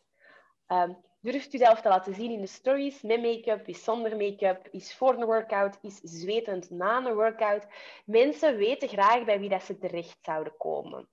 Um, 0.67 0.98
durft 1.22 1.54
u 1.54 1.58
zelf 1.58 1.82
te 1.82 1.89
laten 1.89 2.13
zien 2.13 2.32
in 2.32 2.41
de 2.41 2.48
stories, 2.48 3.02
met 3.02 3.22
make-up, 3.22 3.67
is 3.67 3.84
zonder 3.84 4.17
make-up, 4.17 4.67
is 4.72 4.96
voor 4.96 5.13
een 5.13 5.26
workout, 5.26 5.78
is 5.82 6.00
zwetend 6.04 6.70
na 6.70 7.06
een 7.06 7.13
workout. 7.13 7.67
Mensen 8.06 8.58
weten 8.58 8.88
graag 8.88 9.26
bij 9.26 9.39
wie 9.39 9.50
dat 9.50 9.63
ze 9.63 9.78
terecht 9.78 10.17
zouden 10.22 10.58
komen. 10.58 11.10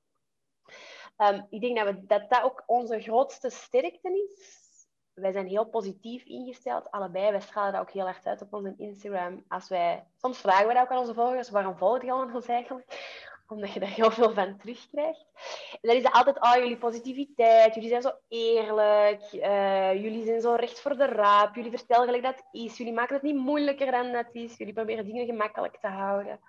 Um, 1.19 1.47
ik 1.51 1.61
denk 1.61 1.77
dat, 1.77 1.87
we, 1.87 2.07
dat 2.07 2.31
dat 2.31 2.43
ook 2.43 2.63
onze 2.67 3.01
grootste 3.01 3.51
sterkte 3.51 4.29
is. 4.31 4.67
Wij 5.15 5.33
zijn 5.33 5.47
heel 5.47 5.67
positief 5.67 6.25
ingesteld, 6.25 6.91
allebei. 6.91 7.31
Wij 7.31 7.41
stralen 7.41 7.73
dat 7.73 7.81
ook 7.81 7.91
heel 7.91 8.07
erg 8.07 8.25
uit 8.25 8.43
op 8.43 8.53
onze 8.53 8.75
Instagram. 8.77 9.45
Als 9.49 9.69
wij, 9.69 10.07
soms 10.17 10.39
vragen 10.39 10.69
we 10.69 10.75
dat 10.75 10.83
ook 10.83 10.91
aan 10.91 10.99
onze 10.99 11.15
volgers, 11.15 11.51
waarom 11.51 11.77
volgen 11.77 12.07
je 12.07 12.15
ons 12.15 12.47
eigenlijk? 12.47 13.17
Omdat 13.47 13.73
je 13.73 13.81
daar 13.81 13.89
heel 13.89 14.11
veel 14.11 14.33
van 14.33 14.59
terugkrijgt. 14.59 15.27
En 15.73 15.79
dan 15.81 15.97
is 15.97 16.03
het 16.03 16.13
altijd, 16.13 16.41
oh, 16.41 16.55
jullie 16.55 16.77
positiviteit, 16.77 17.75
jullie 17.75 17.89
zijn 17.89 18.03
zo 18.03 18.13
eerlijk, 18.29 19.33
uh, 19.33 19.95
jullie 19.95 20.25
zijn 20.25 20.41
zo 20.41 20.55
recht 20.55 20.81
voor 20.81 20.97
de 20.97 21.07
raap, 21.07 21.55
jullie 21.55 21.71
vertellen 21.71 22.05
gelijk 22.05 22.23
dat 22.23 22.45
is, 22.51 22.77
jullie 22.77 22.93
maken 22.93 23.15
het 23.15 23.23
niet 23.23 23.37
moeilijker 23.37 23.91
dan 23.91 24.13
dat 24.13 24.27
is, 24.33 24.57
jullie 24.57 24.73
proberen 24.73 25.05
dingen 25.05 25.27
gemakkelijk 25.27 25.77
te 25.81 25.87
houden. 25.87 26.41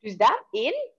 Dus 0.00 0.16
dat, 0.16 0.44
één. 0.50 0.92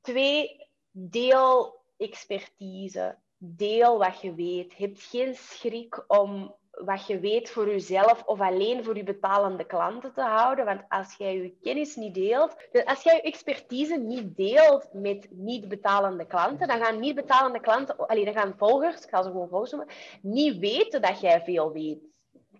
Twee, 0.00 0.68
deel 0.90 1.79
expertise. 2.00 3.16
Deel 3.36 3.98
wat 3.98 4.20
je 4.20 4.34
weet. 4.34 4.76
Heb 4.76 4.92
geen 4.96 5.34
schrik 5.34 6.04
om 6.06 6.54
wat 6.70 7.06
je 7.06 7.20
weet 7.20 7.50
voor 7.50 7.68
jezelf 7.68 8.22
of 8.24 8.40
alleen 8.40 8.84
voor 8.84 8.96
je 8.96 9.02
betalende 9.02 9.64
klanten 9.64 10.12
te 10.12 10.22
houden. 10.22 10.64
Want 10.64 10.82
als 10.88 11.14
jij 11.14 11.36
je 11.36 11.56
kennis 11.62 11.96
niet 11.96 12.14
deelt, 12.14 12.56
dus 12.72 12.84
als 12.84 13.02
jij 13.02 13.14
je 13.14 13.22
expertise 13.22 13.96
niet 13.96 14.36
deelt 14.36 14.92
met 14.92 15.26
niet 15.30 15.68
betalende 15.68 16.26
klanten, 16.26 16.68
dan 16.68 16.84
gaan 16.84 17.00
niet 17.00 17.14
betalende 17.14 17.60
klanten, 17.60 17.96
alleen 17.96 18.24
dan 18.24 18.34
gaan 18.34 18.54
volgers, 18.56 19.02
ik 19.02 19.08
ga 19.08 19.22
ze 19.22 19.30
gewoon 19.30 19.48
volgers 19.48 19.74
niet 20.22 20.58
weten 20.58 21.02
dat 21.02 21.20
jij 21.20 21.42
veel 21.42 21.72
weet. 21.72 22.08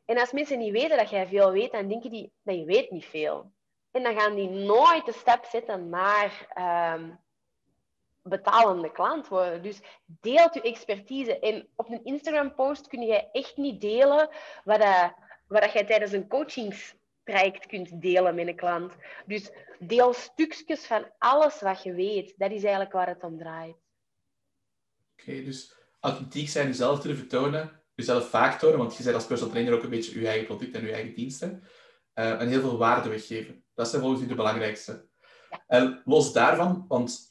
En 0.05 0.19
als 0.19 0.33
mensen 0.33 0.59
niet 0.59 0.73
weten 0.73 0.97
dat 0.97 1.11
jij 1.11 1.27
veel 1.27 1.53
weet, 1.53 1.73
dan 1.73 1.89
denken 1.89 2.11
die 2.11 2.33
dat 2.43 2.57
je 2.57 2.65
weet 2.65 2.91
niet 2.91 3.07
veel. 3.07 3.53
En 3.91 4.03
dan 4.03 4.21
gaan 4.21 4.35
die 4.35 4.49
nooit 4.49 5.07
de 5.07 5.13
stap 5.13 5.45
zetten 5.45 5.89
naar 5.89 6.47
um, 6.95 7.19
betalende 8.23 8.93
klant 8.93 9.29
worden. 9.29 9.63
Dus 9.63 9.81
deelt 10.07 10.55
je 10.55 10.61
expertise. 10.61 11.39
En 11.39 11.69
op 11.77 11.91
een 11.91 12.05
Instagram-post 12.05 12.87
kun 12.87 13.01
je 13.01 13.31
echt 13.31 13.57
niet 13.57 13.81
delen 13.81 14.29
wat, 14.65 14.81
dat, 14.81 15.15
wat 15.47 15.73
jij 15.73 15.85
tijdens 15.85 16.13
een 16.13 16.29
coachingstraject 16.29 17.67
kunt 17.67 18.03
delen 18.03 18.35
met 18.35 18.47
een 18.47 18.57
klant. 18.57 18.97
Dus 19.27 19.51
deel 19.79 20.13
stukjes 20.13 20.87
van 20.87 21.11
alles 21.19 21.61
wat 21.61 21.83
je 21.83 21.93
weet. 21.93 22.35
Dat 22.37 22.51
is 22.51 22.63
eigenlijk 22.63 22.93
waar 22.93 23.09
het 23.09 23.23
om 23.23 23.39
draait. 23.39 23.77
Oké, 25.13 25.31
okay, 25.31 25.45
dus 25.45 25.75
authentiek 26.01 26.49
zijn, 26.49 26.67
jezelf 26.67 27.01
durven 27.01 27.29
tonen, 27.29 27.83
jezelf 27.95 28.29
vaak 28.29 28.59
tonen, 28.59 28.79
want 28.79 28.97
je 28.97 29.03
bent 29.03 29.15
als 29.15 29.27
personal 29.27 29.53
trainer 29.53 29.75
ook 29.75 29.83
een 29.83 29.91
beetje 29.91 30.21
je 30.21 30.27
eigen 30.27 30.47
product 30.47 30.75
en 30.75 30.85
je 30.85 30.93
eigen 30.93 31.15
diensten. 31.15 31.63
Uh, 32.15 32.41
en 32.41 32.49
heel 32.49 32.61
veel 32.61 32.79
waarde 32.79 33.09
weggeven. 33.09 33.65
Dat 33.75 33.89
zijn 33.89 34.03
volgens 34.03 34.23
u 34.23 34.27
de 34.27 34.35
belangrijkste. 34.35 35.09
Ja. 35.51 35.65
En 35.67 36.03
los 36.05 36.33
daarvan, 36.33 36.85
want 36.89 37.30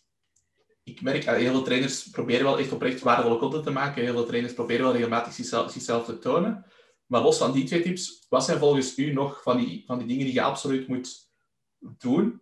ik 0.89 1.01
merk, 1.01 1.25
dat 1.25 1.35
heel 1.35 1.51
veel 1.51 1.63
trainers 1.63 2.09
proberen 2.09 2.43
wel 2.43 2.59
echt 2.59 2.71
oprecht 2.71 3.01
waardevolle 3.01 3.37
content 3.37 3.63
te 3.63 3.71
maken. 3.71 4.03
Heel 4.03 4.13
veel 4.13 4.25
trainers 4.25 4.53
proberen 4.53 4.83
wel 4.83 4.93
regelmatig 4.93 5.33
zichzelf, 5.33 5.71
zichzelf 5.71 6.05
te 6.05 6.19
tonen. 6.19 6.65
Maar 7.05 7.21
los 7.21 7.37
van 7.37 7.51
die 7.51 7.63
twee 7.63 7.81
tips, 7.81 8.25
wat 8.29 8.43
zijn 8.43 8.59
volgens 8.59 8.97
u 8.97 9.13
nog 9.13 9.41
van 9.41 9.57
die, 9.57 9.83
van 9.85 9.97
die 9.97 10.07
dingen 10.07 10.25
die 10.25 10.33
je 10.33 10.41
absoluut 10.41 10.87
moet 10.87 11.29
doen 11.79 12.41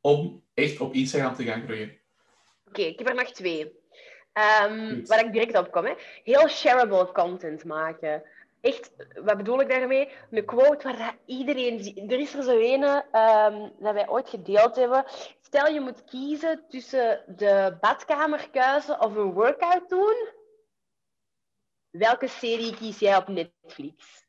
om 0.00 0.44
echt 0.54 0.80
op 0.80 0.94
Instagram 0.94 1.34
te 1.34 1.44
gaan 1.44 1.62
groeien? 1.62 1.88
Oké, 1.88 2.80
okay, 2.80 2.84
ik 2.84 2.98
heb 2.98 3.08
er 3.08 3.14
nog 3.14 3.30
twee. 3.30 3.80
Um, 4.34 5.06
waar 5.06 5.24
ik 5.24 5.32
direct 5.32 5.58
op 5.58 5.70
kom. 5.70 5.84
Hè. 5.84 5.92
Heel 6.24 6.48
shareable 6.48 7.12
content 7.12 7.64
maken. 7.64 8.22
Echt, 8.62 8.90
wat 9.14 9.36
bedoel 9.36 9.60
ik 9.60 9.68
daarmee? 9.68 10.08
Een 10.30 10.44
quote 10.44 10.96
waar 10.96 11.16
iedereen... 11.26 12.08
Er 12.10 12.18
is 12.18 12.34
er 12.34 12.42
zo 12.42 12.58
een 12.58 12.82
um, 12.82 13.72
dat 13.78 13.94
wij 13.94 14.08
ooit 14.08 14.28
gedeeld 14.28 14.76
hebben. 14.76 15.04
Stel 15.40 15.66
je 15.66 15.80
moet 15.80 16.04
kiezen 16.04 16.64
tussen 16.68 17.24
de 17.36 17.76
badkamerkuizen 17.80 19.00
of 19.00 19.14
een 19.14 19.32
workout 19.32 19.88
doen. 19.88 20.28
Welke 21.90 22.28
serie 22.28 22.76
kies 22.76 22.98
jij 22.98 23.16
op 23.16 23.28
Netflix? 23.28 24.21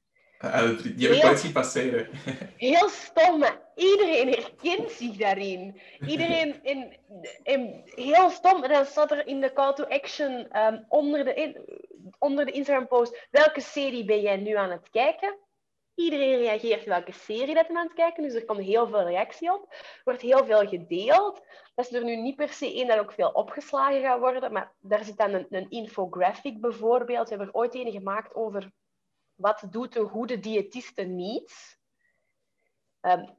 Uh, 0.43 0.83
die 0.95 1.07
heb 1.07 1.17
ik 1.17 1.25
ooit 1.25 1.39
zien 1.39 1.51
passeren. 1.51 2.07
Heel 2.57 2.89
stom, 2.89 3.39
maar 3.39 3.61
iedereen 3.75 4.27
herkent 4.27 4.91
zich 4.91 5.17
daarin. 5.17 5.81
Iedereen 6.07 6.63
in, 6.63 6.97
in, 7.43 7.81
heel 7.85 8.29
stom. 8.29 8.63
En 8.63 8.69
dan 8.69 8.85
staat 8.85 9.11
er 9.11 9.27
in 9.27 9.41
de 9.41 9.53
call 9.53 9.73
to 9.73 9.83
action 9.83 10.57
um, 10.57 10.85
onder, 10.89 11.25
de 11.25 11.33
in, 11.33 11.57
onder 12.19 12.45
de 12.45 12.51
Instagram 12.51 12.87
post: 12.87 13.27
welke 13.31 13.61
serie 13.61 14.05
ben 14.05 14.21
jij 14.21 14.37
nu 14.37 14.55
aan 14.55 14.71
het 14.71 14.89
kijken? 14.89 15.37
Iedereen 15.95 16.37
reageert 16.37 16.85
welke 16.85 17.11
serie 17.11 17.55
dat 17.55 17.67
hij 17.67 17.75
aan 17.75 17.85
het 17.85 17.93
kijken 17.93 18.23
dus 18.23 18.33
er 18.33 18.45
komt 18.45 18.59
heel 18.59 18.87
veel 18.87 19.03
reactie 19.03 19.53
op. 19.53 19.67
Er 19.71 20.01
wordt 20.03 20.21
heel 20.21 20.45
veel 20.45 20.67
gedeeld. 20.67 21.41
Dat 21.75 21.85
is 21.85 21.93
er 21.93 22.03
nu 22.03 22.15
niet 22.15 22.35
per 22.35 22.49
se 22.49 22.73
één 22.73 22.87
dat 22.87 22.99
ook 22.99 23.11
veel 23.11 23.29
opgeslagen 23.29 24.01
gaat 24.01 24.19
worden, 24.19 24.53
maar 24.53 24.71
daar 24.79 25.03
zit 25.03 25.17
dan 25.17 25.33
een, 25.33 25.45
een 25.49 25.69
infographic 25.69 26.61
bijvoorbeeld. 26.61 27.29
We 27.29 27.35
hebben 27.35 27.47
er 27.47 27.59
ooit 27.59 27.75
een 27.75 27.91
gemaakt 27.91 28.35
over 28.35 28.71
wat 29.43 29.63
doet 29.69 29.95
een 29.95 30.09
goede 30.09 30.39
diëtiste 30.39 31.01
niet. 31.01 31.79
Um, 33.01 33.35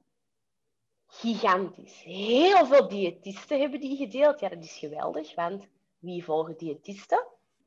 gigantisch. 1.06 2.02
Heel 2.02 2.66
veel 2.66 2.88
diëtisten 2.88 3.60
hebben 3.60 3.80
die 3.80 3.96
gedeeld. 3.96 4.40
Ja, 4.40 4.48
dat 4.48 4.64
is 4.64 4.78
geweldig, 4.78 5.34
want 5.34 5.66
wie 5.98 6.24
volgen 6.24 6.56
diëtisten? 6.56 7.26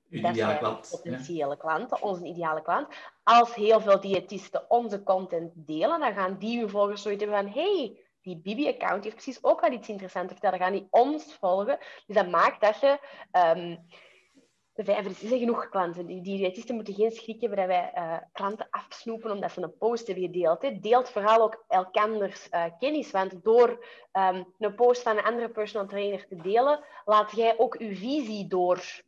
dat 0.10 0.36
zijn 0.36 0.58
klant, 0.58 0.90
potentiële 0.90 1.58
klanten, 1.58 2.02
onze 2.02 2.26
ideale 2.26 2.62
klant. 2.62 2.88
Als 3.24 3.56
heel 3.56 3.82
veel 3.82 4.00
diëtisten 4.00 4.70
onze 4.70 5.04
content 5.04 5.52
delen, 5.56 6.00
dan 6.00 6.14
gaan 6.14 6.38
die 6.38 6.62
u 6.62 6.70
volgens 6.70 7.02
zoiets 7.02 7.24
hebben 7.24 7.42
van 7.42 7.52
hey, 7.54 8.00
die 8.22 8.38
Bibi-account 8.38 9.04
heeft 9.04 9.16
precies 9.16 9.44
ook 9.44 9.62
wel 9.62 9.72
iets 9.72 9.90
interessants 9.90 10.34
te 10.34 10.40
vertellen. 10.40 10.60
Dan 10.60 10.68
gaan 10.68 10.78
die 10.78 10.88
ons 10.90 11.34
volgen. 11.34 11.78
Dus 12.06 12.16
dat 12.16 12.30
maakt 12.30 12.62
dat 12.62 12.80
je... 12.80 13.00
Um, 13.32 13.86
de 14.78 14.84
vijver 14.84 15.12
is 15.12 15.30
genoeg 15.30 15.70
klanten. 15.70 16.06
Die, 16.06 16.22
die 16.22 16.38
diëtisten 16.38 16.76
moeten 16.76 16.94
geen 16.94 17.12
schrik 17.12 17.42
hebben 17.42 17.58
dat 17.58 17.68
wij 17.68 17.92
uh, 17.96 18.18
klanten 18.32 18.68
afsnoepen 18.70 19.32
omdat 19.32 19.52
ze 19.52 19.62
een 19.62 19.78
post 19.78 20.08
hebben 20.08 20.26
gedeeld. 20.26 20.84
Deelt 20.84 21.10
vooral 21.10 21.42
ook 21.42 21.64
elkanders 21.68 22.48
uh, 22.52 22.64
kennis. 22.80 23.12
Want 23.12 23.44
door 23.44 23.86
um, 24.14 24.54
een 24.60 24.76
post 24.76 25.02
van 25.02 25.18
een 25.18 25.24
andere 25.24 25.50
personal 25.50 25.88
trainer 25.88 26.28
te 26.28 26.36
delen, 26.36 26.84
laat 27.06 27.32
jij 27.32 27.58
ook 27.58 27.76
je 27.80 27.96
visie 27.96 28.48
door 28.48 29.06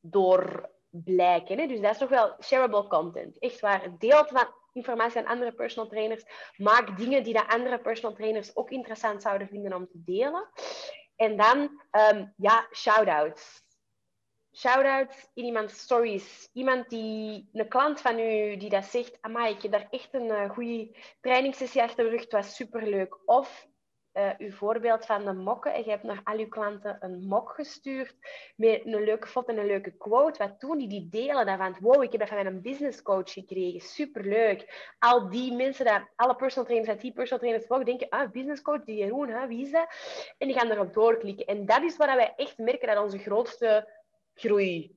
door 0.00 0.70
blijken. 0.90 1.58
Hè? 1.58 1.66
Dus 1.66 1.80
dat 1.80 1.90
is 1.90 1.98
toch 1.98 2.08
wel 2.08 2.34
shareable 2.40 2.86
content. 2.86 3.38
Echt 3.38 3.60
waar. 3.60 3.98
Deelt 3.98 4.28
van 4.28 4.46
informatie 4.72 5.18
aan 5.18 5.26
andere 5.26 5.52
personal 5.52 5.88
trainers. 5.88 6.24
Maak 6.56 6.96
dingen 6.96 7.22
die 7.22 7.32
de 7.32 7.48
andere 7.48 7.78
personal 7.78 8.16
trainers 8.16 8.56
ook 8.56 8.70
interessant 8.70 9.22
zouden 9.22 9.48
vinden 9.48 9.74
om 9.74 9.86
te 9.86 10.02
delen. 10.04 10.48
En 11.16 11.36
dan, 11.36 11.58
um, 12.12 12.34
ja, 12.36 12.66
shout-outs. 12.72 13.61
Shout-outs 14.52 15.30
in 15.34 15.44
iemands 15.44 15.78
stories. 15.78 16.48
Iemand 16.52 16.88
die, 16.88 17.48
een 17.52 17.68
klant 17.68 18.00
van 18.00 18.18
u 18.18 18.56
die 18.56 18.68
dat 18.68 18.84
zegt, 18.84 19.18
amai, 19.20 19.54
ik 19.54 19.62
heb 19.62 19.72
daar 19.72 19.86
echt 19.90 20.14
een 20.14 20.26
uh, 20.26 20.50
goede 20.50 20.96
trainingssessie 21.20 21.82
achter 21.82 22.04
de 22.04 22.10
rug, 22.10 22.20
het 22.20 22.32
was 22.32 22.56
superleuk. 22.56 23.18
Of 23.24 23.66
uh, 24.14 24.30
uw 24.38 24.50
voorbeeld 24.50 25.06
van 25.06 25.24
de 25.24 25.32
mokken. 25.32 25.74
En 25.74 25.84
je 25.84 25.90
hebt 25.90 26.02
naar 26.02 26.20
al 26.24 26.38
uw 26.38 26.48
klanten 26.48 26.96
een 27.00 27.26
mok 27.26 27.50
gestuurd 27.50 28.16
met 28.56 28.86
een 28.86 29.04
leuke 29.04 29.26
foto 29.26 29.52
en 29.52 29.58
een 29.58 29.66
leuke 29.66 29.90
quote. 29.90 30.38
Wat 30.38 30.60
doen 30.60 30.78
die? 30.78 30.88
Die 30.88 31.08
delen 31.08 31.46
daarvan. 31.46 31.76
Wow, 31.80 32.02
ik 32.02 32.12
heb 32.12 32.20
dat 32.20 32.28
van 32.28 32.46
een 32.46 32.62
business 32.62 33.02
coach 33.02 33.32
gekregen. 33.32 33.80
Superleuk. 33.80 34.92
Al 34.98 35.30
die 35.30 35.52
mensen, 35.52 35.84
dat, 35.84 36.02
alle 36.16 36.36
personal 36.36 36.64
trainers, 36.64 36.92
dat 36.92 37.00
die 37.00 37.12
personal 37.12 37.38
trainers 37.38 37.66
volgen, 37.66 37.86
denken, 37.86 38.08
ah, 38.08 38.30
business 38.30 38.62
coach, 38.62 38.84
die 38.84 38.96
Jeroen, 38.96 39.28
hè, 39.28 39.46
wie 39.46 39.64
is 39.64 39.70
dat? 39.70 39.94
En 40.38 40.46
die 40.46 40.58
gaan 40.58 40.70
erop 40.70 40.94
doorklikken. 40.94 41.46
En 41.46 41.66
dat 41.66 41.82
is 41.82 41.96
waar 41.96 42.16
wij 42.16 42.32
echt 42.36 42.58
merken 42.58 42.88
dat 42.88 43.02
onze 43.02 43.18
grootste 43.18 44.00
groei 44.34 44.96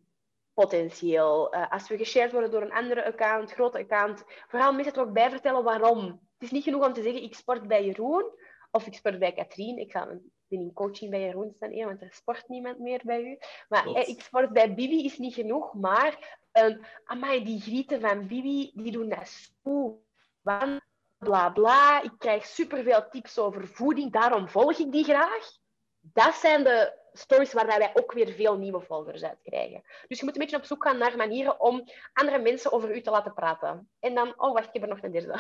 potentieel. 0.54 1.56
Uh, 1.56 1.72
als 1.72 1.88
we 1.88 1.98
geshared 1.98 2.32
worden 2.32 2.52
door 2.52 2.62
een 2.62 2.72
andere 2.74 3.06
account, 3.06 3.52
grote 3.52 3.78
account, 3.78 4.24
vooral 4.48 4.74
mensen 4.74 4.94
er 4.94 5.02
ook 5.02 5.14
bij 5.14 5.30
vertellen 5.30 5.64
waarom. 5.64 6.04
Het 6.06 6.44
is 6.44 6.52
niet 6.52 6.64
genoeg 6.64 6.86
om 6.86 6.94
te 6.94 7.02
zeggen, 7.02 7.24
ik 7.24 7.36
sport 7.36 7.68
bij 7.68 7.86
Jeroen. 7.86 8.26
Of 8.72 8.88
ik 8.88 8.94
sport 8.94 9.20
bij 9.20 9.32
Katrien. 9.32 9.78
Ik 9.78 9.92
ga 9.92 10.06
ben 10.06 10.60
in 10.60 10.74
coaching 10.74 11.12
bij 11.12 11.22
Jeroen 11.22 11.54
staan, 11.56 11.86
want 11.86 12.02
er 12.02 12.14
sport 12.14 12.48
niemand 12.48 12.80
meer 12.80 13.02
bij 13.04 13.24
u. 13.24 13.38
Maar 13.70 13.88
ik 13.88 14.22
sport 14.22 14.54
bij 14.54 14.74
Bibi 14.74 15.06
is 15.06 15.18
niet 15.18 15.34
genoeg, 15.34 15.74
maar 15.74 16.40
een, 16.52 16.86
amai, 17.06 17.44
die 17.44 17.62
grieten 17.62 18.02
van 18.02 18.28
Bibi, 18.28 18.72
die 18.74 18.92
doen 18.92 19.10
dat 19.10 19.52
zo 19.64 20.02
Want 20.42 20.82
bla 21.18 21.50
bla, 21.50 22.02
ik 22.02 22.12
krijg 22.18 22.46
superveel 22.46 23.10
tips 23.10 23.38
over 23.38 23.68
voeding, 23.68 24.12
daarom 24.12 24.50
volg 24.50 24.80
ik 24.80 24.92
die 24.92 25.04
graag. 25.04 25.52
Dat 26.00 26.34
zijn 26.34 26.64
de 26.64 27.04
stories 27.18 27.54
waar 27.54 27.66
wij 27.66 27.92
ook 27.94 28.14
weer 28.14 28.34
veel 28.34 28.58
nieuwe 28.58 28.82
volgers 28.82 29.24
uit 29.24 29.40
krijgen. 29.44 29.84
Dus 30.08 30.20
je 30.20 30.26
moet 30.26 30.34
een 30.34 30.42
beetje 30.42 30.58
op 30.58 30.66
zoek 30.66 30.84
gaan 30.84 30.98
naar 30.98 31.18
manieren 31.18 31.60
om 31.60 31.84
andere 32.14 32.40
mensen 32.40 32.72
over 32.72 32.96
u 32.96 33.02
te 33.02 33.10
laten 33.10 33.34
praten. 33.34 33.90
En 34.00 34.16
dan, 34.16 34.34
oh 34.38 34.54
wacht, 34.54 34.68
ik 34.68 34.74
heb 34.74 34.82
er 34.82 34.88
nog 34.88 35.02
een 35.02 35.12
derde. 35.12 35.40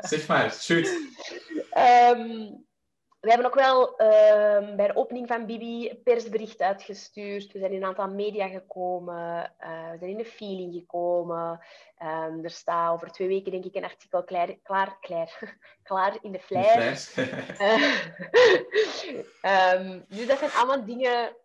Zeg 0.00 0.26
maar, 0.26 0.52
shoot. 0.52 0.86
Um, 2.16 2.66
we 3.20 3.28
hebben 3.28 3.46
ook 3.46 3.54
wel 3.54 3.96
ehm, 3.96 4.76
bij 4.76 4.86
de 4.86 4.96
opening 4.96 5.26
van 5.28 5.46
Bibi 5.46 6.00
persbericht 6.04 6.60
uitgestuurd. 6.60 7.52
We 7.52 7.58
zijn 7.58 7.72
in 7.72 7.76
een 7.76 7.88
aantal 7.88 8.08
media 8.08 8.48
gekomen. 8.48 9.52
Uh, 9.60 9.90
we 9.90 9.96
zijn 9.98 10.10
in 10.10 10.16
de 10.16 10.24
feeling 10.24 10.74
gekomen. 10.74 11.60
Um, 12.02 12.44
er 12.44 12.50
staat 12.50 12.92
over 12.92 13.10
twee 13.10 13.28
weken, 13.28 13.52
denk 13.52 13.64
ik, 13.64 13.74
een 13.74 13.84
artikel 13.84 14.24
klaar, 14.24 14.56
klaar, 14.62 14.98
klaar, 15.00 15.58
klaar 15.82 16.18
in 16.22 16.32
de 16.32 16.40
flash. 16.40 17.16
um, 19.76 20.04
dus 20.08 20.26
dat 20.26 20.38
zijn 20.38 20.50
allemaal 20.50 20.84
dingen 20.84 21.36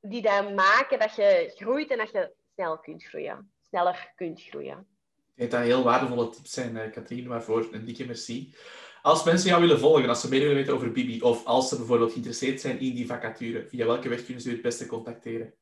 die 0.00 0.22
dan 0.22 0.54
maken 0.54 0.98
dat 0.98 1.14
je 1.14 1.52
groeit 1.54 1.90
en 1.90 1.98
dat 1.98 2.10
je 2.10 2.32
snel 2.54 2.78
kunt 2.78 3.04
groeien. 3.04 3.50
Sneller 3.68 4.12
kunt 4.16 4.42
groeien. 4.42 4.86
Ik 5.34 5.50
denk 5.50 5.50
dat 5.50 5.60
heel 5.60 5.84
waardevolle 5.84 6.28
tips 6.28 6.52
zijn, 6.52 6.76
uh, 6.76 6.92
Katrien, 6.92 7.28
waarvoor 7.28 7.68
een 7.70 7.84
dikke 7.84 8.06
merci. 8.06 8.54
Als 9.02 9.24
mensen 9.24 9.48
jou 9.48 9.60
willen 9.60 9.78
volgen, 9.78 10.08
als 10.08 10.20
ze 10.20 10.28
meer 10.28 10.40
willen 10.40 10.54
weten 10.54 10.74
over 10.74 10.92
Bibi, 10.92 11.22
of 11.22 11.44
als 11.44 11.68
ze 11.68 11.76
bijvoorbeeld 11.76 12.10
geïnteresseerd 12.10 12.60
zijn 12.60 12.80
in 12.80 12.94
die 12.94 13.06
vacature, 13.06 13.66
via 13.68 13.86
welke 13.86 14.08
weg 14.08 14.24
kunnen 14.24 14.42
ze 14.42 14.48
u 14.48 14.52
het 14.52 14.62
beste 14.62 14.86
contacteren? 14.86 15.54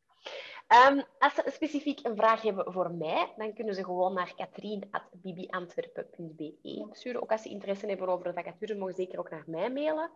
Um, 0.88 1.02
als 1.18 1.34
ze 1.34 1.42
specifiek 1.46 2.00
een 2.02 2.16
vraag 2.16 2.42
hebben 2.42 2.72
voor 2.72 2.90
mij, 2.90 3.32
dan 3.36 3.54
kunnen 3.54 3.74
ze 3.74 3.84
gewoon 3.84 4.14
naar 4.14 4.32
katrien.bibiantwerpen.be 4.36 6.86
sturen. 6.92 7.22
Ook 7.22 7.32
als 7.32 7.42
ze 7.42 7.48
interesse 7.48 7.86
hebben 7.86 8.08
over 8.08 8.24
de 8.24 8.32
vacature, 8.32 8.74
mogen 8.74 8.94
ze 8.94 9.02
zeker 9.02 9.18
ook 9.18 9.30
naar 9.30 9.44
mij 9.46 9.70
mailen. 9.70 10.10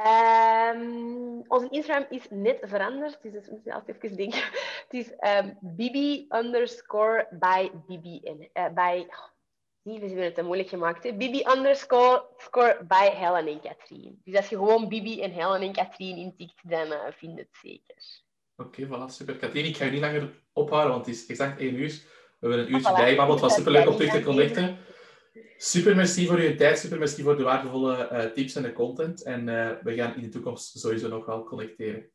Um, 0.00 1.44
onze 1.48 1.68
Instagram 1.70 2.06
is 2.10 2.26
net 2.30 2.58
veranderd. 2.62 3.18
Dus 3.22 3.32
dat 3.32 3.50
moet 3.50 3.64
je 3.64 3.74
altijd 3.74 4.04
even 4.04 4.16
denken. 4.16 4.42
Het 4.88 4.92
is 4.92 5.10
um, 5.44 5.58
bibi 5.60 6.26
underscore 6.28 7.28
by 7.30 7.70
by, 8.74 9.06
Zie, 9.84 10.00
we 10.00 10.06
hebben 10.06 10.24
het 10.24 10.34
te 10.34 10.42
moeilijk 10.42 10.68
gemaakt. 10.68 11.04
Hè? 11.04 11.12
Bibi 11.12 11.44
underscore 11.56 12.24
score 12.36 12.84
by 12.88 13.10
Helen 13.14 13.46
en 13.46 13.60
Katrien. 13.60 14.20
Dus 14.24 14.36
als 14.36 14.48
je 14.48 14.56
gewoon 14.56 14.88
Bibi 14.88 15.20
en 15.22 15.30
Helen 15.30 15.60
en 15.60 15.72
Katrien 15.72 16.16
intikt, 16.16 16.68
dan 16.68 16.86
uh, 16.86 16.98
vind 17.10 17.34
je 17.34 17.38
het 17.38 17.58
zeker. 17.62 18.22
Oké, 18.56 18.82
okay, 18.82 18.98
voilà, 18.98 19.12
super. 19.12 19.36
Katrien, 19.36 19.64
ik 19.64 19.76
ga 19.76 19.84
je 19.84 19.90
niet 19.90 20.00
langer 20.00 20.30
ophouden, 20.52 20.92
want 20.92 21.06
het 21.06 21.14
is 21.14 21.26
exact 21.26 21.60
één 21.60 21.74
uur. 21.74 21.88
We 21.88 22.48
hebben 22.48 22.58
een 22.58 22.72
uurtje 22.74 22.92
bijgebabbeld. 22.92 23.40
Het 23.40 23.48
was 23.48 23.58
super 23.58 23.72
leuk 23.72 23.88
om 23.88 23.96
terug 23.96 24.12
te 24.12 24.22
connecten. 24.22 24.78
Super 25.56 25.96
merci 25.96 26.26
voor 26.26 26.38
uw 26.38 26.56
tijd, 26.56 26.78
super 26.78 26.98
merci 26.98 27.22
voor 27.22 27.36
de 27.36 27.42
waardevolle 27.42 28.08
uh, 28.12 28.24
tips 28.24 28.54
en 28.54 28.62
de 28.62 28.72
content. 28.72 29.22
En 29.22 29.48
uh, 29.48 29.70
we 29.82 29.94
gaan 29.94 30.14
in 30.14 30.22
de 30.22 30.28
toekomst 30.28 30.78
sowieso 30.78 31.08
nog 31.08 31.26
wel 31.26 31.44
connecteren. 31.44 32.10